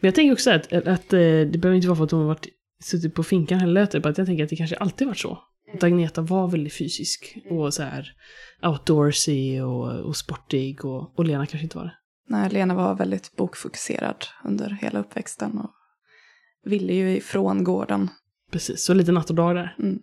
Men 0.00 0.08
jag 0.08 0.14
tänker 0.14 0.32
också 0.32 0.50
att, 0.50 0.72
att, 0.72 1.12
eh, 1.12 1.18
det 1.20 1.58
behöver 1.58 1.76
inte 1.76 1.88
vara 1.88 1.96
för 1.96 2.04
att 2.04 2.10
hon 2.10 2.20
har 2.20 2.28
varit, 2.28 2.46
suttit 2.84 3.14
på 3.14 3.22
finkan 3.22 3.60
heller. 3.60 3.86
Typ, 3.86 4.06
att 4.06 4.18
jag 4.18 4.26
tänker 4.26 4.44
att 4.44 4.50
det 4.50 4.56
kanske 4.56 4.76
alltid 4.76 5.06
varit 5.06 5.18
så. 5.18 5.38
Att 5.74 5.82
Agneta 5.82 6.22
var 6.22 6.48
väldigt 6.48 6.74
fysisk 6.74 7.36
och 7.50 7.74
så 7.74 7.82
här 7.82 8.12
outdoorsy 8.62 9.60
och, 9.60 10.00
och 10.00 10.16
sportig 10.16 10.84
och, 10.84 11.18
och 11.18 11.24
Lena 11.24 11.46
kanske 11.46 11.64
inte 11.64 11.76
var 11.76 11.84
det. 11.84 11.94
Nej, 12.28 12.50
Lena 12.50 12.74
var 12.74 12.94
väldigt 12.94 13.36
bokfokuserad 13.36 14.24
under 14.44 14.70
hela 14.82 15.00
uppväxten 15.00 15.58
och 15.58 15.70
ville 16.64 16.92
ju 16.92 17.16
ifrån 17.16 17.64
gården. 17.64 18.08
Precis, 18.50 18.84
så 18.84 18.94
lite 18.94 19.12
natt 19.12 19.30
och 19.30 19.36
dag 19.36 19.56
där. 19.56 19.76
Mm. 19.78 19.98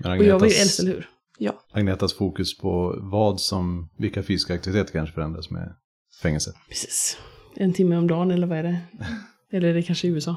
Men 0.00 0.18
Och 0.18 0.24
jag 0.24 0.38
var 0.38 0.46
ju 0.46 0.52
Agnetas- 0.52 0.60
äldst, 0.60 0.80
eller 0.80 0.92
hur? 0.92 1.08
Ja, 1.38 1.52
Agnetas 1.72 2.14
fokus 2.14 2.58
på 2.58 2.98
vad 3.12 3.40
som, 3.40 3.90
vilka 3.98 4.22
fysiska 4.22 4.54
aktiviteter 4.54 4.92
kanske 4.92 5.14
förändras 5.14 5.50
med 5.50 5.74
fängelse. 6.22 6.52
Precis. 6.68 7.18
En 7.56 7.72
timme 7.72 7.96
om 7.96 8.06
dagen 8.06 8.30
eller 8.30 8.46
vad 8.46 8.58
är 8.58 8.62
det? 8.62 8.80
Eller 9.52 9.68
är 9.68 9.74
det 9.74 9.82
kanske 9.82 10.06
i 10.06 10.10
USA? 10.10 10.36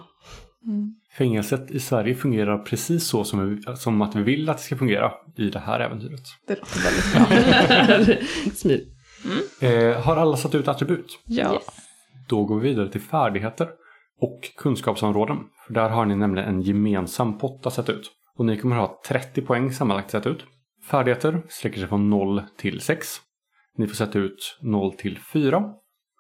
mm. 0.65 0.95
Fängelset 1.17 1.71
i 1.71 1.79
Sverige 1.79 2.15
fungerar 2.15 2.57
precis 2.57 3.07
så 3.07 3.23
som, 3.23 3.55
vi, 3.55 3.75
som 3.75 4.01
att 4.01 4.15
vi 4.15 4.23
vill 4.23 4.49
att 4.49 4.57
det 4.57 4.63
ska 4.63 4.75
fungera 4.75 5.11
i 5.37 5.49
det 5.49 5.59
här 5.59 5.79
äventyret. 5.79 6.21
det 6.47 6.59
låter 6.59 6.83
väldigt 6.83 8.15
bra. 8.15 8.15
Smidigt. 8.53 8.87
Eh, 9.61 10.01
har 10.01 10.17
alla 10.17 10.37
satt 10.37 10.55
ut 10.55 10.67
attribut? 10.67 11.19
Ja, 11.25 11.61
Då 12.29 12.45
går 12.45 12.59
vi 12.59 12.69
vidare 12.69 12.91
till 12.91 13.01
färdigheter 13.01 13.69
och 14.21 14.39
kunskapsområden. 14.57 15.37
För 15.67 15.73
där 15.73 15.89
har 15.89 16.05
ni 16.05 16.15
nämligen 16.15 16.49
en 16.49 16.61
gemensam 16.61 17.37
pott 17.37 17.65
att 17.65 17.73
sätta 17.73 17.91
ut. 17.91 18.11
Och 18.37 18.45
ni 18.45 18.57
kommer 18.57 18.75
ha 18.75 19.01
30 19.07 19.41
poäng 19.41 19.73
sammanlagt 19.73 20.05
att 20.05 20.11
sätta 20.11 20.29
ut. 20.29 20.45
Färdigheter 20.89 21.41
sträcker 21.49 21.79
sig 21.79 21.87
från 21.87 22.09
0 22.09 22.41
till 22.57 22.81
6. 22.81 23.07
Ni 23.77 23.87
får 23.87 23.95
sätta 23.95 24.19
ut 24.19 24.57
0 24.61 24.93
till 24.93 25.19
4. 25.33 25.63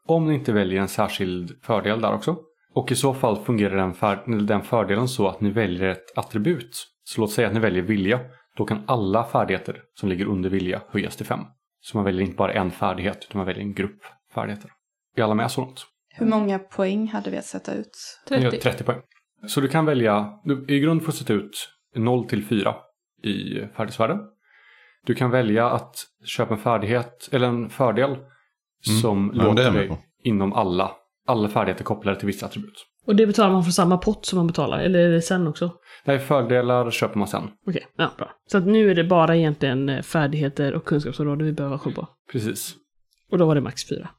Om 0.07 0.27
ni 0.27 0.33
inte 0.33 0.53
väljer 0.53 0.81
en 0.81 0.87
särskild 0.87 1.51
fördel 1.63 2.01
där 2.01 2.13
också. 2.13 2.35
Och 2.77 2.91
i 2.91 2.95
så 2.95 3.13
fall 3.13 3.43
fungerar 3.43 3.77
den, 3.77 3.93
för, 3.93 4.41
den 4.47 4.61
fördelen 4.61 5.07
så 5.07 5.27
att 5.27 5.41
ni 5.41 5.49
väljer 5.49 5.87
ett 5.87 6.17
attribut. 6.17 6.87
Så 7.03 7.21
låt 7.21 7.31
säga 7.31 7.47
att 7.47 7.53
ni 7.53 7.59
väljer 7.59 7.81
vilja. 7.81 8.19
Då 8.57 8.65
kan 8.65 8.83
alla 8.87 9.23
färdigheter 9.23 9.81
som 9.93 10.09
ligger 10.09 10.25
under 10.25 10.49
vilja 10.49 10.81
höjas 10.89 11.15
till 11.15 11.25
5. 11.25 11.39
Så 11.81 11.97
man 11.97 12.05
väljer 12.05 12.21
inte 12.21 12.35
bara 12.35 12.53
en 12.53 12.71
färdighet 12.71 13.17
utan 13.29 13.39
man 13.39 13.45
väljer 13.45 13.63
en 13.63 13.73
grupp 13.73 13.99
färdigheter. 14.33 14.71
Är 15.15 15.23
alla 15.23 15.33
med 15.33 15.51
så 15.51 15.61
långt? 15.61 15.85
hur 16.09 16.25
många 16.25 16.59
poäng 16.59 17.07
hade 17.07 17.29
vi 17.29 17.37
att 17.37 17.45
sätta 17.45 17.73
ut? 17.73 18.19
Ni 18.29 18.37
gör 18.37 18.51
30. 18.51 18.63
30 18.63 18.83
poäng. 18.83 19.01
Så 19.47 19.61
du 19.61 19.67
kan 19.67 19.85
välja, 19.85 20.39
du, 20.43 20.65
i 20.67 20.79
grund 20.79 21.03
får 21.03 21.11
du 21.11 21.17
sätta 21.17 21.33
ut 21.33 21.69
0 21.95 22.27
till 22.27 22.45
4 22.45 22.75
i 23.23 23.59
färdighetsvärde. 23.75 24.19
Du 25.05 25.15
kan 25.15 25.31
välja 25.31 25.69
att 25.69 25.95
köpa 26.25 26.53
en 26.53 26.59
färdighet, 26.59 27.29
eller 27.31 27.47
en 27.47 27.69
fördel 27.69 28.17
som 29.01 29.31
Ja, 29.35 29.43
låter 29.43 29.71
dig 29.71 29.97
inom 30.23 30.53
alla, 30.53 30.91
alla 31.27 31.49
färdigheter 31.49 31.83
kopplade 31.83 32.17
till 32.19 32.27
vissa 32.27 32.45
attribut. 32.45 32.85
Och 33.05 33.15
det 33.15 33.27
betalar 33.27 33.51
man 33.51 33.63
från 33.63 33.73
samma 33.73 33.97
pott 33.97 34.25
som 34.25 34.37
man 34.37 34.47
betalar? 34.47 34.79
Eller 34.79 34.99
är 34.99 35.11
det 35.11 35.21
sen 35.21 35.47
också? 35.47 35.71
Nej, 36.05 36.19
fördelar 36.19 36.91
köper 36.91 37.19
man 37.19 37.27
sen. 37.27 37.43
Okej, 37.67 37.87
ja 37.97 38.11
bra. 38.17 38.31
Så 38.51 38.57
att 38.57 38.65
nu 38.67 38.91
är 38.91 38.95
det 38.95 39.03
bara 39.03 39.35
egentligen 39.35 39.89
eh, 39.89 40.01
färdigheter 40.01 40.73
och 40.73 40.85
kunskapsområden 40.85 41.45
vi 41.45 41.53
behöver 41.53 41.75
ha 41.75 41.83
koll 41.83 41.93
på. 41.93 42.07
Precis. 42.31 42.75
Och 43.31 43.37
då 43.37 43.45
var 43.45 43.55
det 43.55 43.61
max 43.61 43.89
fyra. 43.89 44.09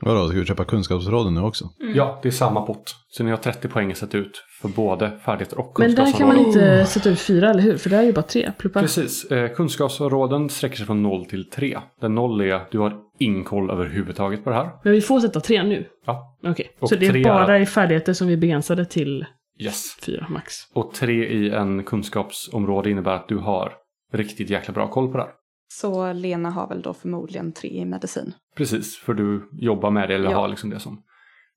Vadå, 0.00 0.28
ska 0.28 0.38
vi 0.38 0.44
köpa 0.44 0.64
kunskapsråden 0.64 1.34
nu 1.34 1.40
också? 1.40 1.64
Ja, 1.94 2.20
det 2.22 2.28
är 2.28 2.32
samma 2.32 2.62
pott. 2.62 2.94
Så 3.08 3.24
ni 3.24 3.30
har 3.30 3.36
30 3.36 3.68
poäng 3.68 3.90
att 3.92 3.98
sätta 3.98 4.18
ut 4.18 4.42
för 4.60 4.68
både 4.68 5.18
färdigheter 5.24 5.58
och 5.58 5.76
Men 5.78 5.90
där 5.90 5.96
kan 5.96 6.04
kunskapsområden. 6.04 6.44
man 6.44 6.46
inte 6.46 6.86
sätta 6.86 7.10
ut 7.10 7.20
fyra, 7.20 7.50
eller 7.50 7.62
hur? 7.62 7.76
För 7.76 7.90
där 7.90 7.98
är 7.98 8.02
ju 8.02 8.12
bara 8.12 8.22
tre. 8.22 8.52
Pluppa. 8.58 8.80
Precis. 8.80 9.24
Eh, 9.24 9.50
kunskapsområden 9.54 10.50
sträcker 10.50 10.76
sig 10.76 10.86
från 10.86 11.02
0 11.02 11.26
till 11.26 11.50
3. 11.50 11.78
Där 12.00 12.08
0 12.08 12.40
är 12.40 12.60
du 12.70 12.78
har 12.78 12.96
ingen 13.18 13.44
koll 13.44 13.70
överhuvudtaget 13.70 14.44
på 14.44 14.50
det 14.50 14.56
här. 14.56 14.70
Men 14.84 14.92
vi 14.92 15.00
får 15.00 15.20
sätta 15.20 15.40
tre 15.40 15.62
nu? 15.62 15.88
Ja. 16.06 16.38
Okej. 16.46 16.70
Och 16.80 16.88
Så 16.88 16.96
det 16.96 17.06
är 17.06 17.10
tre- 17.10 17.24
bara 17.24 17.58
i 17.58 17.66
färdigheter 17.66 18.12
som 18.12 18.26
vi 18.26 18.32
är 18.32 18.36
begränsade 18.38 18.84
till 18.84 19.26
Yes. 19.58 19.96
fyra 20.06 20.26
max? 20.30 20.54
Och 20.74 20.94
3 20.94 21.26
i 21.28 21.50
en 21.50 21.84
kunskapsområde 21.84 22.90
innebär 22.90 23.14
att 23.14 23.28
du 23.28 23.36
har 23.36 23.72
riktigt 24.12 24.50
jäkla 24.50 24.74
bra 24.74 24.88
koll 24.88 25.10
på 25.12 25.16
det 25.18 25.22
här. 25.24 25.32
Så 25.68 26.12
Lena 26.12 26.50
har 26.50 26.68
väl 26.68 26.82
då 26.82 26.94
förmodligen 26.94 27.52
tre 27.52 27.70
i 27.70 27.84
medicin. 27.84 28.32
Precis, 28.56 28.96
för 28.98 29.14
du 29.14 29.48
jobbar 29.52 29.90
med 29.90 30.08
det 30.08 30.14
eller 30.14 30.30
Ja. 30.30 30.36
har 30.40 30.48
liksom 30.48 30.70
det 30.70 30.80
som... 30.80 31.02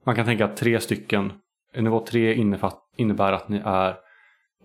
Man 0.06 0.16
kan 0.16 0.26
tänka 0.26 0.46
att 0.46 0.58
tre 0.58 0.80
stycken, 0.80 1.32
nivå 1.78 2.06
3 2.10 2.34
innefatt, 2.34 2.80
innebär 2.98 3.32
att 3.34 3.50
ni 3.50 3.62
är 3.66 3.96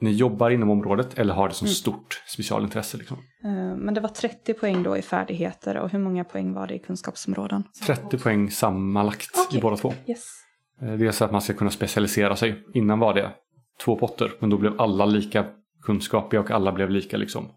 ni 0.01 0.11
jobbar 0.13 0.51
inom 0.51 0.71
området 0.71 1.19
eller 1.19 1.35
har 1.35 1.49
det 1.49 1.55
som 1.55 1.67
Mm. 1.67 1.75
stort 1.75 2.23
specialintresse. 2.29 2.97
Liksom. 2.99 3.17
Eh, 3.45 3.77
Men 3.77 3.95
det 3.95 4.01
var 4.01 4.09
30 4.09 4.55
poäng 4.55 4.83
då 4.83 4.97
i 4.97 5.03
färdigheter 5.03 5.77
och 5.77 5.91
hur 5.91 5.99
många 5.99 6.25
poäng 6.25 6.53
var 6.55 6.67
det 6.67 6.75
i 6.75 6.79
kunskapsområden? 6.79 7.65
30 7.87 8.19
poäng 8.19 8.51
sammanlagt 8.51 9.37
i 9.37 9.41
Okej. 9.49 9.61
båda 9.61 9.77
två. 9.77 9.93
Yes. 10.07 10.25
Eh, 10.83 10.93
Det 10.93 11.07
är 11.07 11.11
så 11.13 11.25
att 11.25 11.33
man 11.33 11.43
ska 11.43 11.53
kunna 11.55 11.71
specialisera 11.71 12.37
sig. 12.37 12.65
Innan 12.75 12.99
var 12.99 13.15
det 13.15 13.31
två 13.85 13.97
potter, 13.97 14.31
men 14.41 14.51
då 14.51 14.59
blev 14.59 14.81
alla 14.81 15.07
lika 15.07 15.47
kunskapiga 15.83 16.41
och 16.41 16.51
alla 16.51 16.73
blev 16.73 16.91
lika 16.91 17.17
liksom. 17.17 17.49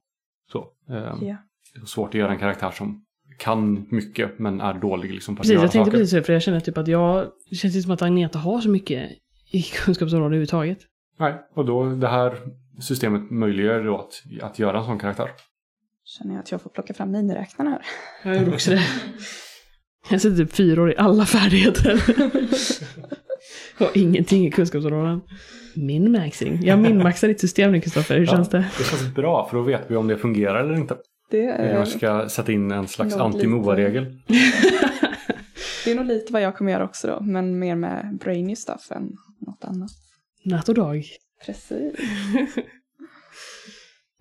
Så. 0.51 0.59
Eh, 0.89 0.95
Ja. 1.21 1.37
Det 1.73 1.81
är 1.81 1.85
svårt 1.85 2.09
att 2.09 2.13
göra 2.15 2.31
en 2.31 2.39
karaktär 2.39 2.71
som 2.71 3.01
kan 3.39 3.87
mycket 3.91 4.39
men 4.39 4.61
är 4.61 4.73
dålig 4.73 5.13
liksom 5.13 5.35
på 5.35 5.39
att 5.39 5.43
Precis, 5.43 5.53
göra 5.53 5.63
jag 5.63 5.71
tänkte 5.71 5.91
saker. 5.91 5.97
precis 5.97 6.19
så, 6.19 6.23
för 6.23 6.33
jag 6.33 6.41
känner 6.41 6.59
typ 6.59 6.77
att 6.77 6.87
jag... 6.87 7.27
Det 7.49 7.55
känns 7.55 7.75
inte 7.75 7.83
som 7.83 7.91
att 7.91 8.01
Agneta 8.01 8.39
har 8.39 8.61
så 8.61 8.69
mycket 8.69 9.11
i 9.51 9.61
kunskapsområdet 9.85 10.25
överhuvudtaget. 10.25 10.77
Nej, 11.17 11.33
och 11.53 11.65
då 11.65 11.85
det 11.85 12.07
här 12.07 12.37
systemet 12.81 13.31
möjliggör 13.31 13.83
då 13.83 13.97
att, 13.97 14.23
att 14.41 14.59
göra 14.59 14.77
en 14.79 14.85
sån 14.85 14.99
karaktär. 14.99 15.29
Känner 16.03 16.33
jag 16.33 16.39
att 16.39 16.51
jag 16.51 16.61
får 16.61 16.69
plocka 16.69 16.93
fram 16.93 17.11
miniräknaren 17.11 17.71
här. 17.71 17.81
Jag 18.23 18.37
gjorde 18.41 18.51
också 18.55 18.71
det. 18.71 18.81
Jag 20.09 20.21
sätter 20.21 20.37
typ 20.37 20.53
fyra 20.53 20.81
år 20.81 20.91
i 20.91 20.97
alla 20.97 21.25
färdigheter. 21.25 22.03
Och 23.79 23.97
ingenting 23.97 24.47
i 24.47 24.51
kunskapsområden. 24.51 25.21
Min-maxing. 25.75 26.59
Jag 26.65 26.79
min-maxar 26.79 27.27
ditt 27.27 27.39
system 27.39 27.71
nu 27.71 27.81
Kristoffer, 27.81 28.15
hur 28.17 28.25
Ja. 28.25 28.31
känns 28.31 28.49
det? 28.49 28.65
Det 28.77 28.83
känns 28.83 29.15
bra 29.15 29.47
för 29.49 29.57
då 29.57 29.63
vet 29.63 29.91
vi 29.91 29.95
om 29.95 30.07
det 30.07 30.17
fungerar 30.17 30.63
eller 30.63 30.75
inte. 30.75 30.97
Det 31.31 31.37
Jag 31.37 31.59
är, 31.59 31.73
kanske 31.75 31.97
ska 31.97 32.29
sätta 32.29 32.51
in 32.51 32.71
en 32.71 32.87
slags 32.87 33.15
anti-MOA-regel. 33.15 34.21
det 35.85 35.91
är 35.91 35.95
nog 35.95 36.05
lite 36.05 36.33
vad 36.33 36.41
jag 36.41 36.55
kommer 36.57 36.71
göra 36.71 36.83
också 36.83 37.07
då, 37.07 37.21
men 37.21 37.59
mer 37.59 37.75
med 37.75 38.17
brainy 38.19 38.55
stuff 38.55 38.91
än 38.91 39.11
något 39.39 39.63
annat. 39.65 39.91
Natt 40.45 40.69
och 40.69 40.75
dag. 40.75 41.03
Precis. 41.45 41.93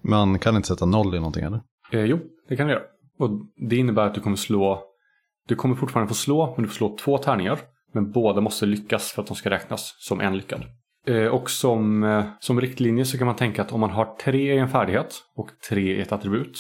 Man 0.03 0.39
kan 0.39 0.57
inte 0.57 0.69
sätta 0.69 0.87
noll 0.87 1.15
i 1.15 1.19
någonting 1.19 1.45
eller? 1.45 1.61
Eh, 1.93 2.05
jo, 2.05 2.19
det 2.49 2.57
kan 2.57 2.67
du 2.67 2.73
göra. 2.73 2.83
Och 3.19 3.31
det 3.69 3.77
innebär 3.77 4.07
att 4.07 4.15
du 4.15 4.21
kommer 4.21 4.37
slå... 4.37 4.83
Du 5.49 5.55
kommer 5.55 5.75
fortfarande 5.75 6.09
få 6.09 6.15
slå, 6.15 6.55
men 6.57 6.63
du 6.63 6.69
får 6.69 6.75
slå 6.75 6.97
två 6.97 7.19
tärningar. 7.19 7.59
Men 7.93 8.13
båda 8.13 8.41
måste 8.41 8.67
lyckas 8.67 9.13
för 9.13 9.23
att 9.23 9.29
de 9.29 9.37
ska 9.37 9.51
räknas 9.51 9.95
som 9.99 10.21
en 10.21 10.37
lyckad. 10.37 10.65
Eh, 11.07 11.27
och 11.27 11.51
som, 11.51 12.05
eh, 12.05 12.25
som 12.41 12.61
riktlinje 12.61 13.05
så 13.05 13.19
kan 13.19 13.27
man 13.27 13.37
tänka 13.37 13.63
att 13.63 13.73
om 13.73 13.81
man 13.81 13.91
har 13.91 14.17
tre 14.17 14.55
i 14.55 14.59
en 14.59 14.69
färdighet 14.69 15.15
och 15.37 15.49
tre 15.69 15.97
i 15.97 16.01
ett 16.01 16.13
attribut 16.13 16.59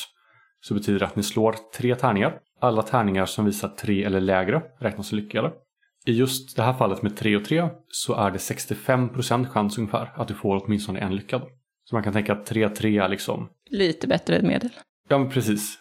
så 0.60 0.74
betyder 0.74 0.98
det 0.98 1.06
att 1.06 1.16
ni 1.16 1.22
slår 1.22 1.54
tre 1.76 1.94
tärningar. 1.94 2.38
Alla 2.60 2.82
tärningar 2.82 3.26
som 3.26 3.44
visar 3.44 3.68
tre 3.68 4.04
eller 4.04 4.20
lägre 4.20 4.62
räknas 4.80 5.08
som 5.08 5.18
lyckade. 5.18 5.52
I 6.06 6.12
just 6.12 6.56
det 6.56 6.62
här 6.62 6.72
fallet 6.72 7.02
med 7.02 7.16
3 7.16 7.36
och 7.36 7.44
3 7.44 7.68
så 7.88 8.14
är 8.14 8.30
det 8.30 8.38
65% 8.38 9.48
chans 9.48 9.78
ungefär 9.78 10.12
att 10.16 10.28
du 10.28 10.34
får 10.34 10.64
åtminstone 10.64 11.00
en 11.00 11.16
lyckad. 11.16 11.42
Så 11.84 11.94
man 11.94 12.02
kan 12.02 12.12
tänka 12.12 12.32
att 12.32 12.50
3-3 12.50 13.04
är 13.04 13.08
liksom 13.08 13.48
Lite 13.70 14.06
bättre 14.06 14.36
än 14.36 14.46
medel. 14.46 14.70
Ja, 15.08 15.18
men 15.18 15.30
precis. 15.30 15.78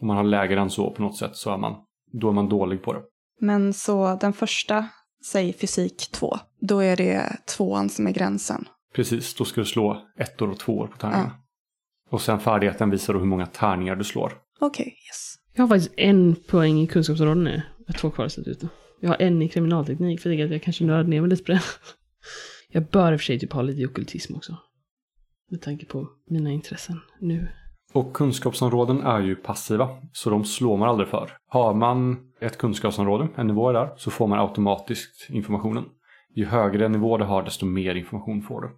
Om 0.00 0.06
man 0.06 0.16
har 0.16 0.24
lägre 0.24 0.60
än 0.60 0.70
så 0.70 0.90
på 0.90 1.02
något 1.02 1.16
sätt 1.16 1.36
så 1.36 1.50
är 1.50 1.58
man, 1.58 1.74
då 2.12 2.28
är 2.28 2.32
man 2.32 2.48
dålig 2.48 2.82
på 2.82 2.92
det. 2.92 3.00
Men 3.40 3.72
så 3.72 4.18
den 4.20 4.32
första, 4.32 4.88
säg 5.24 5.52
fysik 5.52 6.10
2, 6.12 6.36
då 6.60 6.80
är 6.80 6.96
det 6.96 7.46
tvåan 7.56 7.88
som 7.88 8.06
är 8.06 8.12
gränsen. 8.12 8.68
Precis, 8.94 9.34
då 9.34 9.44
ska 9.44 9.60
du 9.60 9.64
slå 9.64 10.02
ettor 10.18 10.50
och 10.50 10.58
tvåor 10.58 10.86
på 10.86 10.96
tärningarna. 10.96 11.34
Och 12.10 12.20
sen 12.20 12.40
färdigheten 12.40 12.90
visar 12.90 13.12
då 13.12 13.18
hur 13.18 13.26
många 13.26 13.46
tärningar 13.46 13.96
du 13.96 14.04
slår. 14.04 14.32
Okej, 14.60 14.86
yes. 14.86 15.34
Jag 15.54 15.62
har 15.62 15.68
faktiskt 15.68 15.94
en 15.96 16.36
poäng 16.48 16.80
i 16.80 16.86
kunskapsområden 16.86 17.44
nu. 17.44 17.62
Jag 17.78 17.94
har 17.94 17.98
två 17.98 18.10
kvar 18.10 18.24
dessutom. 18.24 18.68
Jag 19.00 19.08
har 19.08 19.16
en 19.22 19.42
i 19.42 19.48
kriminalteknik 19.48 20.20
för 20.20 20.30
jag 20.30 20.32
tänker 20.32 20.44
att 20.44 20.50
jag 20.50 20.62
kanske 20.62 20.84
nördar 20.84 21.04
ner 21.04 21.20
mig 21.20 21.30
lite 21.30 21.44
på 21.44 21.52
det. 21.52 21.62
Jag 22.68 22.86
bör 22.86 23.12
i 23.12 23.16
och 23.16 23.20
för 23.20 23.24
sig 23.24 23.38
typ 23.38 23.52
ha 23.52 23.62
lite 23.62 23.80
i 23.80 23.86
ockultism 23.86 24.34
också. 24.34 24.56
Med 25.50 25.62
tanke 25.62 25.86
på 25.86 26.08
mina 26.30 26.50
intressen 26.50 27.00
nu. 27.20 27.48
Och 27.92 28.12
kunskapsområden 28.14 29.00
är 29.02 29.20
ju 29.20 29.36
passiva, 29.36 29.88
så 30.12 30.30
de 30.30 30.44
slår 30.44 30.76
man 30.76 30.88
aldrig 30.88 31.08
för. 31.08 31.30
Har 31.48 31.74
man 31.74 32.16
ett 32.40 32.58
kunskapsområde, 32.58 33.28
en 33.36 33.46
nivå 33.46 33.72
där, 33.72 33.94
så 33.96 34.10
får 34.10 34.26
man 34.26 34.38
automatiskt 34.38 35.30
informationen. 35.30 35.84
Ju 36.34 36.44
högre 36.44 36.88
nivå 36.88 37.18
du 37.18 37.24
har, 37.24 37.42
desto 37.42 37.66
mer 37.66 37.94
information 37.94 38.42
får 38.42 38.60
du. 38.60 38.70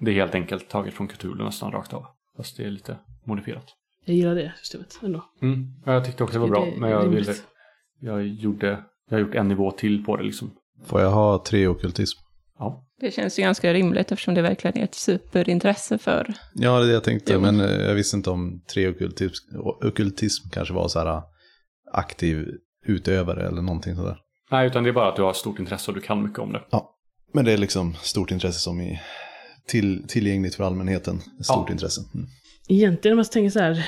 Det 0.00 0.10
är 0.10 0.14
helt 0.14 0.34
enkelt 0.34 0.68
taget 0.68 0.94
från 0.94 1.08
Cthulhu 1.08 1.44
nästan 1.44 1.72
rakt 1.72 1.92
av. 1.92 2.06
Fast 2.36 2.56
det 2.56 2.64
är 2.64 2.70
lite 2.70 2.98
modifierat. 3.24 3.74
Jag 4.04 4.16
gillar 4.16 4.34
det 4.34 4.52
systemet 4.58 4.98
ändå. 5.02 5.24
Mm. 5.42 5.66
ja, 5.84 5.92
Jag 5.92 6.04
tyckte 6.04 6.24
också 6.24 6.34
det 6.34 6.40
var 6.40 6.48
bra, 6.48 6.66
men 6.78 6.90
jag 6.90 7.08
ville... 7.08 7.34
Jag 8.00 8.26
gjorde... 8.26 8.84
Jag 9.10 9.16
har 9.16 9.20
gjort 9.20 9.34
en 9.34 9.48
nivå 9.48 9.70
till 9.70 10.04
på 10.04 10.16
det 10.16 10.22
liksom. 10.22 10.50
Får 10.86 11.00
jag 11.00 11.10
ha 11.10 11.44
tre 11.46 11.66
ockultism? 11.66 12.18
Ja. 12.58 12.82
Det 13.00 13.10
känns 13.10 13.38
ju 13.38 13.42
ganska 13.42 13.72
rimligt 13.72 14.12
eftersom 14.12 14.34
det 14.34 14.42
verkligen 14.42 14.78
är 14.78 14.84
ett 14.84 14.94
superintresse 14.94 15.98
för... 15.98 16.34
Ja, 16.54 16.78
det 16.78 16.84
är 16.84 16.86
det 16.88 16.92
jag 16.92 17.04
tänkte, 17.04 17.32
Jo. 17.32 17.40
men 17.40 17.60
eh, 17.60 17.66
jag 17.70 17.94
visste 17.94 18.16
inte 18.16 18.30
om 18.30 18.62
tre 18.74 18.88
ockultism, 18.88 19.56
ockultism 19.82 20.48
kanske 20.52 20.74
var 20.74 20.88
så 20.88 20.98
här 20.98 21.06
eh, 21.16 21.22
aktiv 21.92 22.46
utövare 22.86 23.46
eller 23.48 23.62
någonting 23.62 23.96
sådär. 23.96 24.16
Nej, 24.50 24.66
utan 24.66 24.82
det 24.84 24.90
är 24.90 24.92
bara 24.94 25.08
att 25.08 25.16
du 25.16 25.22
har 25.22 25.32
stort 25.32 25.58
intresse 25.58 25.90
och 25.90 25.94
du 25.94 26.00
kan 26.00 26.22
mycket 26.22 26.38
om 26.38 26.52
det. 26.52 26.62
Men 27.34 27.44
det 27.44 27.52
är 27.52 27.58
liksom 27.58 27.94
stort 27.94 28.30
intresse 28.30 28.60
som 28.60 28.80
är 28.80 29.02
till, 29.66 30.04
tillgängligt 30.08 30.54
för 30.54 30.64
allmänheten. 30.64 31.20
Stort 31.20 31.64
Ja. 31.68 31.72
intresse. 31.72 32.00
Mm. 32.14 32.26
Egentligen 32.68 33.12
om 33.12 33.16
man 33.16 33.24
tänker 33.24 33.50
så 33.50 33.60
här, 33.60 33.86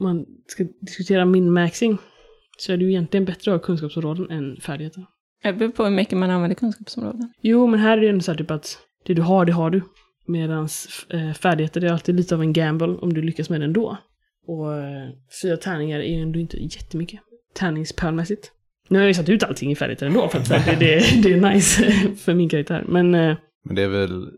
man 0.00 0.24
ska 0.46 0.64
diskutera 0.80 1.24
min-maxing, 1.24 1.98
så 2.62 2.72
är 2.72 2.76
det 2.76 2.84
ju 2.84 2.90
egentligen 2.90 3.24
bättre 3.24 3.54
att 3.54 3.60
ha 3.60 3.66
kunskapsområden 3.66 4.30
än 4.30 4.56
färdigheter. 4.56 5.06
Det 5.42 5.52
beror 5.52 5.70
på 5.70 5.84
hur 5.84 5.90
mycket 5.90 6.18
man 6.18 6.30
använder 6.30 6.54
kunskapsområden. 6.54 7.32
Jo, 7.40 7.66
men 7.66 7.80
här 7.80 7.98
är 7.98 8.02
det 8.02 8.08
ändå 8.08 8.20
så 8.20 8.30
här 8.30 8.38
typ 8.38 8.50
att 8.50 8.78
det 9.06 9.14
du 9.14 9.22
har, 9.22 9.44
det 9.44 9.52
har 9.52 9.70
du. 9.70 9.82
Medan 10.26 10.68
eh, 11.10 11.32
färdigheter, 11.32 11.80
det 11.80 11.86
är 11.86 11.92
alltid 11.92 12.14
lite 12.14 12.34
av 12.34 12.40
en 12.40 12.52
gamble 12.52 12.86
om 12.86 13.12
du 13.12 13.22
lyckas 13.22 13.50
med 13.50 13.60
det 13.60 13.64
ändå. 13.64 13.96
Och 14.46 14.74
eh, 14.74 15.08
fyra 15.42 15.56
tärningar 15.56 16.00
är 16.00 16.16
ju 16.16 16.22
ändå 16.22 16.38
inte 16.38 16.56
jättemycket. 16.56 17.20
Tärningspärlmässigt. 17.54 18.52
Nu 18.88 18.98
har 18.98 19.02
jag 19.02 19.08
ju 19.08 19.14
satt 19.14 19.28
ut 19.28 19.42
allting 19.42 19.72
i 19.72 19.76
färdigheter 19.76 20.06
ändå, 20.06 20.28
för 20.28 20.38
att 20.38 20.48
det, 20.66 20.76
det, 20.80 21.22
det 21.22 21.32
är 21.32 21.52
nice 21.52 21.82
för 22.16 22.34
min 22.34 22.48
karaktär. 22.48 22.84
Men 22.88 23.14
eh, 23.14 23.36
Men 23.64 23.76
det 23.76 23.82
är 23.82 23.88
väl, 23.88 24.28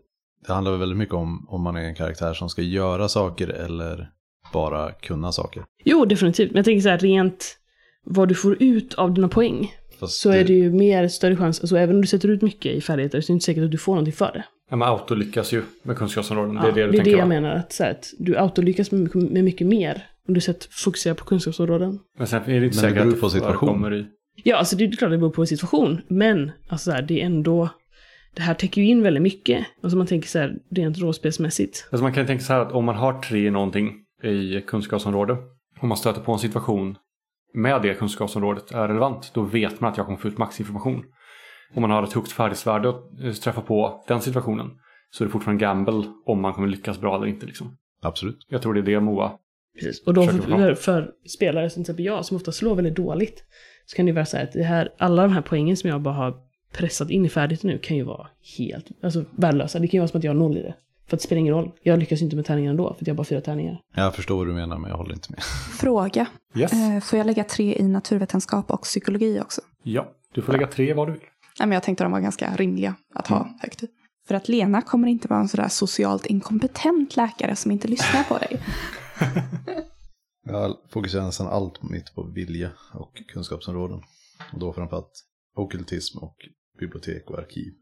det 0.47 0.53
handlar 0.53 0.71
väl 0.71 0.79
väldigt 0.79 0.97
mycket 0.97 1.15
om 1.15 1.47
om 1.49 1.63
man 1.63 1.75
är 1.75 1.81
en 1.81 1.95
karaktär 1.95 2.33
som 2.33 2.49
ska 2.49 2.61
göra 2.61 3.07
saker 3.07 3.47
eller 3.47 4.09
bara 4.53 4.91
kunna 4.91 5.31
saker. 5.31 5.63
jo, 5.83 6.05
definitivt. 6.05 6.51
Men 6.51 6.57
jag 6.57 6.65
tänker 6.65 6.81
så 6.81 6.89
här, 6.89 6.97
rent 6.97 7.57
vad 8.05 8.27
du 8.27 8.35
får 8.35 8.63
ut 8.63 8.93
av 8.93 9.13
dina 9.13 9.27
poäng. 9.27 9.71
Fast 9.99 10.13
Så 10.21 10.29
är 10.31 10.43
det 10.43 10.53
ju 10.53 10.71
mer 10.71 11.07
större 11.07 11.35
chans, 11.35 11.59
alltså 11.61 11.77
även 11.77 11.95
om 11.95 12.01
du 12.01 12.07
sätter 12.07 12.29
ut 12.29 12.41
mycket 12.41 12.75
i 12.75 12.81
färdigheter 12.81 13.21
så 13.21 13.25
är 13.25 13.27
det 13.27 13.33
inte 13.33 13.45
säkert 13.45 13.63
att 13.63 13.71
du 13.71 13.77
får 13.77 13.91
någonting 13.93 14.13
för 14.13 14.31
det. 14.33 14.45
Ja, 14.69 14.75
men 14.75 14.87
autolyckas 14.87 15.53
ju 15.53 15.61
med 15.83 15.97
kunskapsområden. 15.97 16.55
det 16.55 16.61
Ja, 16.61 16.67
är 16.67 16.73
det 16.73 16.85
du 16.85 16.91
det 16.91 16.97
är 16.97 16.97
tänker 16.97 17.11
det 17.11 17.15
va? 17.15 17.21
jag 17.21 17.27
menar, 17.29 17.55
att, 17.55 17.73
så 17.73 17.83
här, 17.83 17.91
att 17.91 18.05
du 18.19 18.37
autolyckas 18.37 18.91
med, 18.91 19.01
mycket- 19.01 19.31
med 19.31 19.43
mycket 19.43 19.67
mer 19.67 20.03
om 20.27 20.33
du 20.33 20.41
sätter, 20.41 20.67
fokuserar 20.71 21.13
på 21.15 21.25
kunskapsområden. 21.25 21.99
Men 22.17 22.27
sen 22.27 22.41
är 22.43 22.59
det 22.59 22.65
inte 22.65 22.81
Men 22.81 22.93
det 22.93 22.99
säkert 22.99 23.13
att 23.13 23.19
på 23.21 23.29
situation. 23.29 23.93
i... 23.93 24.05
Ja, 24.43 24.55
alltså 24.57 24.75
det 24.75 24.83
är 24.85 24.91
klart 24.91 25.11
det 25.11 25.17
beror 25.17 25.29
på 25.31 25.45
situation, 25.45 26.01
men 26.07 26.51
alltså 26.67 26.89
så 26.91 26.95
här, 26.95 27.01
det 27.01 27.21
är 27.21 27.25
ändå, 27.25 27.69
det 28.35 28.41
här 28.41 28.53
täcker 28.53 28.81
ju 28.81 28.87
in 28.87 29.01
väldigt 29.03 29.23
mycket. 29.23 29.65
Alltså 29.83 29.97
man 29.97 30.07
tänker 30.07 30.27
så 30.29 30.39
här, 30.39 30.53
rent 30.71 30.97
råspelsmässigt. 30.97 31.87
Alltså 31.91 32.03
man 32.03 32.13
kan 32.13 32.23
ju 32.23 32.27
tänka 32.27 32.43
så 32.43 32.53
här 32.53 32.59
att 32.59 32.71
om 32.71 32.85
man 32.85 32.95
har 32.95 33.21
tre 33.21 33.47
i 33.47 33.49
någonting 33.51 33.91
i 34.23 34.61
kunskapsområde. 34.61 35.37
Om 35.79 35.89
man 35.89 35.97
stöter 35.97 36.21
på 36.21 36.31
en 36.31 36.39
situation 36.39 36.95
med 37.55 37.81
det 37.81 37.93
kunskapsområdet 37.93 38.71
är 38.71 38.87
relevant. 38.87 39.31
Då 39.33 39.41
vet 39.41 39.81
man 39.81 39.91
att 39.91 39.97
jag 39.97 40.05
kommer 40.05 40.19
få 40.19 40.27
ut 40.27 40.37
maxinformation. 40.37 41.03
Om 41.75 41.81
man 41.81 41.91
har 41.91 42.03
ett 42.03 42.13
högt 42.13 42.31
färdighetsvärde 42.31 42.89
och 42.89 43.23
eh, 43.23 43.33
träffar 43.33 43.61
på 43.61 44.03
den 44.07 44.21
situationen. 44.21 44.71
Så 45.09 45.23
är 45.23 45.25
det 45.25 45.31
fortfarande 45.31 45.65
en 45.65 45.69
gamble 45.69 46.03
om 46.25 46.41
man 46.41 46.53
kommer 46.53 46.67
lyckas 46.67 46.99
bra 46.99 47.15
eller 47.15 47.27
inte. 47.27 47.45
Liksom. 47.45 47.77
Absolut. 48.01 48.45
Jag 48.49 48.61
tror 48.61 48.73
det 48.73 48.79
är 48.79 48.83
det 48.83 48.99
Moa. 48.99 49.31
Precis. 49.73 50.03
Och 50.07 50.13
då 50.13 50.23
för, 50.27 50.75
för 50.75 51.11
spelare 51.35 51.69
som 51.69 51.73
till 51.73 51.81
exempel 51.81 52.05
jag, 52.05 52.25
som 52.25 52.37
ofta 52.37 52.51
slår 52.51 52.75
väldigt 52.75 52.95
dåligt, 52.95 53.43
så 53.85 53.95
kan 53.95 54.05
det 54.05 54.09
ju 54.09 54.15
vara 54.15 54.25
så 54.25 54.37
här 54.37 54.43
att 54.43 54.51
det 54.51 54.63
här, 54.63 54.93
alla 54.97 55.21
de 55.21 55.31
här 55.31 55.41
poängen 55.41 55.77
som 55.77 55.89
jag 55.89 56.01
bara 56.01 56.13
har 56.13 56.35
pressat 56.73 57.09
in 57.09 57.25
i 57.25 57.29
färdigt 57.29 57.63
nu 57.63 57.77
kan 57.77 57.97
ju 57.97 58.03
vara 58.03 58.27
helt 58.57 58.87
alltså, 59.03 59.25
värdelösa. 59.31 59.79
Det 59.79 59.87
kan 59.87 59.97
ju 59.97 59.99
vara 59.99 60.07
som 60.07 60.17
att 60.17 60.23
jag 60.23 60.31
har 60.31 60.39
noll 60.39 60.57
i 60.57 60.61
det. 60.61 60.75
För 61.07 61.17
att 61.17 61.21
det 61.21 61.25
spelar 61.25 61.39
ingen 61.39 61.53
roll. 61.53 61.71
Jag 61.83 61.99
lyckas 61.99 62.21
inte 62.21 62.35
med 62.35 62.45
tärningarna 62.45 62.71
ändå, 62.71 62.93
för 62.93 63.03
att 63.03 63.07
jag 63.07 63.13
har 63.13 63.17
bara 63.17 63.23
fyra 63.25 63.41
tärningar. 63.41 63.81
Jag 63.95 64.15
förstår 64.15 64.37
vad 64.37 64.47
du 64.47 64.53
menar, 64.53 64.77
men 64.77 64.89
jag 64.89 64.97
håller 64.97 65.13
inte 65.13 65.31
med. 65.31 65.43
Fråga. 65.79 66.27
Yes. 66.55 66.73
Eh, 66.73 66.99
får 66.99 67.17
jag 67.17 67.25
lägga 67.25 67.43
tre 67.43 67.75
i 67.79 67.83
naturvetenskap 67.87 68.71
och 68.71 68.81
psykologi 68.81 69.39
också? 69.41 69.61
Ja, 69.83 70.11
du 70.33 70.41
får 70.41 70.53
lägga 70.53 70.67
tre 70.67 70.93
vad 70.93 71.07
du 71.07 71.11
vill. 71.11 71.21
Nej, 71.59 71.67
men 71.67 71.71
jag 71.71 71.83
tänkte 71.83 72.03
de 72.03 72.11
var 72.11 72.19
ganska 72.19 72.55
rimliga 72.55 72.95
att 73.13 73.27
ha 73.27 73.41
Mm. 73.41 73.53
högt 73.61 73.83
upp. 73.83 73.91
För 74.27 74.35
att 74.35 74.47
Lena 74.49 74.81
kommer 74.81 75.07
inte 75.07 75.27
vara 75.27 75.39
en 75.39 75.47
sådär 75.47 75.67
socialt 75.67 76.25
inkompetent 76.25 77.15
läkare 77.15 77.55
som 77.55 77.71
inte 77.71 77.87
lyssnar 77.87 78.23
på 78.23 78.37
dig. 78.37 78.61
Jag 80.47 80.75
fokuserar 80.89 81.23
nästan 81.25 81.47
allt 81.47 81.83
mitt 81.83 82.15
på 82.15 82.23
vilja 82.23 82.71
och 82.93 83.13
kunskapsområden. 83.27 84.01
Och 84.53 84.59
då 84.59 84.73
framförallt 84.73 85.23
ockultism 85.55 86.17
och 86.17 86.35
bibliotek 86.79 87.29
och 87.29 87.39
arkiv. 87.39 87.73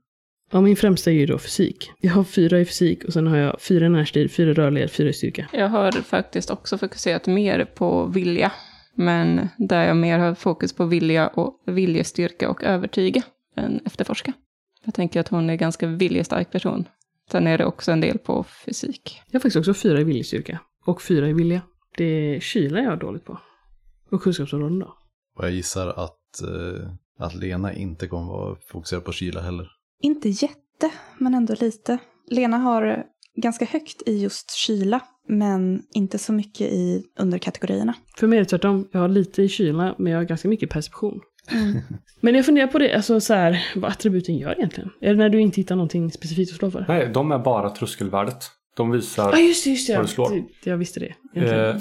Ja, 0.53 0.61
min 0.61 0.75
främsta 0.75 1.11
är 1.11 1.15
ju 1.15 1.25
då 1.25 1.37
fysik. 1.37 1.91
Jag 1.99 2.13
har 2.13 2.23
fyra 2.23 2.59
i 2.59 2.65
fysik 2.65 3.03
och 3.03 3.13
sen 3.13 3.27
har 3.27 3.37
jag 3.37 3.61
fyra 3.61 3.85
i 3.85 3.89
närstil, 3.89 4.29
fyra 4.29 4.53
rörlighet, 4.53 4.91
fyra 4.91 5.09
i 5.09 5.13
styrka. 5.13 5.49
Jag 5.53 5.67
har 5.67 5.91
faktiskt 5.91 6.49
också 6.49 6.77
fokuserat 6.77 7.27
mer 7.27 7.65
på 7.65 8.05
vilja. 8.05 8.51
Men 8.95 9.49
där 9.57 9.87
jag 9.87 9.97
mer 9.97 10.19
har 10.19 10.35
fokus 10.35 10.73
på 10.73 10.85
vilja 10.85 11.27
och 11.27 11.63
viljestyrka 11.65 12.49
och 12.49 12.63
övertyga 12.63 13.21
än 13.55 13.81
efterforska. 13.85 14.33
Jag 14.85 14.93
tänker 14.93 15.19
att 15.19 15.27
hon 15.27 15.49
är 15.49 15.53
en 15.53 15.57
ganska 15.57 15.87
viljestark 15.87 16.51
person. 16.51 16.85
Sen 17.31 17.47
är 17.47 17.57
det 17.57 17.65
också 17.65 17.91
en 17.91 18.01
del 18.01 18.17
på 18.17 18.43
fysik. 18.43 19.21
Jag 19.25 19.39
har 19.39 19.39
faktiskt 19.39 19.55
också 19.55 19.73
fyra 19.73 19.99
i 19.99 20.03
viljestyrka. 20.03 20.59
Och 20.85 21.01
fyra 21.01 21.29
i 21.29 21.33
vilja. 21.33 21.61
Det 21.97 22.35
är 22.35 22.39
kyla 22.39 22.79
jag 22.79 22.93
är 22.93 22.97
dåligt 22.97 23.25
på. 23.25 23.39
Och 24.11 24.21
kunskapsområden 24.21 24.79
då. 24.79 24.97
Och 25.37 25.45
jag 25.45 25.51
gissar 25.51 25.87
att, 25.87 26.41
eh, 26.41 26.89
att 27.19 27.35
Lena 27.35 27.73
inte 27.73 28.07
kommer 28.07 28.31
vara 28.31 28.57
fokuserad 28.67 29.03
på 29.03 29.11
kyla 29.11 29.41
heller. 29.41 29.67
Inte 30.03 30.29
jätte, 30.29 30.91
men 31.17 31.33
ändå 31.33 31.55
lite. 31.59 31.97
Lena 32.29 32.57
har 32.57 33.03
ganska 33.35 33.65
högt 33.65 34.01
i 34.05 34.17
just 34.21 34.51
kyla, 34.51 34.99
men 35.27 35.83
inte 35.93 36.17
så 36.17 36.33
mycket 36.33 36.61
i 36.71 37.03
underkategorierna. 37.19 37.93
För 38.17 38.27
mig 38.27 38.37
är 38.37 38.43
det 38.43 38.49
tvärtom. 38.49 38.87
Jag 38.91 38.99
har 38.99 39.07
lite 39.07 39.41
i 39.43 39.49
kyla, 39.49 39.95
men 39.97 40.11
jag 40.11 40.19
har 40.19 40.25
ganska 40.25 40.47
mycket 40.47 40.69
perception. 40.69 41.19
Men 42.21 42.35
jag 42.35 42.45
funderar 42.45 42.67
på 42.67 42.79
det, 42.79 42.95
alltså 42.95 43.19
så 43.19 43.33
här, 43.33 43.65
vad 43.75 43.91
attributen 43.91 44.37
gör 44.37 44.51
egentligen. 44.57 44.89
Är 45.01 45.09
det 45.09 45.15
när 45.15 45.29
du 45.29 45.41
inte 45.41 45.61
hittar 45.61 45.75
någonting 45.75 46.11
specifikt 46.11 46.51
att 46.51 46.57
slå 46.57 46.71
för? 46.71 46.85
Nej, 46.87 47.09
de 47.13 47.31
är 47.31 47.39
bara 47.39 47.69
tröskelvärdet. 47.69 48.43
De 48.75 48.91
visar... 48.91 49.31
Ja, 49.31 49.39
just 49.39 49.65
just 49.67 49.89
vad 49.89 50.03
du 50.03 50.07
slår. 50.07 50.29
Det- 50.29 50.69
Jag 50.69 50.77
visste 50.77 50.99
det. 51.33 51.41
Eh, 51.41 51.75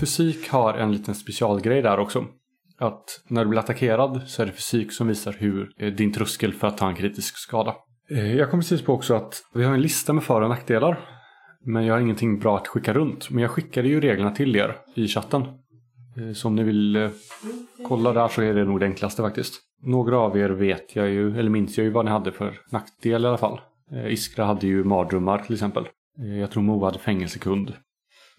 fysik 0.00 0.48
har 0.48 0.74
en 0.74 0.92
liten 0.92 1.14
specialgrej 1.14 1.82
där 1.82 1.98
också. 1.98 2.24
Att 2.86 3.20
när 3.28 3.44
du 3.44 3.50
blir 3.50 3.60
attackerad 3.60 4.22
så 4.26 4.42
är 4.42 4.46
det 4.46 4.52
fysik 4.52 4.92
som 4.92 5.06
visar 5.08 5.32
hur 5.32 5.70
eh, 5.78 5.92
din 5.92 6.12
tröskel 6.12 6.52
för 6.52 6.66
att 6.68 6.78
ta 6.78 6.88
en 6.88 6.94
kritisk 6.94 7.38
skada. 7.38 7.74
Eh, 8.10 8.36
jag 8.36 8.50
kom 8.50 8.60
precis 8.60 8.82
på 8.82 8.92
också 8.92 9.14
att 9.14 9.42
vi 9.54 9.64
har 9.64 9.74
en 9.74 9.82
lista 9.82 10.12
med 10.12 10.24
för 10.24 10.40
och 10.42 10.48
nackdelar. 10.48 11.00
Men 11.66 11.84
jag 11.86 11.94
har 11.94 12.00
ingenting 12.00 12.38
bra 12.38 12.56
att 12.56 12.68
skicka 12.68 12.92
runt. 12.92 13.30
Men 13.30 13.42
jag 13.42 13.50
skickade 13.50 13.88
ju 13.88 14.00
reglerna 14.00 14.30
till 14.30 14.56
er 14.56 14.76
i 14.94 15.08
chatten. 15.08 15.42
Eh, 15.42 16.32
Så 16.34 16.48
om 16.48 16.54
ni 16.56 16.62
vill 16.62 17.10
kolla 17.88 18.12
där 18.12 18.28
så 18.28 18.42
är 18.42 18.54
det 18.54 18.64
nog 18.64 18.80
det 18.80 18.86
enklaste 18.86 19.22
faktiskt. 19.22 19.54
Några 19.82 20.18
av 20.18 20.38
er 20.38 20.50
vet 20.50 20.96
jag 20.96 21.08
ju, 21.10 21.38
eller 21.38 21.50
minns 21.50 21.78
jag 21.78 21.84
ju 21.84 21.90
vad 21.90 22.04
ni 22.04 22.10
hade 22.10 22.32
för 22.32 22.58
nackdel 22.70 23.24
i 23.24 23.28
alla 23.28 23.38
fall. 23.38 23.60
Iskra 24.08 24.44
hade 24.44 24.66
ju 24.66 24.84
mardrömmar 24.84 25.38
till 25.38 25.54
exempel. 25.54 25.88
Jag 26.40 26.50
tror 26.50 26.62
Moa 26.62 26.86
hade 26.86 26.98
fängelsekund. 26.98 27.72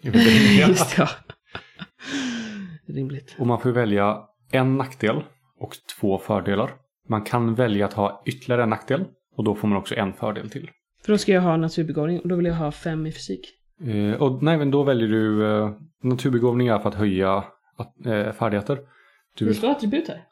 Just 0.67 0.97
ja. 0.97 1.07
Rimligt. 2.87 3.35
Och 3.39 3.47
man 3.47 3.59
får 3.59 3.69
välja 3.71 4.17
en 4.51 4.77
nackdel 4.77 5.23
och 5.59 5.75
två 5.99 6.17
fördelar. 6.17 6.71
Man 7.09 7.21
kan 7.21 7.55
välja 7.55 7.85
att 7.85 7.93
ha 7.93 8.23
ytterligare 8.25 8.63
en 8.63 8.69
nackdel 8.69 9.05
och 9.35 9.43
då 9.43 9.55
får 9.55 9.67
man 9.67 9.77
också 9.77 9.95
en 9.95 10.13
fördel 10.13 10.49
till. 10.49 10.69
För 11.05 11.11
då 11.11 11.17
ska 11.17 11.31
jag 11.31 11.41
ha 11.41 11.57
naturbegåvning 11.57 12.19
och 12.19 12.27
då 12.27 12.35
vill 12.35 12.45
jag 12.45 12.53
ha 12.53 12.71
fem 12.71 13.05
i 13.05 13.11
fysik. 13.11 13.41
Eh, 13.87 14.21
och 14.21 14.43
nej, 14.43 14.57
men 14.57 14.71
då 14.71 14.83
väljer 14.83 15.07
du 15.07 15.51
eh, 15.51 15.71
naturbegåvning 16.03 16.67
för 16.67 16.87
att 16.89 16.95
höja 16.95 17.43
att, 17.77 18.05
eh, 18.05 18.31
färdigheter. 18.31 18.79
Du 19.37 19.45
Du 19.45 19.53
slår 19.53 19.69
attribut 19.71 20.07
här. 20.07 20.23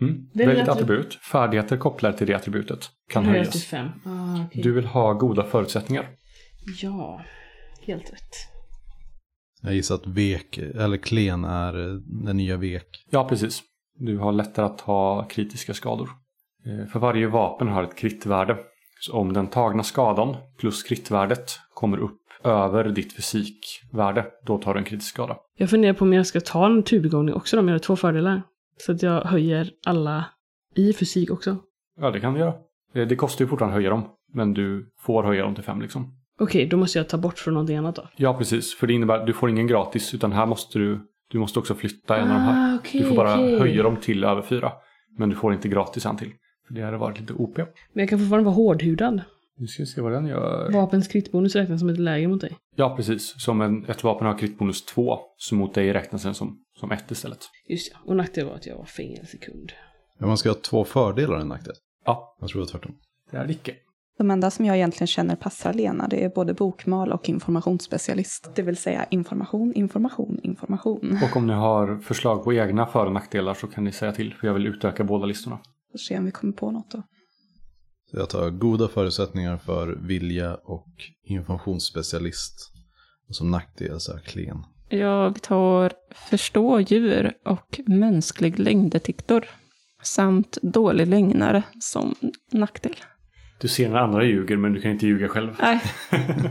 mm, 0.00 0.28
Välj 0.34 0.60
ett 0.60 0.68
attribut. 0.68 1.14
Färdigheter 1.14 1.76
kopplade 1.76 2.18
till 2.18 2.26
det 2.26 2.34
attributet 2.34 2.90
kan 3.08 3.24
höjas 3.24 3.50
till 3.50 3.76
höjas. 3.78 3.94
fem. 4.04 4.12
Ah, 4.12 4.44
okej. 4.46 4.62
Du 4.62 4.72
vill 4.72 4.86
ha 4.86 5.12
goda 5.12 5.44
förutsättningar. 5.44 6.08
Ja, 6.82 7.24
helt 7.86 8.12
rätt. 8.12 8.51
Jag 9.62 9.74
gissar 9.74 9.94
att 9.94 10.06
vek, 10.06 10.58
eller 10.58 10.96
klen 10.96 11.44
är 11.44 11.88
eh, 11.88 11.94
den 12.24 12.36
nya 12.36 12.56
vek. 12.56 13.06
Ja, 13.10 13.28
precis. 13.28 13.62
Du 13.98 14.18
har 14.18 14.32
lättare 14.32 14.66
att 14.66 14.80
ha 14.80 15.24
kritiska 15.28 15.74
skador. 15.74 16.08
Eh, 16.66 16.86
För 16.92 16.98
varje 17.00 17.26
vapen 17.26 17.68
har 17.68 17.82
ett 17.82 17.96
kritvärde. 17.96 18.56
Så 19.00 19.12
om 19.16 19.32
den 19.32 19.46
tagna 19.46 19.82
skadan 19.82 20.36
plus 20.58 20.82
kritvärdet 20.82 21.50
kommer 21.74 21.98
upp 21.98 22.18
över 22.44 22.84
ditt 22.84 23.12
fysikvärde, 23.16 24.26
då 24.46 24.58
tar 24.58 24.74
du 24.74 24.78
en 24.80 24.84
kritisk 24.84 25.08
skada. 25.14 25.36
Jag 25.56 25.70
funderar 25.70 25.92
på 25.94 26.04
om 26.04 26.12
jag 26.12 26.26
ska 26.26 26.40
ta 26.40 26.66
en 26.66 26.76
naturbegåvning 26.76 27.34
också 27.34 27.58
om 27.58 27.68
jag 27.68 27.74
har 27.74 27.78
två 27.78 27.96
fördelar. 27.96 28.42
Så 28.76 28.92
att 28.92 29.02
jag 29.02 29.20
höjer 29.24 29.70
alla 29.86 30.24
i 30.74 30.92
fysik 30.92 31.30
också. 31.30 31.56
Ja, 32.00 32.10
det 32.10 32.20
kan 32.20 32.34
du 32.34 32.40
göra. 32.40 32.54
Eh, 32.94 33.06
Det 33.06 33.16
kostar 33.16 33.44
ju 33.44 33.48
fortfarande 33.48 33.74
att 33.74 33.78
höja 33.80 33.90
dem, 33.90 34.08
men 34.32 34.54
du 34.54 34.90
får 35.00 35.22
höja 35.22 35.42
dem 35.44 35.54
till 35.54 35.64
fem 35.64 35.80
liksom. 35.80 36.12
Okej, 36.40 36.66
då 36.66 36.76
måste 36.76 36.98
jag 36.98 37.08
ta 37.08 37.18
bort 37.18 37.38
från 37.38 37.54
någonting 37.54 37.76
annat 37.76 37.96
då. 37.96 38.08
Ja, 38.16 38.34
precis. 38.38 38.74
För 38.74 38.86
det 38.86 38.92
innebär 38.92 39.18
att 39.18 39.26
du 39.26 39.32
får 39.32 39.50
ingen 39.50 39.66
gratis, 39.66 40.14
utan 40.14 40.32
här 40.32 40.46
måste 40.46 40.78
du, 40.78 41.00
du 41.30 41.38
måste 41.38 41.58
också 41.58 41.74
flytta 41.74 42.16
en 42.16 42.22
av 42.30 42.34
de 42.34 42.40
här. 42.40 42.74
Ah, 42.74 42.78
okej, 42.78 43.00
Du 43.00 43.06
får 43.08 43.16
bara 43.16 43.34
okej. 43.34 43.58
höja 43.58 43.82
dem 43.82 43.96
till 43.96 44.24
över 44.24 44.42
fyra. 44.42 44.72
Men 45.18 45.28
du 45.28 45.36
får 45.36 45.52
inte 45.54 45.68
gratis 45.68 46.06
en 46.06 46.16
till. 46.16 46.30
För 46.66 46.74
det 46.74 46.82
hade 46.82 46.96
varit 46.96 47.20
lite 47.20 47.32
OP. 47.32 47.56
Men 47.56 47.66
jag 47.92 48.08
kan 48.08 48.18
fortfarande 48.18 48.44
vara 48.44 48.54
hårdhudad. 48.54 49.20
Nu 49.56 49.66
ska 49.66 49.82
vi 49.82 49.86
se 49.86 50.00
vad 50.00 50.12
den 50.12 50.26
gör. 50.26 50.72
Vapens 50.72 51.08
kritbonus 51.08 51.56
räknas 51.56 51.80
som 51.80 51.88
ett 51.88 51.98
läge 51.98 52.28
mot 52.28 52.40
dig. 52.40 52.56
Ja, 52.76 52.96
precis. 52.96 53.42
Som 53.42 53.60
en, 53.60 53.84
ett 53.84 54.04
vapen 54.04 54.26
har 54.26 54.38
kritbonus 54.38 54.84
2, 54.84 55.18
så 55.36 55.54
mot 55.54 55.74
dig 55.74 55.92
räknas 55.92 56.22
den 56.22 56.34
som, 56.34 56.58
som 56.80 56.90
ett 56.92 57.10
istället. 57.10 57.38
Just 57.68 57.92
ja. 57.92 57.98
Och 58.06 58.16
nackdel 58.16 58.46
var 58.46 58.54
att 58.54 58.66
jag 58.66 58.76
var 58.76 58.84
fängelsekund. 58.84 59.72
Men 60.18 60.28
man 60.28 60.36
ska 60.38 60.48
ha 60.48 60.54
två 60.56 60.84
fördelar 60.84 61.38
än 61.38 61.48
nackdel. 61.48 61.74
Ja, 62.04 62.36
Jag 62.40 62.48
tror 62.48 62.60
det 62.60 62.64
var 62.64 62.70
tvärtom. 62.80 62.94
det 63.30 63.36
är 63.36 63.46
det 63.46 63.52
icke. 63.52 63.74
De 64.22 64.30
enda 64.30 64.50
som 64.50 64.64
jag 64.64 64.76
egentligen 64.76 65.06
känner 65.06 65.36
passar 65.36 65.72
Lena, 65.72 66.08
det 66.08 66.24
är 66.24 66.28
både 66.28 66.54
bokmal 66.54 67.12
och 67.12 67.28
informationsspecialist. 67.28 68.50
Det 68.54 68.62
vill 68.62 68.76
säga 68.76 69.06
information, 69.10 69.72
information, 69.74 70.40
information. 70.42 71.18
Och 71.22 71.36
om 71.36 71.46
ni 71.46 71.52
har 71.52 71.98
förslag 71.98 72.44
på 72.44 72.52
egna 72.52 72.86
för 72.86 73.06
och 73.06 73.12
nackdelar 73.12 73.54
så 73.54 73.66
kan 73.66 73.84
ni 73.84 73.92
säga 73.92 74.12
till, 74.12 74.34
för 74.34 74.46
jag 74.46 74.54
vill 74.54 74.66
utöka 74.66 75.04
båda 75.04 75.26
listorna. 75.26 75.58
Får 75.92 75.98
se 75.98 76.18
om 76.18 76.24
vi 76.24 76.30
kommer 76.30 76.52
på 76.52 76.70
något 76.70 76.90
då. 76.90 77.02
Så 78.10 78.16
jag 78.16 78.30
tar 78.30 78.50
goda 78.50 78.88
förutsättningar 78.88 79.56
för 79.56 79.98
vilja 80.06 80.54
och 80.54 80.92
informationsspecialist. 81.24 82.72
Och 83.28 83.36
som 83.36 83.50
nackdel 83.50 84.00
så 84.00 84.12
här 84.12 84.20
klen. 84.20 84.64
Jag 84.88 85.42
tar 85.42 85.92
förstå 86.14 86.80
djur 86.80 87.32
och 87.44 87.80
mänsklig 87.86 88.58
längddetektor. 88.58 89.44
Samt 90.02 90.58
dålig 90.62 91.06
lögnare 91.06 91.62
som 91.80 92.14
nackdel. 92.52 92.96
Du 93.62 93.68
ser 93.68 93.88
när 93.88 93.96
andra 93.96 94.24
ljuger, 94.24 94.56
men 94.56 94.72
du 94.72 94.80
kan 94.80 94.90
inte 94.90 95.06
ljuga 95.06 95.28
själv. 95.28 95.56
Nej, 95.60 95.82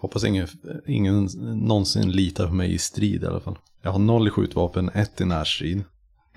Hoppas 0.00 0.24
ingen, 0.24 0.46
ingen 0.86 1.28
någonsin 1.68 2.10
litar 2.10 2.46
på 2.46 2.54
mig 2.54 2.74
i 2.74 2.78
strid 2.78 3.22
i 3.22 3.26
alla 3.26 3.40
fall. 3.40 3.58
Jag 3.82 3.90
har 3.90 3.98
noll 3.98 4.28
i 4.28 4.30
skjutvapen, 4.30 4.88
ett 4.88 5.20
i 5.20 5.24
närstrid. 5.24 5.84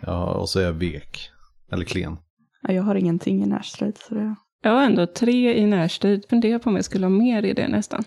Ja, 0.01 0.33
och 0.33 0.49
så 0.49 0.59
är 0.59 0.63
jag 0.63 0.73
vek. 0.73 1.29
Eller 1.71 1.85
klen. 1.85 2.17
Ja, 2.61 2.73
jag 2.73 2.83
har 2.83 2.95
ingenting 2.95 3.43
i 3.43 3.45
närstrid, 3.45 3.97
så 3.97 4.15
det... 4.15 4.35
jag 4.63 4.71
har 4.71 4.81
ändå 4.81 5.05
tre 5.05 5.57
i 5.57 5.65
närstrid. 5.65 6.25
Funderar 6.29 6.59
på 6.59 6.69
om 6.69 6.75
jag 6.75 6.85
skulle 6.85 7.05
ha 7.05 7.11
mer 7.11 7.43
i 7.45 7.53
det 7.53 7.67
nästan. 7.67 8.03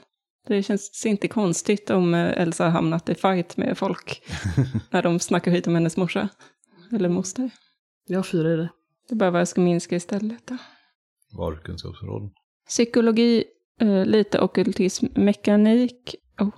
Det 0.49 0.63
känns 0.63 1.07
inte 1.07 1.29
konstigt 1.29 1.91
om 1.91 2.15
eh, 2.15 2.43
Elsa 2.43 2.65
har 2.65 2.71
hamnat 2.71 3.09
i 3.09 3.15
fight 3.15 3.57
med 3.57 3.79
folk. 3.79 4.23
när 4.91 5.03
de 5.03 5.19
snackar 5.19 5.53
skit 5.53 5.67
om 5.67 5.75
hennes 5.75 5.97
morsa. 5.97 6.29
Eller 6.93 7.09
moster. 7.09 7.51
Jag 8.07 8.19
har 8.19 8.25
fyra 8.25 8.53
i 8.53 8.57
det. 8.57 8.69
Det 9.09 9.15
är 9.15 9.17
bara 9.17 9.31
vad 9.31 9.41
jag 9.41 9.49
ska 9.49 9.61
minska 9.61 9.97
istället. 9.97 10.47
Då. 10.47 10.57
Varukunskapsområden. 11.37 12.31
Psykologi, 12.69 13.45
eh, 13.81 14.05
lite 14.05 14.41
ockultism, 14.41 15.07
mekanik. 15.15 16.15
Oh, 16.41 16.51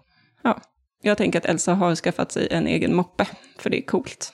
ja. 0.42 0.60
Jag 1.02 1.18
tänker 1.18 1.38
att 1.38 1.44
Elsa 1.44 1.74
har 1.74 1.94
skaffat 1.94 2.32
sig 2.32 2.48
en 2.50 2.66
egen 2.66 2.94
moppe, 2.96 3.28
för 3.58 3.70
det 3.70 3.78
är 3.78 3.86
coolt. 3.86 4.32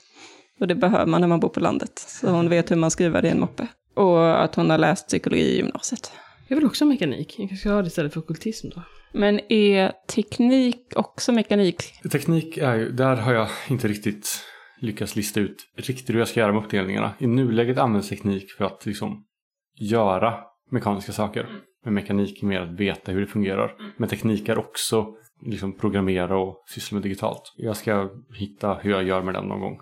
Och 0.60 0.66
det 0.68 0.74
behöver 0.74 1.06
man 1.06 1.20
när 1.20 1.28
man 1.28 1.40
bor 1.40 1.48
på 1.48 1.60
landet, 1.60 1.98
så 1.98 2.30
hon 2.30 2.48
vet 2.48 2.70
hur 2.70 2.76
man 2.76 2.90
skriver 2.90 3.24
i 3.24 3.28
en 3.28 3.40
moppe. 3.40 3.66
Och 3.94 4.44
att 4.44 4.54
hon 4.54 4.70
har 4.70 4.78
läst 4.78 5.08
psykologi 5.08 5.42
i 5.42 5.56
gymnasiet. 5.56 6.12
Jag 6.48 6.56
vill 6.56 6.66
också 6.66 6.84
ha 6.84 6.88
mekanik. 6.88 7.34
Jag 7.38 7.48
kanske 7.48 7.56
ska 7.56 7.70
ha 7.70 7.82
det 7.82 7.86
istället 7.86 8.12
för 8.12 8.20
ockultism 8.20 8.68
då. 8.74 8.82
Men 9.12 9.40
är 9.48 9.92
teknik 10.08 10.92
också 10.96 11.32
mekanik? 11.32 11.82
Teknik 12.12 12.56
är 12.56 12.74
ju, 12.74 12.92
där 12.92 13.16
har 13.16 13.32
jag 13.34 13.48
inte 13.68 13.88
riktigt 13.88 14.44
lyckats 14.80 15.16
lista 15.16 15.40
ut 15.40 15.56
riktigt 15.76 16.14
hur 16.14 16.18
jag 16.18 16.28
ska 16.28 16.40
göra 16.40 16.52
med 16.52 16.64
uppdelningarna. 16.64 17.12
I 17.18 17.26
nuläget 17.26 17.78
används 17.78 18.08
teknik 18.08 18.50
för 18.50 18.64
att 18.64 18.86
liksom 18.86 19.24
göra 19.74 20.34
mekaniska 20.70 21.12
saker. 21.12 21.48
Men 21.84 21.94
mekanik 21.94 22.42
är 22.42 22.46
mer 22.46 22.60
att 22.60 22.80
veta 22.80 23.12
hur 23.12 23.20
det 23.20 23.26
fungerar. 23.26 23.74
Men 23.96 24.08
teknik 24.08 24.48
är 24.48 24.58
också 24.58 25.06
liksom 25.46 25.78
programmera 25.78 26.38
och 26.38 26.64
syssla 26.66 26.94
med 26.94 27.02
digitalt. 27.02 27.54
Jag 27.56 27.76
ska 27.76 28.10
hitta 28.38 28.74
hur 28.74 28.90
jag 28.90 29.04
gör 29.04 29.22
med 29.22 29.34
den 29.34 29.44
någon 29.44 29.60
gång. 29.60 29.80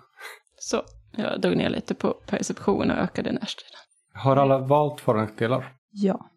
Så, 0.59 0.81
jag 1.17 1.41
drog 1.41 1.57
ner 1.57 1.69
lite 1.69 1.95
på 1.95 2.13
perception 2.13 2.91
och 2.91 2.97
ökade 2.97 3.31
närstriden. 3.31 3.79
Har 4.13 4.37
alla 4.37 4.57
valt 4.57 5.01
för 5.01 5.13
nackdelar? 5.13 5.73
Ja. 5.91 6.27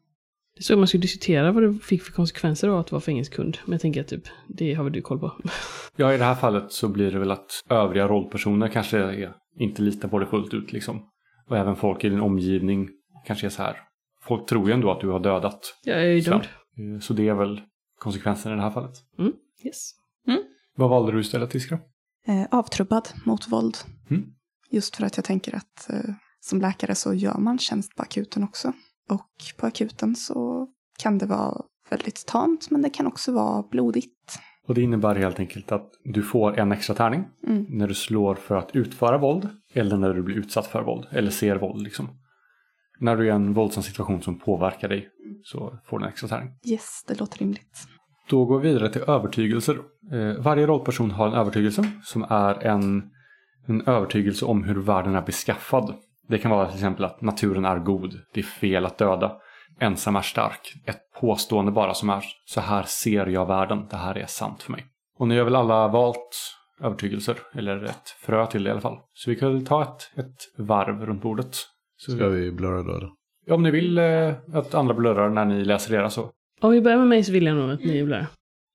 Det 0.57 0.63
såg 0.63 0.79
man 0.79 0.87
skulle 0.87 1.01
diskutera 1.01 1.53
vad 1.53 1.63
det 1.63 1.75
fick 1.75 2.03
för 2.03 2.13
konsekvenser 2.13 2.69
av 2.69 2.79
att 2.79 2.93
vara 2.93 3.01
fängelsekund. 3.01 3.59
Men 3.65 3.73
jag 3.73 3.81
tänker 3.81 4.01
att 4.01 4.09
typ, 4.09 4.25
det 4.49 4.75
har 4.75 4.85
väl 4.85 4.93
du 4.93 5.03
koll 5.03 5.19
på. 5.19 5.33
Ja, 5.97 6.15
i 6.15 6.19
det 6.19 6.25
här 6.25 6.35
fallet 6.35 6.73
så 6.73 6.89
blir 6.89 7.11
det 7.11 7.19
väl 7.19 7.31
att 7.31 7.51
övriga 7.71 8.09
rollpersoner 8.09 8.69
kanske 8.69 8.99
är, 8.99 9.35
inte 9.59 9.83
litar 9.83 10.09
på 10.09 10.19
det 10.19 10.27
fullt 10.27 10.55
ut 10.55 10.73
liksom. 10.73 11.03
Och 11.49 11.57
även 11.57 11.77
folk 11.77 12.05
i 12.05 12.09
din 12.09 12.21
omgivning 12.21 12.89
kanske 13.27 13.47
är 13.47 13.51
så 13.51 13.63
här. 13.63 13.77
Folk 14.23 14.47
tror 14.49 14.69
ju 14.69 14.75
ändå 14.75 14.91
att 14.91 15.01
du 15.01 15.09
har 15.09 15.21
dödat. 15.21 15.61
Jag 15.85 15.99
är 16.03 16.07
ju 16.07 16.23
Sven. 16.23 16.33
dömd. 16.77 16.95
Eh, 16.97 17.01
Så 17.01 17.13
det 17.13 17.29
är 17.29 17.35
väl 17.35 17.61
konsekvensen 17.99 18.53
i 18.53 18.57
det 18.57 18.63
här 18.63 18.71
fallet. 18.71 18.95
Yes. 19.65 19.91
Vad 20.77 20.91
valde 20.91 21.13
du 21.13 21.21
istället, 21.21 21.55
Iskra? 21.55 21.79
Eh, 22.27 22.47
avtrubbad 22.51 23.09
mot 23.27 23.53
våld. 23.53 23.77
Mm. 24.11 24.25
Just 24.71 24.97
för 24.97 25.05
att 25.07 25.17
jag 25.17 25.25
tänker 25.25 25.55
att 25.57 25.91
eh, 25.91 26.15
som 26.41 26.61
läkare 26.61 26.95
så 26.95 27.15
gör 27.15 27.39
man 27.39 27.59
tjänst 27.59 27.97
på 27.97 28.03
akuten 28.03 28.45
också. 28.45 28.73
Och 29.11 29.31
på 29.59 29.67
akuten 29.67 30.17
så 30.17 30.69
kan 30.99 31.19
det 31.19 31.27
vara 31.27 31.63
väldigt 31.91 32.27
tamt, 32.27 32.71
men 32.71 32.83
det 32.83 32.91
kan 32.91 33.07
också 33.07 33.33
vara 33.33 33.63
blodigt. 33.71 34.39
Och 34.67 34.75
det 34.75 34.83
innebär 34.83 35.15
helt 35.15 35.39
enkelt 35.39 35.73
att 35.73 35.91
du 36.05 36.23
får 36.23 36.59
en 36.59 36.73
extra 36.73 36.95
tärning 36.95 37.25
Mm. 37.47 37.67
när 37.69 37.89
du 37.89 37.95
slår 37.95 38.35
för 38.35 38.57
att 38.57 38.77
utföra 38.77 39.19
våld 39.19 39.49
eller 39.75 39.97
när 39.97 40.15
du 40.15 40.23
blir 40.23 40.37
utsatt 40.37 40.67
för 40.67 40.83
våld 40.83 41.07
eller 41.11 41.31
ser 41.31 41.57
våld 41.57 41.83
liksom. 41.83 42.09
När 42.99 43.17
du 43.17 43.23
är 43.23 43.27
i 43.27 43.31
en 43.31 43.55
våldsam 43.55 43.83
situation 43.83 44.23
som 44.23 44.39
påverkar 44.39 44.89
dig 44.89 45.09
så 45.45 45.79
får 45.85 45.99
du 45.99 46.05
en 46.05 46.11
extra 46.11 46.29
tärning. 46.29 46.51
Yes, 46.67 47.05
det 47.09 47.21
låter 47.21 47.39
rimligt. 47.39 47.79
Då 48.29 48.45
går 48.45 48.61
vi 48.61 48.69
vidare 48.69 48.93
till 48.93 49.03
övertygelser. 49.03 49.79
Eh, 50.13 50.43
varje 50.43 50.67
rollperson 50.67 51.11
har 51.11 51.29
en 51.29 51.35
övertygelse 51.35 51.85
som 52.05 52.27
är 52.29 52.67
en, 52.67 53.11
en 53.67 53.89
övertygelse 53.89 54.45
om 54.45 54.65
hur 54.65 54.81
världen 54.81 55.15
är 55.15 55.23
beskaffad. 55.23 55.95
Det 56.29 56.39
kan 56.39 56.51
vara 56.51 56.67
till 56.67 56.77
exempel 56.77 57.05
att 57.05 57.21
naturen 57.21 57.65
är 57.65 57.79
god, 57.79 58.21
det 58.35 58.41
är 58.41 58.45
fel 58.45 58.87
att 58.87 58.99
döda, 58.99 59.37
ensam 59.81 60.17
är 60.17 60.23
stark, 60.23 60.75
ett 60.87 61.01
påstående 61.21 61.73
bara 61.73 61.95
som 61.95 62.11
är 62.11 62.25
så 62.45 62.61
här 62.61 62.83
ser 62.83 63.27
jag 63.27 63.47
världen, 63.47 63.87
det 63.91 63.97
här 63.97 64.19
är 64.19 64.27
sant 64.27 64.63
för 64.63 64.73
mig. 64.73 64.87
Och 65.19 65.29
ni 65.29 65.37
har 65.37 65.45
väl 65.45 65.57
alla 65.57 65.89
valt 65.89 66.55
övertygelser, 66.81 67.37
eller 67.55 67.85
ett 67.85 68.09
frö 68.09 68.47
till 68.47 68.65
det 68.65 68.69
i 68.69 68.71
alla 68.71 68.81
fall. 68.81 68.99
Så 69.13 69.31
vi 69.31 69.37
kan 69.37 69.53
väl 69.53 69.67
ta 69.67 69.83
ett, 69.83 70.19
ett 70.19 70.67
varv 70.67 71.07
runt 71.07 71.23
bordet. 71.23 71.57
Så, 72.05 72.13
Ska 72.13 72.29
vi 72.29 72.51
blurra 72.53 72.83
då? 72.83 72.95
eller? 72.97 73.11
Om 73.51 73.63
ni 73.63 73.71
vill 73.71 73.99
eh, 73.99 74.33
att 74.53 74.75
andra 74.75 74.95
blurrar 74.95 75.31
när 75.31 75.45
ni 75.45 75.65
läser 75.65 75.95
era 75.95 76.11
så. 76.11 76.31
Om 76.61 76.71
vi 76.73 76.81
börjar 76.81 76.99
med 76.99 77.07
mig 77.09 77.25
så 77.25 77.33
vill 77.33 77.47
jag 77.47 77.57
nog 77.57 77.71
att 77.71 77.85
ni 77.85 78.05
blir. 78.05 78.27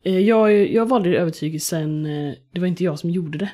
Eh, 0.03 0.19
Jag, 0.19 0.67
jag 0.67 0.85
valde 0.89 1.09
övertygelsen, 1.17 2.05
eh, 2.05 2.33
det 2.53 2.59
var 2.59 2.67
inte 2.67 2.83
jag 2.83 2.99
som 2.99 3.09
gjorde 3.09 3.37
det. 3.37 3.51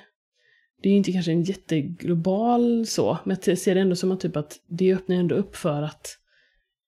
Det 0.82 0.90
är 0.90 0.92
ju 0.92 0.98
inte 0.98 1.12
kanske 1.12 1.32
en 1.32 1.44
jätteglobal 1.44 2.86
så, 2.86 3.18
men 3.24 3.38
jag 3.46 3.58
ser 3.58 3.76
det 3.76 3.82
ändå 3.82 3.96
som 3.96 4.12
att, 4.12 4.20
typ 4.20 4.36
att 4.38 4.54
det 4.68 4.94
öppnar 4.94 5.16
ändå 5.16 5.36
upp 5.36 5.56
för 5.56 5.82
att 5.82 6.08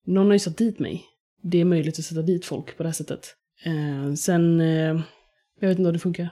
någon 0.06 0.26
har 0.26 0.34
ju 0.34 0.40
satt 0.40 0.58
dit 0.58 0.80
mig. 0.80 1.04
Det 1.44 1.62
är 1.62 1.66
möjligt 1.66 2.00
att 2.00 2.06
sätta 2.06 2.22
dit 2.22 2.46
folk 2.46 2.78
på 2.78 2.84
det 2.84 2.90
här 2.90 2.94
sättet. 2.94 3.36
Eh, 3.66 4.14
sen, 4.14 4.62
eh, 4.62 5.00
jag 5.60 5.68
vet 5.70 5.78
inte 5.80 5.88
om 5.90 5.94
det 5.94 6.00
funkar. 6.00 6.30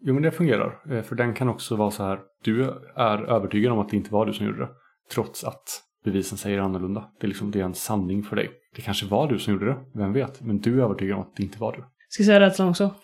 Jo 0.00 0.14
men 0.14 0.22
det 0.22 0.30
fungerar. 0.30 0.78
Eh, 0.90 1.02
För 1.02 1.16
den 1.16 1.34
kan 1.34 1.48
också 1.48 1.76
vara 1.76 1.90
så 1.90 2.02
här. 2.02 2.20
Du 2.44 2.64
är 2.96 3.22
övertygad 3.30 3.72
om 3.72 3.78
att 3.78 3.88
det 3.88 3.96
inte 3.96 4.12
var 4.12 4.26
du 4.26 4.32
som 4.32 4.46
gjorde 4.46 4.58
det. 4.58 4.68
Trots 5.10 5.44
att 5.44 5.82
bevisen 6.04 6.38
säger 6.38 6.58
annorlunda. 6.58 7.10
Det 7.20 7.26
är 7.26 7.28
liksom 7.28 7.50
det 7.50 7.60
är 7.60 7.64
en 7.64 7.74
sanning 7.74 8.22
för 8.22 8.36
dig. 8.36 8.50
Det 8.74 8.82
kanske 8.82 9.06
var 9.06 9.28
du 9.28 9.38
som 9.38 9.52
gjorde 9.52 9.66
det. 9.66 9.76
Vem 9.94 10.12
vet. 10.12 10.40
Men 10.40 10.60
du 10.60 10.80
är 10.80 10.84
övertygad 10.84 11.16
om 11.16 11.22
att 11.22 11.36
det 11.36 11.42
inte 11.42 11.58
var 11.58 11.72
du. 11.72 11.84
Ska 12.08 12.22
jag 12.22 12.26
säga 12.26 12.40
rädslan 12.40 12.68
också? 12.68 12.94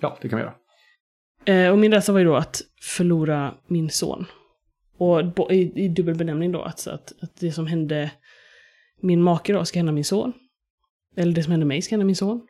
Ja, 0.00 0.18
det 0.20 0.28
kan 0.28 0.38
vi 0.38 0.44
göra. 0.44 0.54
Eh, 1.44 1.72
och 1.72 1.78
min 1.78 1.92
rädsla 1.92 2.12
var 2.12 2.18
ju 2.18 2.26
då 2.26 2.36
att 2.36 2.62
förlora 2.80 3.54
min 3.66 3.90
son. 3.90 4.26
Och 4.96 5.52
i, 5.52 5.84
i 5.84 5.88
dubbel 5.88 6.14
benämning 6.14 6.52
då, 6.52 6.62
att, 6.62 6.86
att, 6.86 7.12
att 7.22 7.36
det 7.40 7.52
som 7.52 7.66
hände 7.66 8.10
min 9.00 9.22
make 9.22 9.52
då 9.52 9.64
ska 9.64 9.78
hända 9.78 9.92
min 9.92 10.04
son. 10.04 10.32
Eller 11.16 11.32
det 11.32 11.42
som 11.42 11.50
hände 11.50 11.66
mig 11.66 11.82
ska 11.82 11.92
hända 11.92 12.06
min 12.06 12.16
son. 12.16 12.46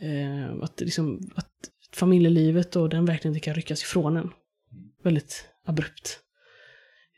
Eh, 0.00 0.62
att, 0.62 0.80
liksom, 0.80 1.20
att 1.34 1.52
familjelivet 1.92 2.76
och 2.76 2.88
den 2.88 3.04
verkligen 3.04 3.40
kan 3.40 3.54
ryckas 3.54 3.82
ifrån 3.82 4.16
en. 4.16 4.30
Väldigt 5.02 5.48
abrupt. 5.64 6.20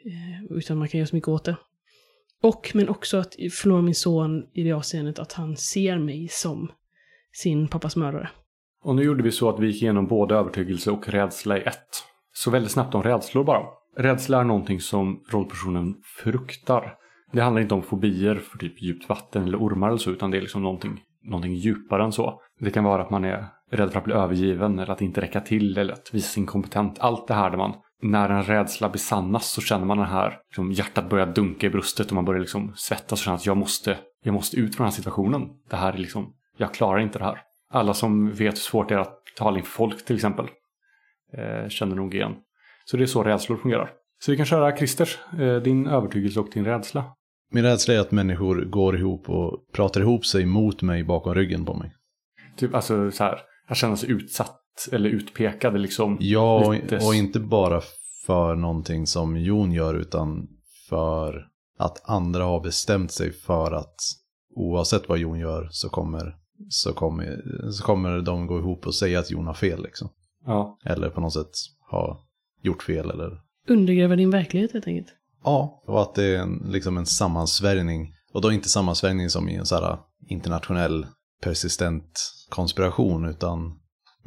Eh, 0.08 0.56
utan 0.56 0.78
man 0.78 0.88
kan 0.88 0.98
göra 0.98 1.06
så 1.06 1.16
mycket 1.16 1.28
åt 1.28 1.44
det. 1.44 1.56
Och, 2.42 2.70
men 2.74 2.88
också 2.88 3.16
att 3.16 3.34
förlora 3.52 3.82
min 3.82 3.94
son 3.94 4.42
i 4.52 4.62
det 4.62 4.72
avseendet 4.72 5.18
att 5.18 5.32
han 5.32 5.56
ser 5.56 5.98
mig 5.98 6.28
som 6.30 6.72
sin 7.32 7.68
pappas 7.68 7.96
mördare. 7.96 8.30
Och 8.84 8.94
nu 8.94 9.02
gjorde 9.02 9.22
vi 9.22 9.32
så 9.32 9.48
att 9.48 9.60
vi 9.60 9.66
gick 9.66 9.82
igenom 9.82 10.06
både 10.06 10.34
övertygelse 10.34 10.90
och 10.90 11.08
rädsla 11.08 11.58
i 11.58 11.60
ett. 11.60 11.88
Så 12.32 12.50
väldigt 12.50 12.72
snabbt 12.72 12.94
om 12.94 13.02
rädslor 13.02 13.44
bara. 13.44 13.62
Rädsla 13.96 14.40
är 14.40 14.44
någonting 14.44 14.80
som 14.80 15.24
rollpersonen 15.30 15.94
fruktar. 16.22 16.94
Det 17.32 17.40
handlar 17.40 17.62
inte 17.62 17.74
om 17.74 17.82
fobier 17.82 18.34
för 18.34 18.58
typ 18.58 18.82
djupt 18.82 19.08
vatten 19.08 19.42
eller 19.42 19.58
ormar 19.58 19.88
eller 19.88 19.98
så, 19.98 20.10
utan 20.10 20.30
det 20.30 20.36
är 20.36 20.40
liksom 20.40 20.62
någonting, 20.62 21.00
någonting 21.22 21.54
djupare 21.54 22.04
än 22.04 22.12
så. 22.12 22.40
Det 22.60 22.70
kan 22.70 22.84
vara 22.84 23.02
att 23.02 23.10
man 23.10 23.24
är 23.24 23.46
rädd 23.70 23.90
för 23.90 23.98
att 23.98 24.04
bli 24.04 24.14
övergiven 24.14 24.78
eller 24.78 24.92
att 24.92 25.02
inte 25.02 25.20
räcka 25.20 25.40
till 25.40 25.78
eller 25.78 25.92
att 25.92 26.14
visa 26.14 26.28
sig 26.28 26.40
inkompetent. 26.40 26.98
Allt 26.98 27.28
det 27.28 27.34
här 27.34 27.50
där 27.50 27.58
man, 27.58 27.74
när 28.02 28.28
en 28.28 28.42
rädsla 28.42 28.88
besannas 28.88 29.52
så 29.52 29.60
känner 29.60 29.84
man 29.84 29.98
den 29.98 30.06
här, 30.06 30.38
liksom, 30.48 30.72
hjärtat 30.72 31.10
börjar 31.10 31.26
dunka 31.26 31.66
i 31.66 31.70
bröstet 31.70 32.06
och 32.06 32.12
man 32.12 32.24
börjar 32.24 32.40
liksom 32.40 32.72
svettas 32.76 33.12
och 33.12 33.18
känna 33.18 33.36
att 33.36 33.46
jag 33.46 33.56
måste, 33.56 33.98
jag 34.22 34.34
måste 34.34 34.56
ut 34.56 34.76
från 34.76 34.84
den 34.84 34.92
här 34.92 34.96
situationen. 34.96 35.48
Det 35.70 35.76
här 35.76 35.92
är 35.92 35.98
liksom, 35.98 36.34
jag 36.56 36.74
klarar 36.74 37.00
inte 37.00 37.18
det 37.18 37.24
här. 37.24 37.40
Alla 37.70 37.94
som 37.94 38.30
vet 38.30 38.54
hur 38.54 38.58
svårt 38.58 38.88
det 38.88 38.94
är 38.94 38.98
att 38.98 39.22
tala 39.36 39.58
inför 39.58 39.70
folk 39.70 40.04
till 40.04 40.16
exempel 40.16 40.46
eh, 41.32 41.68
känner 41.68 41.96
nog 41.96 42.14
igen. 42.14 42.34
Så 42.84 42.96
det 42.96 43.02
är 43.02 43.06
så 43.06 43.22
rädslor 43.22 43.56
fungerar. 43.56 43.90
Så 44.20 44.30
vi 44.30 44.36
kan 44.36 44.46
köra 44.46 44.76
Christers, 44.76 45.18
eh, 45.38 45.56
din 45.56 45.86
övertygelse 45.86 46.40
och 46.40 46.48
din 46.52 46.64
rädsla. 46.64 47.04
Min 47.50 47.64
rädsla 47.64 47.94
är 47.94 47.98
att 47.98 48.10
människor 48.10 48.64
går 48.64 48.96
ihop 48.96 49.30
och 49.30 49.72
pratar 49.72 50.00
ihop 50.00 50.26
sig 50.26 50.46
mot 50.46 50.82
mig 50.82 51.04
bakom 51.04 51.34
ryggen 51.34 51.64
på 51.64 51.74
mig. 51.74 51.94
Typ 52.56 52.74
alltså 52.74 53.10
så 53.10 53.24
här, 53.24 53.40
att 53.68 53.76
känna 53.76 53.96
sig 53.96 54.10
utsatt 54.10 54.57
eller 54.92 55.10
utpekad 55.10 55.80
liksom. 55.80 56.16
Ja, 56.20 56.72
lite- 56.72 56.96
och, 56.96 57.06
och 57.06 57.14
inte 57.14 57.40
bara 57.40 57.82
för 58.26 58.54
någonting 58.54 59.06
som 59.06 59.36
Jon 59.36 59.72
gör 59.72 59.94
utan 59.94 60.48
för 60.88 61.46
att 61.78 62.10
andra 62.10 62.44
har 62.44 62.60
bestämt 62.60 63.12
sig 63.12 63.32
för 63.32 63.72
att 63.72 63.96
oavsett 64.54 65.08
vad 65.08 65.18
Jon 65.18 65.38
gör 65.38 65.68
så 65.70 65.88
kommer, 65.88 66.36
så 66.68 66.92
kommer, 66.92 67.42
så 67.70 67.84
kommer 67.84 68.20
de 68.20 68.46
gå 68.46 68.58
ihop 68.58 68.86
och 68.86 68.94
säga 68.94 69.18
att 69.18 69.30
Jon 69.30 69.46
har 69.46 69.54
fel. 69.54 69.82
Liksom. 69.82 70.08
Ja, 70.46 70.78
Eller 70.84 71.10
på 71.10 71.20
något 71.20 71.32
sätt 71.32 71.50
ha 71.90 72.20
gjort 72.62 72.82
fel. 72.82 73.10
Eller... 73.10 73.40
Undergräva 73.68 74.16
din 74.16 74.30
verklighet 74.30 74.72
helt 74.72 74.86
enkelt. 74.86 75.08
Ja, 75.44 75.82
och 75.86 76.02
att 76.02 76.14
det 76.14 76.24
är 76.24 76.38
en, 76.38 76.66
liksom 76.70 76.96
en 76.98 77.06
sammansvärjning. 77.06 78.14
Och 78.32 78.40
då 78.40 78.52
inte 78.52 78.68
sammansvärjning 78.68 79.30
som 79.30 79.48
i 79.48 79.54
en 79.54 79.66
så 79.66 79.74
här 79.74 79.98
internationell 80.28 81.06
persistent 81.42 82.32
konspiration 82.48 83.24
utan 83.28 83.78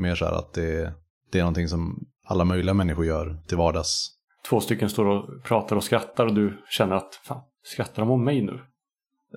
mer 0.02 0.16
så 0.16 0.26
här 0.26 0.32
att 0.34 0.54
det, 0.54 0.94
det 1.32 1.40
är 1.40 1.44
någonting 1.44 1.68
som 1.68 2.00
alla 2.26 2.46
möjliga 2.46 2.74
människor 2.74 3.06
gör 3.06 3.38
till 3.48 3.58
vardags. 3.58 4.10
två 4.50 4.60
stycken 4.60 4.90
står 4.90 5.06
och 5.06 5.44
pratar 5.44 5.76
och 5.76 5.84
skrattar 5.84 6.26
och 6.26 6.34
du 6.34 6.64
känner 6.70 6.96
att 6.96 7.16
fan, 7.24 7.42
skrattar 7.64 8.02
de 8.02 8.12
om 8.12 8.24
mig 8.24 8.42
nu? 8.42 8.60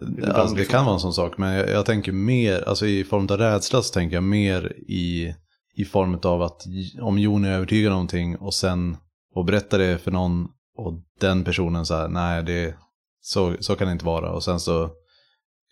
det 0.00 0.34
Alltså, 0.34 0.56
det 0.56 0.64
kan 0.64 0.84
vara 0.84 0.94
en 0.94 1.00
sån 1.00 1.12
sak, 1.12 1.38
men 1.38 1.54
jag, 1.54 1.68
jag 1.70 1.86
tänker 1.86 2.12
mer, 2.12 2.68
alltså 2.68 2.86
i 2.86 3.04
form 3.04 3.26
av 3.30 3.36
rädsla 3.36 3.82
så 3.82 3.92
tänker 3.92 4.16
jag 4.16 4.22
mer 4.22 4.72
i, 4.88 5.34
i 5.74 5.84
form 5.84 6.18
av 6.22 6.42
att 6.42 6.62
om 7.00 7.18
Jon 7.18 7.44
är 7.44 7.52
övertygad 7.52 7.92
om 7.92 7.94
någonting 7.94 8.36
och 8.36 8.54
sen 8.54 8.96
och 9.34 9.44
berättar 9.44 9.78
det 9.78 9.98
för 9.98 10.10
någon 10.10 10.48
och 10.76 10.92
den 11.20 11.44
personen 11.44 11.86
säger 11.86 12.08
nej 12.08 12.42
det, 12.42 12.74
så, 13.20 13.54
så 13.60 13.76
kan 13.76 13.86
det 13.86 13.92
inte 13.92 14.04
vara 14.04 14.32
och 14.32 14.44
sen 14.44 14.60
så 14.60 14.90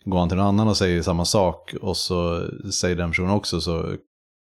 går 0.05 0.19
han 0.19 0.29
till 0.29 0.37
någon 0.37 0.47
annan 0.47 0.67
och 0.67 0.77
säger 0.77 1.01
samma 1.01 1.25
sak 1.25 1.73
och 1.81 1.97
så 1.97 2.47
säger 2.71 2.95
den 2.95 3.09
personen 3.09 3.31
också 3.31 3.61
så 3.61 3.95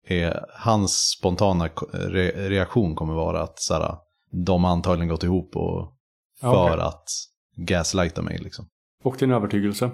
är 0.06 0.44
hans 0.48 1.16
spontana 1.18 1.68
re, 1.92 2.48
reaktion 2.48 2.94
kommer 2.94 3.14
vara 3.14 3.42
att 3.42 3.58
så 3.60 3.74
här, 3.74 3.96
de 4.30 4.64
antagligen 4.64 5.08
gått 5.08 5.24
ihop 5.24 5.56
och 5.56 5.94
för 6.40 6.72
okej. 6.72 6.80
att 6.80 7.08
gaslighta 7.56 8.22
mig 8.22 8.38
liksom. 8.38 8.68
Och 9.02 9.16
din 9.18 9.30
övertygelse? 9.30 9.90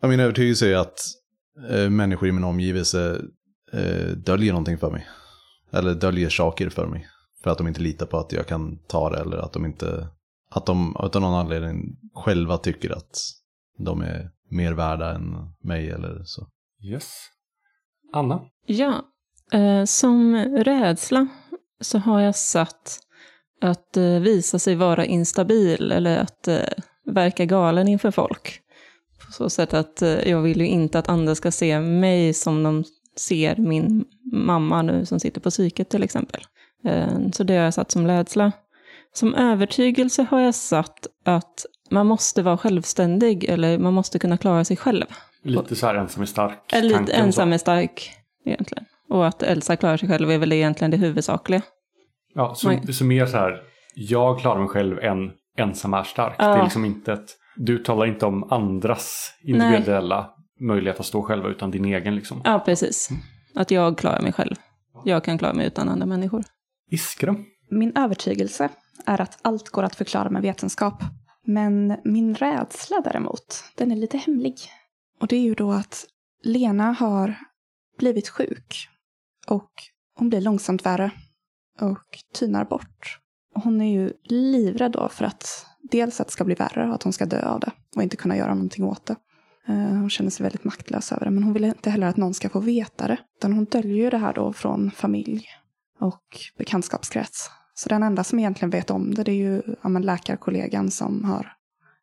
Ja, 0.00 0.08
min 0.08 0.20
övertygelse 0.20 0.68
är 0.68 0.76
att 0.76 0.98
eh, 1.70 1.90
människor 1.90 2.28
i 2.28 2.32
min 2.32 2.44
omgivelse 2.44 3.20
eh, 3.72 4.06
döljer 4.16 4.52
någonting 4.52 4.78
för 4.78 4.90
mig. 4.90 5.08
Eller 5.72 5.94
döljer 5.94 6.28
saker 6.28 6.68
för 6.68 6.86
mig. 6.86 7.06
För 7.42 7.50
att 7.50 7.58
de 7.58 7.68
inte 7.68 7.80
litar 7.80 8.06
på 8.06 8.18
att 8.18 8.32
jag 8.32 8.46
kan 8.46 8.78
ta 8.78 9.10
det 9.10 9.20
eller 9.20 9.36
att 9.36 9.52
de 9.52 9.66
inte, 9.66 10.08
att 10.50 10.66
de 10.66 10.96
av 10.96 11.10
någon 11.14 11.34
anledning 11.34 11.96
själva 12.14 12.58
tycker 12.58 12.90
att 12.90 13.20
de 13.78 14.00
är 14.02 14.30
mer 14.50 14.72
värda 14.72 15.14
än 15.14 15.54
mig 15.62 15.90
eller 15.90 16.22
så. 16.24 16.48
Yes. 16.84 17.12
Anna? 18.12 18.40
Ja, 18.66 19.02
som 19.86 20.36
rädsla 20.36 21.28
så 21.80 21.98
har 21.98 22.20
jag 22.20 22.36
satt 22.36 23.00
att 23.62 23.96
eh, 23.96 24.04
visa 24.04 24.58
sig 24.58 24.74
vara 24.74 25.04
instabil 25.04 25.92
eller 25.92 26.18
att 26.18 26.48
eh, 26.48 26.56
verka 27.06 27.44
galen 27.44 27.88
inför 27.88 28.10
folk. 28.10 28.60
På 29.26 29.32
så 29.32 29.50
sätt 29.50 29.74
att 29.74 30.02
eh, 30.02 30.28
jag 30.28 30.42
vill 30.42 30.60
ju 30.60 30.66
inte 30.66 30.98
att 30.98 31.08
andra 31.08 31.34
ska 31.34 31.50
se 31.50 31.80
mig 31.80 32.34
som 32.34 32.62
de 32.62 32.84
ser 33.16 33.56
min 33.56 34.04
mamma 34.32 34.82
nu 34.82 35.06
som 35.06 35.20
sitter 35.20 35.40
på 35.40 35.50
psyket 35.50 35.88
till 35.88 36.02
exempel. 36.02 36.42
Eh, 36.84 37.30
så 37.32 37.44
det 37.44 37.56
har 37.56 37.64
jag 37.64 37.74
satt 37.74 37.90
som 37.90 38.06
rädsla. 38.06 38.52
Som 39.14 39.34
övertygelse 39.34 40.26
har 40.30 40.40
jag 40.40 40.54
satt 40.54 41.06
att 41.24 41.66
man 41.90 42.06
måste 42.06 42.42
vara 42.42 42.58
självständig 42.58 43.44
eller 43.44 43.78
man 43.78 43.94
måste 43.94 44.18
kunna 44.18 44.38
klara 44.38 44.64
sig 44.64 44.76
själv. 44.76 45.04
Lite 45.42 45.76
så 45.76 45.86
här 45.86 45.94
ensam 45.94 46.22
är 46.22 46.26
stark. 46.26 46.72
Lite 46.82 47.12
ensam 47.12 47.52
är 47.52 47.58
stark 47.58 48.10
egentligen. 48.44 48.84
Och 49.12 49.26
att 49.26 49.42
Elsa 49.42 49.76
klarar 49.76 49.96
sig 49.96 50.08
själv 50.08 50.30
är 50.30 50.38
väl 50.38 50.52
egentligen 50.52 50.90
det 50.90 50.96
huvudsakliga. 50.96 51.62
Ja, 52.34 52.54
så, 52.54 52.68
Nej. 52.68 52.92
så 52.92 53.04
mer 53.04 53.26
så 53.26 53.36
här, 53.36 53.62
jag 53.94 54.40
klarar 54.40 54.60
mig 54.60 54.68
själv 54.68 54.98
än 54.98 55.30
ensam 55.58 55.94
är 55.94 56.02
stark. 56.02 56.34
Ja. 56.38 56.48
Det 56.48 56.58
är 56.58 56.62
liksom 56.62 56.84
inte 56.84 57.12
ett, 57.12 57.30
du 57.56 57.78
talar 57.78 58.06
inte 58.06 58.26
om 58.26 58.52
andras 58.52 59.32
individuella 59.42 60.30
möjlighet 60.60 61.00
att 61.00 61.06
stå 61.06 61.22
själva 61.22 61.48
utan 61.48 61.70
din 61.70 61.84
egen 61.84 62.14
liksom. 62.14 62.40
Ja, 62.44 62.62
precis. 62.64 63.08
Att 63.54 63.70
jag 63.70 63.98
klarar 63.98 64.22
mig 64.22 64.32
själv. 64.32 64.54
Jag 65.04 65.24
kan 65.24 65.38
klara 65.38 65.54
mig 65.54 65.66
utan 65.66 65.88
andra 65.88 66.06
människor. 66.06 66.44
Iskra? 66.90 67.36
Min 67.70 67.96
övertygelse 67.96 68.68
är 69.06 69.20
att 69.20 69.38
allt 69.42 69.68
går 69.68 69.82
att 69.82 69.94
förklara 69.94 70.30
med 70.30 70.42
vetenskap. 70.42 71.02
Men 71.46 71.96
min 72.04 72.34
rädsla 72.34 73.00
däremot, 73.04 73.64
den 73.76 73.92
är 73.92 73.96
lite 73.96 74.18
hemlig. 74.18 74.54
Och 75.20 75.26
det 75.26 75.36
är 75.36 75.42
ju 75.42 75.54
då 75.54 75.72
att 75.72 76.04
Lena 76.44 76.92
har 76.92 77.34
blivit 77.98 78.28
sjuk. 78.28 78.88
Och 79.46 79.70
hon 80.14 80.28
blir 80.28 80.40
långsamt 80.40 80.86
värre. 80.86 81.10
Och 81.80 82.18
tynar 82.34 82.64
bort. 82.64 83.18
Hon 83.54 83.80
är 83.80 83.92
ju 83.92 84.12
livrädd 84.22 84.92
då 84.92 85.08
för 85.08 85.24
att 85.24 85.66
dels 85.82 86.20
att 86.20 86.26
det 86.26 86.32
ska 86.32 86.44
bli 86.44 86.54
värre 86.54 86.88
och 86.88 86.94
att 86.94 87.02
hon 87.02 87.12
ska 87.12 87.26
dö 87.26 87.48
av 87.48 87.60
det. 87.60 87.72
Och 87.96 88.02
inte 88.02 88.16
kunna 88.16 88.36
göra 88.36 88.54
någonting 88.54 88.84
åt 88.84 89.06
det. 89.06 89.16
Eh, 89.66 89.74
hon 89.74 90.10
känner 90.10 90.30
sig 90.30 90.44
väldigt 90.44 90.64
maktlös 90.64 91.12
över 91.12 91.24
det. 91.24 91.30
Men 91.30 91.42
hon 91.42 91.52
vill 91.52 91.64
inte 91.64 91.90
heller 91.90 92.06
att 92.06 92.16
någon 92.16 92.34
ska 92.34 92.48
få 92.48 92.60
veta 92.60 93.06
det. 93.06 93.18
Utan 93.38 93.52
hon 93.52 93.64
döljer 93.64 93.96
ju 93.96 94.10
det 94.10 94.18
här 94.18 94.32
då 94.32 94.52
från 94.52 94.90
familj 94.90 95.46
och 96.00 96.38
bekantskapskrets. 96.58 97.50
Så 97.74 97.88
den 97.88 98.02
enda 98.02 98.24
som 98.24 98.38
egentligen 98.38 98.70
vet 98.70 98.90
om 98.90 99.14
det, 99.14 99.22
det 99.22 99.32
är 99.32 99.36
ju 99.36 99.62
ja, 99.82 99.88
men 99.88 100.02
läkarkollegan 100.02 100.90
som 100.90 101.24
har 101.24 101.52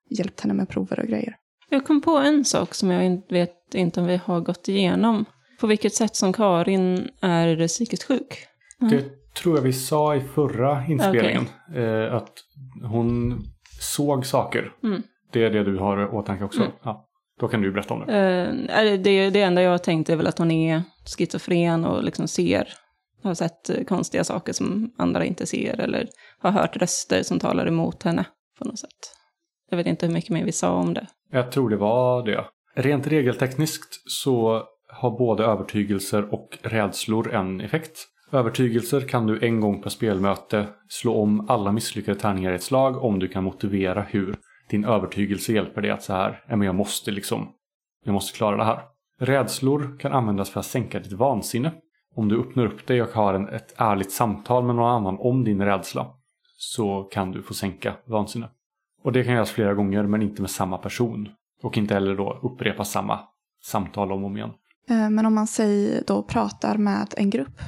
hjälpt 0.10 0.42
henne 0.42 0.54
med 0.54 0.70
prover 0.70 1.00
och 1.00 1.08
grejer. 1.08 1.36
Jag 1.70 1.86
kom 1.86 2.02
på 2.02 2.18
en 2.18 2.46
sak 2.46 2.74
som 2.74 2.92
jag 2.92 3.22
vet 3.30 3.74
inte 3.74 4.02
om 4.02 4.08
vi 4.08 4.18
har 4.18 4.42
gått 4.42 4.68
igenom 4.68 5.26
på 5.60 5.68
vilket 5.68 5.94
sätt 5.94 6.16
som 6.16 6.34
Karin 6.34 7.10
är 7.22 7.68
psykiskt 7.68 8.04
sjuk. 8.04 8.46
Det 8.80 9.06
tror 9.34 9.56
jag 9.56 9.62
vi 9.64 9.74
sa 9.74 10.16
i 10.16 10.22
förra 10.22 10.86
inspelningen. 10.88 11.46
Eh, 11.76 12.14
att 12.16 12.34
hon 12.92 13.42
såg 13.82 14.26
saker. 14.26 14.72
Mm. 14.84 15.04
Det 15.32 15.44
är 15.44 15.50
det 15.50 15.64
du 15.64 15.78
har 15.78 16.02
i 16.04 16.06
åtanke 16.06 16.44
också. 16.44 16.60
Mm. 16.62 16.72
Ja, 16.84 17.06
då 17.40 17.48
kan 17.48 17.62
du 17.62 17.72
berätta 17.72 17.94
om 17.94 18.06
det. 18.06 18.14
Eh, 18.18 18.84
det- 18.84 18.98
det, 18.98 19.30
det 19.30 19.42
enda 19.42 19.62
jag 19.62 19.72
har 19.72 19.78
tänkt 19.78 20.10
är 20.10 20.16
väl 20.16 20.28
att 20.28 20.38
hon 20.38 20.52
är 20.52 20.84
schizofren 21.18 21.86
och 21.86 22.04
liksom 22.04 22.28
ser, 22.28 22.68
har 23.24 23.34
sett 23.34 23.88
konstiga 23.88 24.24
saker 24.24 24.54
som 24.54 24.92
andra 24.98 25.26
inte 25.26 25.46
ser 25.46 25.80
eller 25.80 26.08
har 26.40 26.52
hört 26.52 26.78
röster 26.78 27.24
som 27.24 27.40
talar 27.40 27.68
emot 27.68 28.04
henne 28.04 28.26
på 28.60 28.66
något 28.66 28.80
sätt. 28.80 28.90
Jag 29.70 29.78
vet 29.78 29.88
inte 29.88 30.06
hur 30.06 30.14
mycket 30.14 30.30
mer 30.30 30.46
vi 30.46 30.52
sa 30.52 30.72
om 30.72 30.94
det. 30.94 31.08
Jag 31.32 31.52
tror 31.52 31.70
det 31.70 31.78
var 31.78 32.26
det. 32.26 32.46
Rent 32.76 33.08
regeltekniskt 33.08 33.90
så 34.24 34.64
har 34.90 35.18
både 35.18 35.44
övertygelser 35.44 36.34
och 36.34 36.58
rädslor 36.62 37.34
en 37.34 37.62
effekt. 37.62 38.08
Övertygelser 38.32 39.02
kan 39.02 39.28
du 39.28 39.40
en 39.46 39.60
gång 39.60 39.82
per 39.82 39.90
spelmöte 39.90 40.68
slå 40.88 41.22
om 41.22 41.50
alla 41.50 41.72
misslyckade 41.72 42.20
tärningar 42.20 42.52
i 42.52 42.56
ett 42.56 42.64
slag 42.64 43.04
om 43.04 43.20
du 43.20 43.28
kan 43.28 43.44
motivera 43.44 44.02
hur 44.02 44.36
din 44.70 44.86
övertygelse 44.86 45.54
hjälper 45.54 45.82
dig 45.82 45.92
att 45.92 46.04
så 46.04 46.14
här, 46.14 46.44
men 46.48 46.62
jag 46.62 46.76
måste 46.76 47.12
liksom, 47.12 47.50
jag 48.06 48.14
måste 48.14 48.38
klara 48.38 48.58
det 48.58 48.64
här. 48.64 48.80
Rädslor 49.20 50.00
kan 50.00 50.12
användas 50.12 50.50
för 50.50 50.60
att 50.60 50.66
sänka 50.66 51.00
ditt 51.00 51.14
vansinne. 51.14 51.72
Om 52.16 52.28
du 52.28 52.40
öppnar 52.40 52.66
upp 52.66 52.88
dig 52.88 53.02
och 53.02 53.10
har 53.10 53.34
en, 53.34 53.50
ett 53.50 53.74
ärligt 53.78 54.12
samtal 54.12 54.64
med 54.64 54.76
någon 54.76 54.92
annan 54.92 55.18
om 55.20 55.44
din 55.44 55.62
rädsla 55.62 56.08
så 56.58 57.04
kan 57.04 57.32
du 57.32 57.42
få 57.42 57.54
sänka 57.54 57.96
vansinne. 58.06 58.50
Och 59.04 59.12
det 59.12 59.24
kan 59.24 59.34
göras 59.34 59.52
flera 59.52 59.74
gånger 59.74 60.04
men 60.04 60.22
inte 60.22 60.42
med 60.42 60.52
samma 60.52 60.78
person. 60.78 61.30
Och 61.64 61.78
inte 61.78 61.94
heller 61.94 62.16
då 62.16 62.40
upprepa 62.44 62.86
samma 62.86 63.20
samtal 63.64 64.12
om 64.12 64.24
och 64.24 64.30
om 64.30 64.38
igen. 64.38 64.52
Eh, 64.90 65.10
Men 65.10 65.26
om 65.26 65.36
man 65.36 65.48
säger 65.48 66.04
då 66.08 66.24
pratar 66.24 66.78
med 66.78 67.14
en 67.18 67.30
grupp 67.30 67.60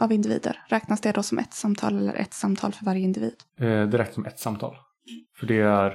av 0.00 0.12
individer, 0.12 0.56
räknas 0.68 1.00
det 1.00 1.12
då 1.12 1.22
som 1.22 1.38
ett 1.38 1.54
samtal 1.54 1.96
eller 1.98 2.14
ett 2.14 2.34
samtal 2.34 2.72
för 2.72 2.84
varje 2.84 3.00
individ? 3.02 3.34
Eh, 3.60 3.66
Det 3.66 3.98
räcker 3.98 4.12
som 4.12 4.26
ett 4.26 4.38
samtal. 4.38 4.76
För 5.38 5.46
det 5.46 5.60
är, 5.60 5.94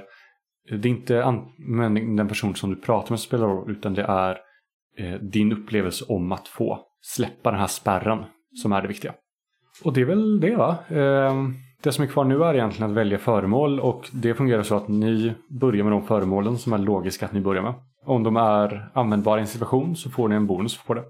det 0.80 0.88
är 0.88 0.92
inte 0.92 1.14
den 2.16 2.28
person 2.28 2.54
som 2.54 2.70
du 2.70 2.76
pratar 2.76 3.10
med 3.10 3.20
som 3.20 3.26
spelar 3.26 3.46
roll 3.46 3.70
utan 3.70 3.94
det 3.94 4.02
är 4.02 4.38
eh, 4.98 5.14
din 5.20 5.52
upplevelse 5.52 6.04
om 6.08 6.32
att 6.32 6.48
få 6.48 6.80
släppa 7.00 7.50
den 7.50 7.60
här 7.60 7.66
spärren 7.66 8.24
som 8.62 8.72
är 8.72 8.82
det 8.82 8.88
viktiga. 8.88 9.14
Och 9.84 9.92
det 9.92 10.00
är 10.00 10.04
väl 10.04 10.40
det 10.40 10.56
va? 10.56 10.76
Eh, 10.88 11.34
Det 11.82 11.92
som 11.92 12.04
är 12.04 12.08
kvar 12.08 12.24
nu 12.24 12.44
är 12.44 12.54
egentligen 12.54 12.90
att 12.90 12.96
välja 12.96 13.18
föremål 13.18 13.80
och 13.80 14.08
det 14.12 14.34
fungerar 14.34 14.62
så 14.62 14.76
att 14.76 14.88
ni 14.88 15.34
börjar 15.60 15.84
med 15.84 15.92
de 15.92 16.06
föremålen 16.06 16.58
som 16.58 16.72
är 16.72 16.78
logiska 16.78 17.26
att 17.26 17.32
ni 17.32 17.40
börjar 17.40 17.62
med. 17.62 17.74
Om 18.04 18.22
de 18.22 18.36
är 18.36 18.90
användbara 18.94 19.38
i 19.38 19.40
en 19.40 19.46
situation 19.46 19.96
så 19.96 20.10
får 20.10 20.28
ni 20.28 20.34
en 20.34 20.46
bonus 20.46 20.78
på 20.86 20.94
det. 20.94 21.04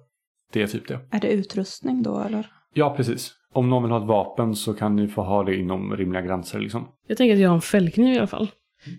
Det 0.52 0.62
är 0.62 0.66
typ 0.66 0.88
det. 0.88 1.00
Är 1.10 1.20
det 1.20 1.32
utrustning 1.32 2.02
då 2.02 2.20
eller? 2.20 2.46
Ja, 2.74 2.94
precis. 2.96 3.32
Om 3.52 3.70
någon 3.70 3.82
vill 3.82 3.92
ha 3.92 3.98
ett 3.98 4.08
vapen 4.08 4.56
så 4.56 4.74
kan 4.74 4.96
ni 4.96 5.08
få 5.08 5.22
ha 5.22 5.44
det 5.44 5.56
inom 5.56 5.96
rimliga 5.96 6.22
gränser 6.22 6.58
liksom. 6.58 6.88
Jag 7.06 7.18
tänker 7.18 7.34
att 7.34 7.40
jag 7.40 7.48
har 7.48 7.54
en 7.54 7.60
fällkniv 7.62 8.14
i 8.14 8.18
alla 8.18 8.26
fall. 8.26 8.50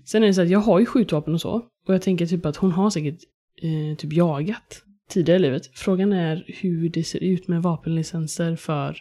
Sen 0.06 0.24
är 0.24 0.28
det 0.28 0.34
så 0.34 0.42
att 0.42 0.50
jag 0.50 0.60
har 0.60 0.80
ju 0.80 0.86
skjutvapen 0.86 1.34
och 1.34 1.42
så. 1.42 1.54
Och 1.88 1.94
jag 1.94 2.02
tänker 2.02 2.26
typ 2.26 2.46
att 2.46 2.56
hon 2.56 2.72
har 2.72 2.90
säkert 2.90 3.20
eh, 3.62 3.98
typ 3.98 4.14
jagat 4.14 4.82
tidigare 5.10 5.40
i 5.40 5.42
livet. 5.42 5.68
Frågan 5.74 6.14
är 6.14 6.44
hur 6.48 6.90
det 6.90 7.04
ser 7.04 7.24
ut 7.24 7.48
med 7.48 7.62
vapenlicenser 7.62 8.56
för 8.56 8.98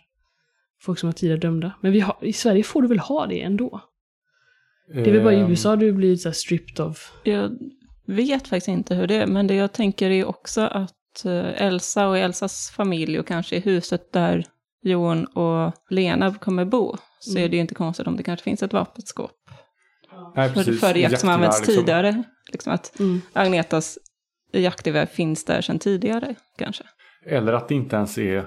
folk 0.80 0.99
som 0.99 1.07
har 1.07 1.12
tidigare 1.12 1.40
dömda. 1.40 1.72
Men 1.80 1.92
vi 1.92 2.01
har, 2.01 2.16
i 2.20 2.32
Sverige 2.32 2.62
får 2.62 2.82
du 2.82 2.88
väl 2.88 2.99
ha 2.99 3.26
det 3.26 3.42
ändå? 3.42 3.80
Det 4.95 5.11
är 5.11 5.12
väl 5.12 5.24
bara 5.24 5.34
i 5.34 5.40
Ehm, 5.40 5.51
USA 5.51 5.76
du 5.76 5.92
blir 5.92 6.16
så 6.16 6.28
här 6.28 6.34
stripped 6.34 6.86
of. 6.86 7.12
Jag 7.24 7.59
vet 8.07 8.48
faktiskt 8.48 8.68
inte 8.68 8.94
hur 8.94 9.07
det 9.07 9.14
är, 9.16 9.26
men 9.26 9.46
det 9.46 9.55
jag 9.55 9.72
tänker 9.72 10.11
är 10.11 10.24
också 10.24 10.61
att 10.61 11.24
eh, 11.24 11.62
Elsa 11.62 12.09
och 12.09 12.18
Elsas 12.18 12.70
familj 12.70 13.18
och 13.18 13.26
kanske 13.26 13.57
i 13.57 13.61
huset 13.61 14.12
där 14.12 14.44
Jon 14.82 15.24
och 15.24 15.72
Lena 15.90 16.34
kommer 16.34 16.64
bo, 16.64 16.96
så 17.20 17.30
Mm. 17.30 17.44
är 17.44 17.48
det 17.48 17.57
ju 17.57 17.61
inte 17.61 17.74
konstigt 17.74 18.07
om 18.07 18.16
det 18.16 18.22
kanske 18.22 18.44
finns 18.44 18.62
ett 18.62 18.72
vapenskåp 18.72 19.30
Nej, 20.36 20.50
för, 20.50 20.72
för 20.72 20.94
jakt 20.94 21.20
som 21.20 21.28
använts 21.28 21.61
liksom. 21.61 21.74
tidigare. 21.74 22.22
Liksom 22.52 22.72
att 22.72 23.00
Mm. 23.00 23.20
Agnetas 23.32 23.98
jaktgevär 24.52 25.07
finns 25.07 25.44
där 25.44 25.61
sedan 25.61 25.78
tidigare, 25.78 26.34
kanske. 26.59 26.84
Eller 27.26 27.52
att 27.52 27.68
det 27.68 27.74
inte 27.74 27.96
ens 27.96 28.18
är, 28.18 28.46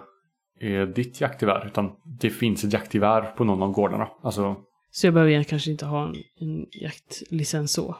är 0.60 0.86
ditt 0.86 1.22
jaktgevär 1.22 1.68
utan 1.68 1.92
det 2.20 2.30
finns 2.30 2.64
ett 2.64 2.74
jaktgevär 2.74 3.22
på 3.22 3.44
någon 3.44 3.64
av 3.64 3.72
gårdarna. 3.72 4.08
Alltså, 4.24 4.56
Så 4.92 5.08
jag 5.08 5.14
behöver 5.14 5.44
kanske 5.44 5.72
inte 5.72 5.86
ha 5.86 6.04
en, 6.08 6.16
en 6.40 6.66
jaktlicens 6.82 7.72
så. 7.74 7.96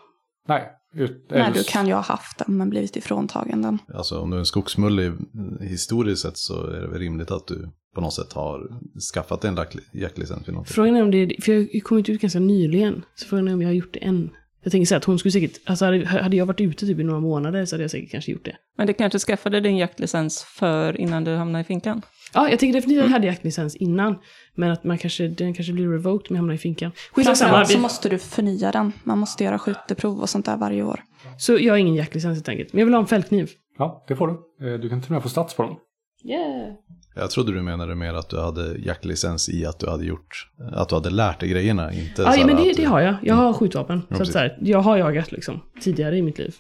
Nej. 0.48 0.74
Ut, 0.94 1.28
Nej, 1.30 1.52
du 1.54 1.64
kan 1.64 1.88
ju 1.88 1.94
ha 1.94 2.02
haft 2.02 2.38
den 2.38 2.58
men 2.58 2.70
blivit 2.70 2.96
ifråntagen 2.96 3.62
den. 3.62 3.80
Alltså 3.94 4.20
om 4.20 4.30
du 4.30 4.36
är 4.36 4.40
en 4.40 4.46
skogsmulle 4.46 5.14
historiskt 5.62 6.22
sett 6.22 6.38
så 6.38 6.68
är 6.68 6.82
det 6.82 6.88
väl 6.88 7.00
rimligt 7.00 7.32
att 7.32 7.48
du 7.48 7.70
på 7.96 8.02
något 8.02 8.14
sätt 8.14 8.34
har 8.34 8.80
skaffat 9.14 9.44
en 9.44 9.58
jaktlicens. 9.92 10.46
Frågan 10.66 10.96
är 10.96 11.04
om 11.04 11.12
det 11.12 11.18
är, 11.18 11.42
för 11.42 11.76
jag 11.76 11.84
kom 11.84 11.98
inte 11.98 12.12
ut 12.12 12.22
ganska 12.22 12.40
nyligen. 12.40 13.06
Så 13.16 13.28
frågan 13.28 13.48
är 13.48 13.54
om 13.54 13.62
jag 13.62 13.70
har 13.70 13.74
gjort 13.74 13.94
det 13.94 14.06
än. 14.06 14.30
Jag 14.64 14.72
tänker 14.72 14.86
så 14.86 14.96
att 14.96 15.04
hon 15.04 15.20
skulle 15.20 15.32
säkert, 15.32 15.60
alltså 15.66 15.86
hade, 15.86 16.36
jag 16.38 16.46
varit 16.46 16.62
ute 16.62 16.86
typ 16.86 17.00
i 17.00 17.04
några 17.04 17.20
månader 17.20 17.66
så 17.66 17.76
hade 17.76 17.84
jag 17.84 17.92
säkert 17.92 18.12
kanske 18.12 18.32
gjort 18.32 18.46
det. 18.46 18.56
Men 18.78 18.88
du 18.88 18.94
kanske 18.94 19.20
skaffade 19.20 19.60
din 19.60 19.78
jaktlicens 19.78 20.44
för 20.44 21.02
innan 21.02 21.24
du 21.24 21.36
hamnade 21.36 21.62
i 21.62 21.64
finkan? 21.64 22.02
Ja, 22.34 22.50
jag 22.50 22.60
tänker 22.60 22.74
definitivt 22.74 23.00
att 23.04 23.06
jag 23.06 23.14
hade 23.14 23.28
jaktlicens 23.28 23.76
innan. 23.76 24.16
Men 24.56 24.72
att 24.72 24.84
man 24.84 24.98
kanske, 24.98 25.28
den 25.28 25.54
kanske 25.54 25.74
blir 25.74 25.90
revoked 25.90 26.28
om 26.32 26.36
jag 26.36 26.38
hamnar 26.38 26.54
i 26.54 26.58
finkan. 26.58 26.92
Skitsamma. 27.12 27.36
Framförallt 27.36 27.70
så 27.72 27.80
måste 27.80 28.10
du 28.10 28.18
förnya 28.18 28.72
den. 28.72 28.94
Man 29.04 29.18
måste 29.18 29.44
göra 29.44 29.60
skytteprov 29.60 30.20
och 30.20 30.30
sånt 30.30 30.46
där 30.46 30.58
varje 30.58 30.84
år. 30.84 31.04
Så 31.38 31.58
jag 31.58 31.74
har 31.74 31.78
ingen 31.78 31.96
jaktlicens 31.96 32.38
helt 32.38 32.50
enkelt. 32.50 32.74
Men 32.74 32.80
jag 32.80 32.86
vill 32.86 32.94
ha 32.94 33.02
en 33.02 33.08
fällkniv. 33.08 33.50
Ja, 33.78 34.06
det 34.08 34.16
får 34.16 34.28
du. 34.28 34.68
Eh, 34.74 34.80
Du 34.80 34.90
kan 34.90 35.02
till 35.02 35.08
och 35.10 35.14
med 35.14 35.24
få 35.24 35.30
stats 35.30 35.54
på 35.54 35.64
dem. 35.64 35.78
Yeah. 36.24 36.74
Jag 37.16 37.32
trodde 37.32 37.54
du 37.54 37.62
menade 37.62 37.96
mer 37.96 38.14
att 38.14 38.30
du 38.30 38.40
hade 38.40 38.78
jaktlicens 38.78 39.50
i 39.50 39.66
att 39.66 39.80
du 39.80 39.90
hade 39.90 40.06
gjort, 40.06 40.50
att 40.74 40.90
du 40.90 40.96
hade 40.96 41.10
lärt 41.10 41.40
dig 41.40 41.50
grejerna. 41.50 41.94
Inte 41.94 42.22
Ja, 42.22 42.32
så 42.32 42.38
här 42.38 42.46
men 42.46 42.56
det, 42.56 42.64
det 42.64 42.74
du- 42.74 42.88
har 42.88 43.02
jag. 43.02 43.16
Jag 43.24 43.36
har 43.36 43.54
skjutvapen. 43.54 44.02
Ja, 44.10 44.16
så 44.16 44.24
att 44.24 44.32
så 44.32 44.38
här, 44.40 44.58
jag 44.62 44.80
har 44.80 44.98
jagat 44.98 45.32
liksom 45.32 45.62
tidigare 45.82 46.18
i 46.18 46.22
mitt 46.22 46.38
liv. 46.38 46.56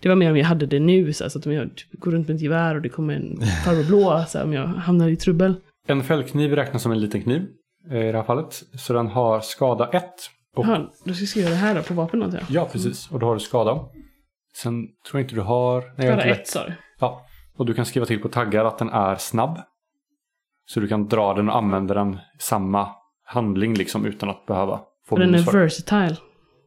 Det 0.00 0.08
var 0.08 0.16
mer 0.16 0.30
om 0.30 0.36
jag 0.36 0.44
hade 0.46 0.66
det 0.66 0.80
nu, 0.80 1.12
så, 1.12 1.24
här, 1.24 1.28
så 1.28 1.38
att 1.38 1.46
om 1.46 1.52
jag 1.52 1.76
typ 1.76 2.00
går 2.00 2.10
runt 2.10 2.28
med 2.28 2.34
ett 2.34 2.42
gevär 2.42 2.74
och 2.74 2.82
det 2.82 2.88
kommer 2.88 3.14
en 3.14 3.40
farbror 3.64 3.84
blå, 3.84 4.24
så 4.28 4.38
här, 4.38 4.44
om 4.44 4.52
jag 4.52 4.66
hamnar 4.66 5.08
i 5.08 5.16
trubbel. 5.16 5.54
En 5.86 6.02
fällkniv 6.02 6.52
räknas 6.54 6.82
som 6.82 6.92
en 6.92 7.00
liten 7.00 7.22
kniv 7.22 7.42
eh, 7.90 7.96
i 8.08 8.12
det 8.12 8.18
här 8.18 8.24
fallet. 8.24 8.62
Så 8.78 8.92
den 8.92 9.06
har 9.06 9.40
skada 9.40 9.88
1. 9.92 10.04
Och, 10.56 10.64
Jaha, 10.66 10.88
då 11.04 11.12
ska 11.14 11.22
jag 11.22 11.28
skriva 11.28 11.48
det 11.50 11.54
här 11.56 11.74
då 11.74 11.82
på 11.82 11.94
vapen 11.94 12.22
antar 12.22 12.38
jag. 12.38 12.46
ja, 12.50 12.68
precis. 12.72 13.10
Och 13.10 13.20
då 13.20 13.26
har 13.26 13.34
du 13.34 13.40
skada. 13.40 13.80
Sen 14.56 14.72
tror 15.10 15.20
jag 15.20 15.22
inte 15.24 15.34
du 15.34 15.40
har... 15.40 15.84
Nej, 15.98 16.08
ett 16.08 16.26
rätt. 16.26 16.48
sa 16.48 16.66
du. 16.66 16.72
Ja. 17.00 17.26
Och 17.56 17.66
du 17.66 17.74
kan 17.74 17.86
skriva 17.86 18.06
till 18.06 18.22
på 18.22 18.28
taggar 18.28 18.64
att 18.64 18.78
den 18.78 18.88
är 18.88 19.16
snabb. 19.16 19.58
Så 20.66 20.80
du 20.80 20.88
kan 20.88 21.08
dra 21.08 21.34
den 21.34 21.48
och 21.48 21.56
använda 21.56 21.94
den 21.94 22.18
samma 22.38 22.88
handling 23.24 23.74
liksom 23.74 24.06
utan 24.06 24.30
att 24.30 24.46
behöva 24.46 24.80
få 25.08 25.16
den 25.16 25.34
är 25.34 25.52
versatile. 25.52 26.16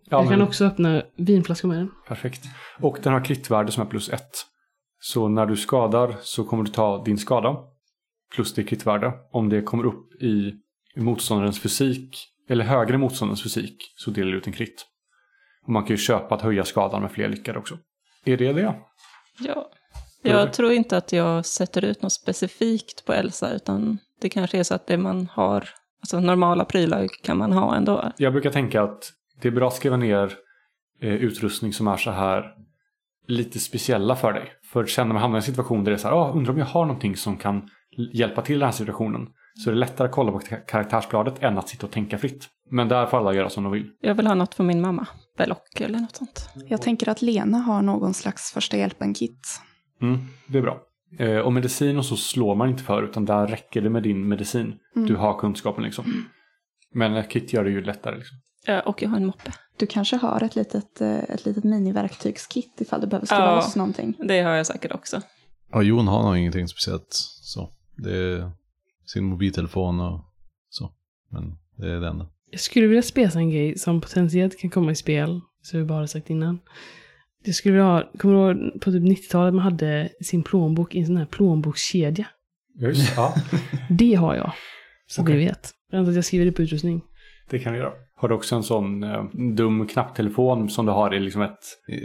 Ja, 0.10 0.18
jag 0.18 0.24
kan 0.30 0.40
men- 0.40 0.48
också 0.48 0.66
öppna 0.66 1.04
vinflaskor 1.16 1.68
med 1.68 1.78
den. 1.78 1.92
Perfekt. 2.08 2.44
Och 2.80 2.98
den 3.04 3.14
har 3.14 3.26
kritvärde 3.26 3.72
som 3.72 3.84
är 3.84 3.88
plus 3.88 4.10
ett. 4.10 4.46
Så 5.00 5.28
när 5.28 5.46
du 5.46 5.56
skadar 5.58 6.16
så 6.22 6.44
kommer 6.44 6.64
du 6.64 6.72
ta 6.72 7.04
din 7.04 7.18
skada 7.18 7.58
plus 8.36 8.54
det 8.54 8.64
kritvärde. 8.64 9.14
Om 9.32 9.50
det 9.50 9.62
kommer 9.62 9.86
upp 9.86 10.22
i 10.22 10.54
motståndarens 10.96 11.60
fysik 11.60 12.28
eller 12.50 12.66
högre 12.66 12.98
motståndarens 12.98 13.44
fysik 13.44 13.78
så 13.96 14.12
delar 14.12 14.32
du 14.32 14.38
ut 14.38 14.48
en 14.48 14.54
krit. 14.54 14.86
Och 15.66 15.70
man 15.70 15.84
kan 15.84 15.90
ju 15.90 15.98
köpa 15.98 16.36
att 16.36 16.42
höja 16.42 16.66
skadan 16.66 17.02
med 17.02 17.12
fler 17.12 17.30
lyckade 17.30 17.60
också. 17.60 17.78
Är 18.26 18.38
det 18.38 18.54
det? 18.54 18.76
Ja. 19.40 19.70
Jag 20.24 20.54
tror 20.54 20.72
inte 20.72 20.98
att 20.98 21.12
jag 21.12 21.46
sätter 21.46 21.86
ut 21.86 22.02
något 22.02 22.12
specifikt 22.14 23.06
på 23.06 23.14
Elsa, 23.14 23.52
utan 23.54 23.98
det 24.22 24.30
kanske 24.30 24.58
är 24.58 24.64
så 24.64 24.76
att 24.76 24.88
det 24.88 24.98
man 24.98 25.28
har, 25.32 25.70
alltså 26.02 26.20
normala 26.20 26.66
prylar 26.66 27.08
kan 27.24 27.38
man 27.38 27.52
ha 27.54 27.76
ändå. 27.76 28.12
Jag 28.18 28.34
brukar 28.34 28.50
tänka 28.50 28.84
att 28.84 29.12
det 29.42 29.48
är 29.48 29.52
bra 29.52 29.68
att 29.68 29.74
skriva 29.74 29.98
ner 29.98 30.34
eh, 31.02 31.14
utrustning 31.14 31.74
som 31.74 31.88
är 31.88 31.98
så 31.98 32.12
här 32.12 32.44
lite 33.28 33.60
speciella 33.60 34.16
för 34.16 34.34
dig. 34.34 34.52
För 34.74 34.86
sen 34.86 35.08
när 35.08 35.14
man 35.14 35.22
hamnar 35.22 35.38
i 35.38 35.40
en 35.40 35.44
situation 35.44 35.84
där 35.84 35.92
det 35.92 35.96
är 35.96 36.00
så 36.00 36.08
här, 36.08 36.16
ah, 36.16 36.32
undrar 36.32 36.54
om 36.54 36.60
jag 36.60 36.66
har 36.66 36.86
någonting 36.86 37.16
som 37.18 37.38
kan 37.38 37.70
hjälpa 38.14 38.42
till 38.42 38.60
den 38.60 38.66
här 38.66 38.72
situationen. 38.74 39.28
Så 39.64 39.70
är 39.70 39.74
det 39.74 39.80
lättare 39.80 40.08
att 40.08 40.14
kolla 40.14 40.32
på 40.32 40.40
ka- 40.40 40.66
karaktärsbladet 40.68 41.44
än 41.44 41.58
att 41.58 41.70
sitta 41.70 41.86
och 41.86 41.92
tänka 41.92 42.18
fritt. 42.18 42.48
Men 42.72 42.88
där 42.88 43.06
får 43.06 43.18
alla 43.18 43.34
göra 43.34 43.50
som 43.50 43.64
de 43.64 43.72
vill. 43.72 43.90
Jag 44.02 44.16
vill 44.16 44.28
ha 44.28 44.36
något 44.36 44.54
för 44.56 44.64
min 44.64 44.82
mamma, 44.82 45.08
Belloc 45.38 45.58
eller 45.76 46.00
något 46.00 46.16
sånt. 46.16 46.50
Jag 46.68 46.82
tänker 46.82 47.10
att 47.10 47.22
Lena 47.22 47.58
har 47.58 47.82
någon 47.82 48.14
slags 48.14 48.52
första 48.52 48.78
hjälpen-kit. 48.78 49.48
Mm, 50.04 50.20
det 50.48 50.58
är 50.58 50.62
bra. 50.62 50.82
Eh, 51.20 51.38
och 51.38 51.54
medicin 51.54 51.98
och 51.98 52.06
så 52.06 52.16
slår 52.18 52.56
man 52.56 52.70
inte 52.70 52.84
för 52.84 53.04
utan 53.04 53.26
där 53.26 53.48
räcker 53.48 53.82
det 53.82 53.90
med 53.90 54.04
din 54.04 54.28
medicin. 54.28 54.80
Mm. 54.96 55.08
Du 55.08 55.16
har 55.16 55.40
kunskapen 55.40 55.84
liksom. 55.84 56.26
Men 56.94 57.24
kit 57.24 57.54
gör 57.54 57.64
det 57.64 57.70
ju 57.70 57.84
lättare 57.84 58.16
liksom. 58.18 58.38
Ja, 58.66 58.82
och 58.82 59.02
jag 59.02 59.10
har 59.10 59.18
en 59.18 59.26
moppe. 59.26 59.52
Du 59.78 59.86
kanske 59.86 60.16
har 60.16 60.44
ett 60.44 60.56
litet, 60.56 61.02
eh, 61.02 61.18
ett 61.24 61.46
litet 61.46 61.64
miniverktygskit 61.64 62.82
ifall 62.82 63.02
du 63.02 63.08
behöver 63.08 63.26
skriva 63.28 63.46
Ja. 63.46 63.56
loss 63.56 63.76
någonting. 63.76 64.16
Det 64.20 64.42
har 64.42 64.52
jag 64.52 64.68
säkert 64.68 64.92
också. 64.92 65.22
Ja, 65.72 65.82
Jon 65.82 66.08
har 66.08 66.24
nog 66.24 66.38
ingenting 66.38 66.68
speciellt 66.68 67.08
så. 67.42 67.70
Det 67.98 68.18
är 68.18 68.52
sin 69.06 69.24
mobiltelefon 69.24 70.00
och 70.00 70.22
så. 70.70 70.92
Men 71.30 71.56
det 71.78 71.92
är 71.92 72.00
det 72.00 72.08
enda. 72.08 72.28
Jag 72.52 72.60
skulle 72.60 72.88
vilja 72.88 73.02
spesa 73.02 73.40
en 73.40 73.50
grej 73.50 73.78
som 73.78 74.02
potentiellt 74.02 74.60
kan 74.60 74.70
komma 74.70 74.92
i 74.92 74.96
spel, 74.96 75.42
som 75.62 75.80
vi 75.80 75.86
bara 75.86 76.00
har 76.00 76.08
sagt 76.08 76.30
innan. 76.30 76.60
Det 77.46 77.54
skulle 77.54 77.72
vilja 77.72 77.86
ha, 77.86 78.04
kommer 78.18 78.34
du 78.34 78.40
ihåg 78.40 78.82
på 78.82 78.92
typ 78.92 79.04
90-talet 79.04 79.54
man 79.54 79.64
hade 79.64 80.10
sin 80.22 80.44
plånbok 80.44 80.96
i 80.96 81.00
en 81.00 81.06
sån 81.06 81.18
här 81.18 81.26
plånbokskedja? 81.26 82.26
Just 82.80 83.14
ja. 83.16 83.36
Det 83.90 84.14
har 84.14 84.36
jag. 84.36 84.52
Så 85.08 85.22
Okej. 85.22 85.34
du 85.34 85.40
vet. 85.40 85.72
Vänta 85.92 86.10
att 86.10 86.16
jag 86.16 86.26
skriver 86.26 86.46
det 86.46 86.52
på 86.52 86.62
utrustning. 86.62 87.02
Det 87.50 87.60
kan 87.60 87.74
du 87.74 87.80
göra. 87.80 87.92
Har 88.16 88.30
du 88.30 88.36
också 88.36 88.56
en 88.56 88.64
sån 88.64 89.04
eh, 89.04 89.24
dum 89.56 89.88
knapptelefon 89.88 90.70
som 90.70 90.86
du 90.86 90.92
har 90.92 91.14
i 91.14 91.20
liksom 91.20 91.42
ett 91.42 91.60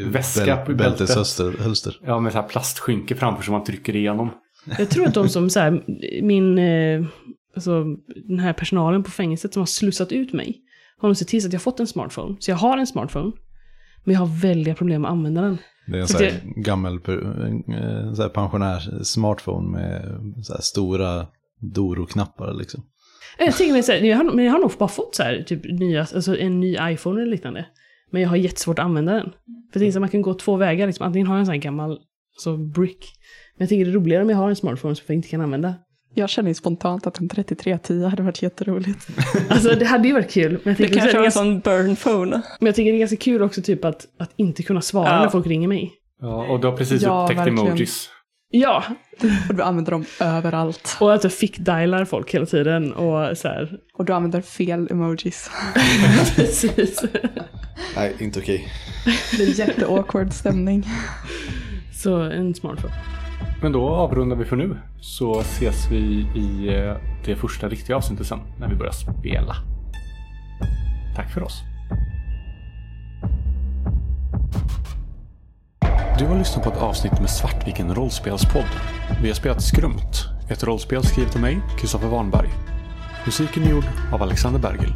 väska 0.07 0.57
på 0.57 0.75
bältet? 0.75 0.99
Bälteshölster. 0.99 1.53
hölster. 1.59 2.01
Ja, 2.03 2.21
med 2.21 2.33
så 2.33 2.41
här 2.41 2.49
plastskynke 2.49 3.15
framför 3.15 3.43
som 3.43 3.53
man 3.53 3.65
trycker 3.65 3.97
igenom. 3.97 4.31
Jag 4.79 4.91
tror 4.91 5.07
att 5.07 5.15
de 5.15 5.29
som 5.29 5.51
så 5.51 5.61
här, 5.61 5.83
min, 6.23 6.59
eh, 6.59 7.05
alltså 7.55 7.85
den 8.29 8.39
här 8.39 8.53
personalen 8.53 9.03
på 9.03 9.11
fängelset 9.11 9.53
som 9.53 9.61
har 9.61 9.67
slussat 9.67 10.13
ut 10.13 10.33
mig, 10.33 10.61
har 10.99 11.09
nog 11.09 11.17
sett 11.17 11.29
till 11.29 11.43
så 11.43 11.47
att 11.47 11.53
jag 11.53 11.61
har 11.61 11.63
fått 11.63 11.81
en 11.81 11.87
smartphone. 11.87 12.37
Så 12.41 12.51
jag 12.51 12.57
har 12.57 12.79
en 12.79 12.87
smartphone, 12.87 13.33
men 14.09 14.15
jag 14.15 14.21
har 14.21 14.41
väldiga 14.41 14.75
problem 14.75 15.05
att 15.05 15.11
använda 15.11 15.41
den. 15.43 15.59
Det 15.87 15.97
är 15.97 16.01
en 16.01 16.09
Så 16.09 16.19
sån 16.19 16.27
här 16.27 16.41
gammal 16.57 17.01
per- 17.01 17.47
eh, 17.69 18.15
så 18.15 18.23
här 18.23 18.29
pensionärs-smartphone 18.29 19.71
med 19.71 20.03
så 20.45 20.53
här 20.53 20.61
stora 20.61 21.27
Doro-knappar 21.61 22.55
liksom. 22.55 22.83
Jag 23.39 23.57
tänker 23.57 23.73
mig 23.73 23.83
så 23.83 23.93
här, 23.93 23.99
jag 24.01 24.17
har, 24.17 24.25
men 24.25 24.45
jag 24.45 24.53
har 24.53 24.59
nog 24.59 24.73
bara 24.79 24.89
fått 24.89 25.15
så 25.15 25.23
här, 25.23 25.43
typ 25.43 25.65
nya, 25.65 26.01
alltså 26.01 26.39
en 26.39 26.61
ny 26.61 26.77
iPhone 26.83 27.23
eller 27.23 27.31
liknande. 27.31 27.67
Men 28.11 28.23
jag 28.23 28.29
har 28.29 28.37
jättesvårt 28.37 28.79
att 28.79 28.85
använda 28.85 29.13
den. 29.13 29.31
För 29.73 29.81
jag 29.81 29.89
att 29.89 30.01
man 30.01 30.09
kan 30.09 30.23
gå 30.23 30.35
två 30.35 30.57
vägar, 30.57 30.87
liksom. 30.87 31.07
antingen 31.07 31.27
har 31.27 31.35
jag 31.35 31.41
en 31.41 31.47
sån 31.47 31.53
här 31.53 31.61
gammal 31.61 31.99
alltså 32.35 32.57
brick. 32.57 33.05
Men 33.57 33.65
jag 33.65 33.69
tänker 33.69 33.85
det 33.85 33.91
är 33.91 33.95
roligare 33.95 34.23
om 34.23 34.31
jag 34.31 34.37
har 34.37 34.49
en 34.49 34.57
smartphone 34.57 34.95
som 34.95 35.05
jag 35.07 35.15
inte 35.17 35.29
kan 35.29 35.41
använda. 35.41 35.75
Jag 36.19 36.31
känner 36.31 36.49
ju 36.51 36.55
spontant 36.55 37.07
att 37.07 37.21
en 37.21 37.29
3310 37.29 38.05
hade 38.09 38.23
varit 38.23 38.43
jätteroligt. 38.43 39.09
Alltså 39.51 39.75
det 39.75 39.85
hade 39.85 40.09
ju 40.09 40.15
varit 40.15 40.31
kul. 40.31 40.61
Men 40.65 40.77
jag 40.79 40.91
Det 40.91 40.95
kanske 40.97 41.11
så 41.13 41.19
var 41.19 41.25
en 41.25 41.33
sån 41.33 41.61
burn 41.61 41.97
phone. 41.97 42.43
men 42.61 42.67
jag 42.67 42.75
tycker 42.75 42.93
det 42.93 42.97
är 42.97 43.01
ganska 43.01 43.17
kul 43.17 43.43
också 43.43 43.63
typ 43.63 43.85
att, 43.85 44.07
att 44.19 44.31
inte 44.37 44.63
kunna 44.63 44.81
svara 44.81 45.09
Ja. 45.09 45.21
när 45.23 45.29
folk 45.29 45.47
ringer 45.47 45.69
mig. 45.69 45.93
Ja, 46.21 46.47
och 46.47 46.61
du 46.61 46.67
har 46.67 46.77
precis 46.77 47.03
Ja, 47.03 47.23
upptäckt 47.23 47.41
verkligen. 47.41 47.67
emojis. 47.67 48.11
Ja, 48.51 48.85
Och 49.49 49.55
du 49.55 49.63
använder 49.63 49.93
dem 49.93 50.05
överallt. 50.21 50.97
och 51.01 51.15
att 51.15 51.25
jag 51.25 51.33
fick 51.33 51.59
dialar 51.59 52.05
folk 52.05 52.35
hela 52.35 52.47
tiden 52.47 52.93
och 52.93 53.39
så 53.39 53.49
här. 53.49 53.79
Och 53.99 54.05
du 54.05 54.13
använder 54.13 54.41
fel 54.41 54.89
emojis. 54.91 55.51
Precis. 56.37 57.05
Nej, 57.97 58.15
inte 58.19 58.41
okej. 58.41 58.69
Det 59.37 59.43
är 59.43 59.59
jätteawkward 59.59 60.33
stämning. 60.33 60.87
Så 62.03 62.17
en 62.21 62.55
smartphone. 62.55 62.95
Men 63.63 63.73
då 63.73 63.89
avrundar 63.89 64.37
vi 64.37 64.45
för 64.45 64.57
nu. 64.57 64.77
Så 65.01 65.41
ses 65.41 65.91
vi 65.91 65.97
i 66.35 66.75
eh, 66.77 66.97
det 67.25 67.37
första 67.37 67.69
riktiga 67.69 67.97
avsnittet 67.97 68.27
sen 68.27 68.41
när 68.59 68.69
vi 68.69 68.75
börjar 68.75 68.93
spela. 68.93 69.57
Tack 71.17 71.31
för 71.31 71.43
oss. 71.43 71.63
Du 76.19 76.27
har 76.27 76.39
lyssnat 76.39 76.65
på 76.65 76.71
ett 76.71 76.83
avsnitt 76.83 77.21
med 77.21 77.31
Svartviken 77.31 77.95
rollspelspodd. 77.95 78.65
Vi 79.23 79.29
har 79.29 79.35
spelat 79.35 79.63
Skrumt, 79.63 80.29
ett 80.51 80.65
rollspel 80.65 81.05
skrivet 81.05 81.35
av 81.35 81.41
mig, 81.41 81.61
Kristoffer 81.79 82.09
Warnberg. 82.09 82.49
Musiken 83.25 83.63
är 83.63 83.71
gjord 83.71 83.85
av 84.13 84.23
Alexander 84.23 84.61
Bergil. 84.61 84.93